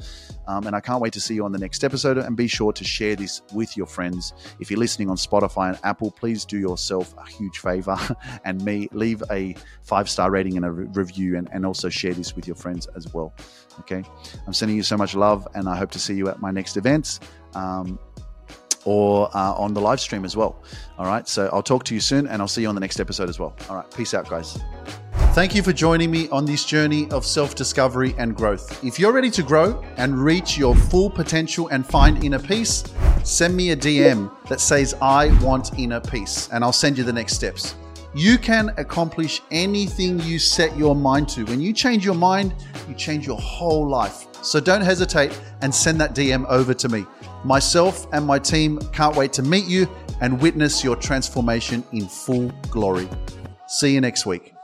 Um, 0.47 0.65
and 0.65 0.75
I 0.75 0.79
can't 0.79 1.01
wait 1.01 1.13
to 1.13 1.19
see 1.19 1.36
you 1.36 1.45
on 1.45 1.51
the 1.51 1.60
next 1.60 1.83
episode. 1.83 2.17
And 2.17 2.36
be 2.36 2.47
sure 2.47 2.73
to 2.73 2.83
share 2.83 3.15
this 3.15 3.41
with 3.53 3.77
your 3.77 3.86
friends. 3.86 4.33
If 4.60 4.71
you're 4.71 4.79
listening 4.79 5.10
on 5.10 5.17
Spotify 5.17 5.69
and 5.69 5.79
Apple, 5.83 6.12
please 6.12 6.45
do 6.45 6.57
yourself 6.57 7.13
a 7.17 7.29
huge 7.29 7.60
favor 7.60 7.97
and 8.45 8.63
me 8.63 8.89
leave 8.93 9.21
a 9.29 9.55
five 9.83 10.10
star 10.10 10.31
rating 10.31 10.55
and 10.57 10.65
a 10.65 10.71
re- 10.71 10.88
review 10.93 11.38
and, 11.38 11.49
and 11.51 11.65
also 11.88 12.00
share 12.00 12.13
this 12.13 12.36
with 12.36 12.47
your 12.47 12.56
friends 12.56 12.88
as 12.95 13.13
well. 13.13 13.34
Okay. 13.80 14.04
I'm 14.45 14.54
sending 14.54 14.76
you 14.78 14.84
so 14.84 14.97
much 14.97 15.15
love, 15.15 15.47
and 15.56 15.67
I 15.69 15.76
hope 15.76 15.91
to 15.91 16.00
see 16.00 16.15
you 16.15 16.30
at 16.30 16.41
my 16.41 16.52
next 16.52 16.78
events. 16.78 17.19
Um, 17.54 18.00
or 18.86 19.30
uh, 19.36 19.54
on 19.54 19.73
the 19.73 19.82
live 19.82 20.00
stream 20.00 20.23
as 20.23 20.38
well. 20.38 20.63
All 20.97 21.06
right. 21.06 21.28
So 21.28 21.50
I'll 21.52 21.63
talk 21.63 21.84
to 21.86 21.93
you 21.93 22.00
soon 22.00 22.26
and 22.26 22.41
I'll 22.41 22.47
see 22.47 22.62
you 22.62 22.69
on 22.69 22.76
the 22.76 22.80
next 22.80 23.02
episode 23.02 23.28
as 23.28 23.38
well. 23.38 23.54
All 23.69 23.76
right. 23.76 23.91
Peace 23.93 24.13
out, 24.13 24.30
guys. 24.30 24.58
Thank 25.34 25.54
you 25.54 25.62
for 25.62 25.73
joining 25.73 26.10
me 26.10 26.30
on 26.30 26.45
this 26.45 26.63
journey 26.63 27.10
of 27.12 27.26
self 27.26 27.54
discovery 27.54 28.15
and 28.17 28.34
growth. 28.34 28.82
If 28.86 28.97
you're 28.97 29.12
ready 29.12 29.30
to 29.32 29.43
grow 29.43 29.84
and 29.97 30.17
reach 30.17 30.58
your 30.58 30.73
full 30.73 31.10
potential 31.10 31.67
and 31.67 31.86
find 31.86 32.23
inner 32.23 32.39
peace, 32.39 32.86
send 33.26 33.58
me 33.58 33.71
a 33.71 33.76
DM 33.76 34.32
that 34.47 34.62
says, 34.62 34.95
I 35.02 35.38
want 35.43 35.78
inner 35.78 36.00
peace, 36.00 36.47
and 36.54 36.63
I'll 36.63 36.71
send 36.71 36.97
you 36.97 37.04
the 37.04 37.12
next 37.12 37.34
steps. 37.34 37.76
You 38.17 38.39
can 38.39 38.73
accomplish 38.77 39.43
anything 39.51 40.19
you 40.21 40.39
set 40.39 40.75
your 40.75 40.95
mind 40.95 41.30
to. 41.30 41.45
When 41.45 41.62
you 41.62 41.71
change 41.71 42.03
your 42.03 42.15
mind, 42.15 42.56
you 42.89 42.95
change 42.95 43.27
your 43.27 43.38
whole 43.38 43.88
life. 43.88 44.25
So 44.41 44.60
don't 44.60 44.82
hesitate 44.82 45.39
and 45.62 45.73
send 45.73 46.01
that 46.01 46.15
DM 46.15 46.43
over 46.47 46.73
to 46.73 46.89
me. 46.89 47.06
Myself 47.43 48.08
and 48.13 48.25
my 48.25 48.39
team 48.39 48.80
can't 48.91 49.15
wait 49.15 49.34
to 49.34 49.43
meet 49.43 49.65
you 49.65 49.88
and 50.19 50.41
witness 50.41 50.84
your 50.84 50.95
transformation 50.95 51.84
in 51.91 52.08
full 52.08 52.49
glory. 52.71 53.08
See 53.67 53.93
you 53.93 54.01
next 54.01 54.25
week. 54.25 54.56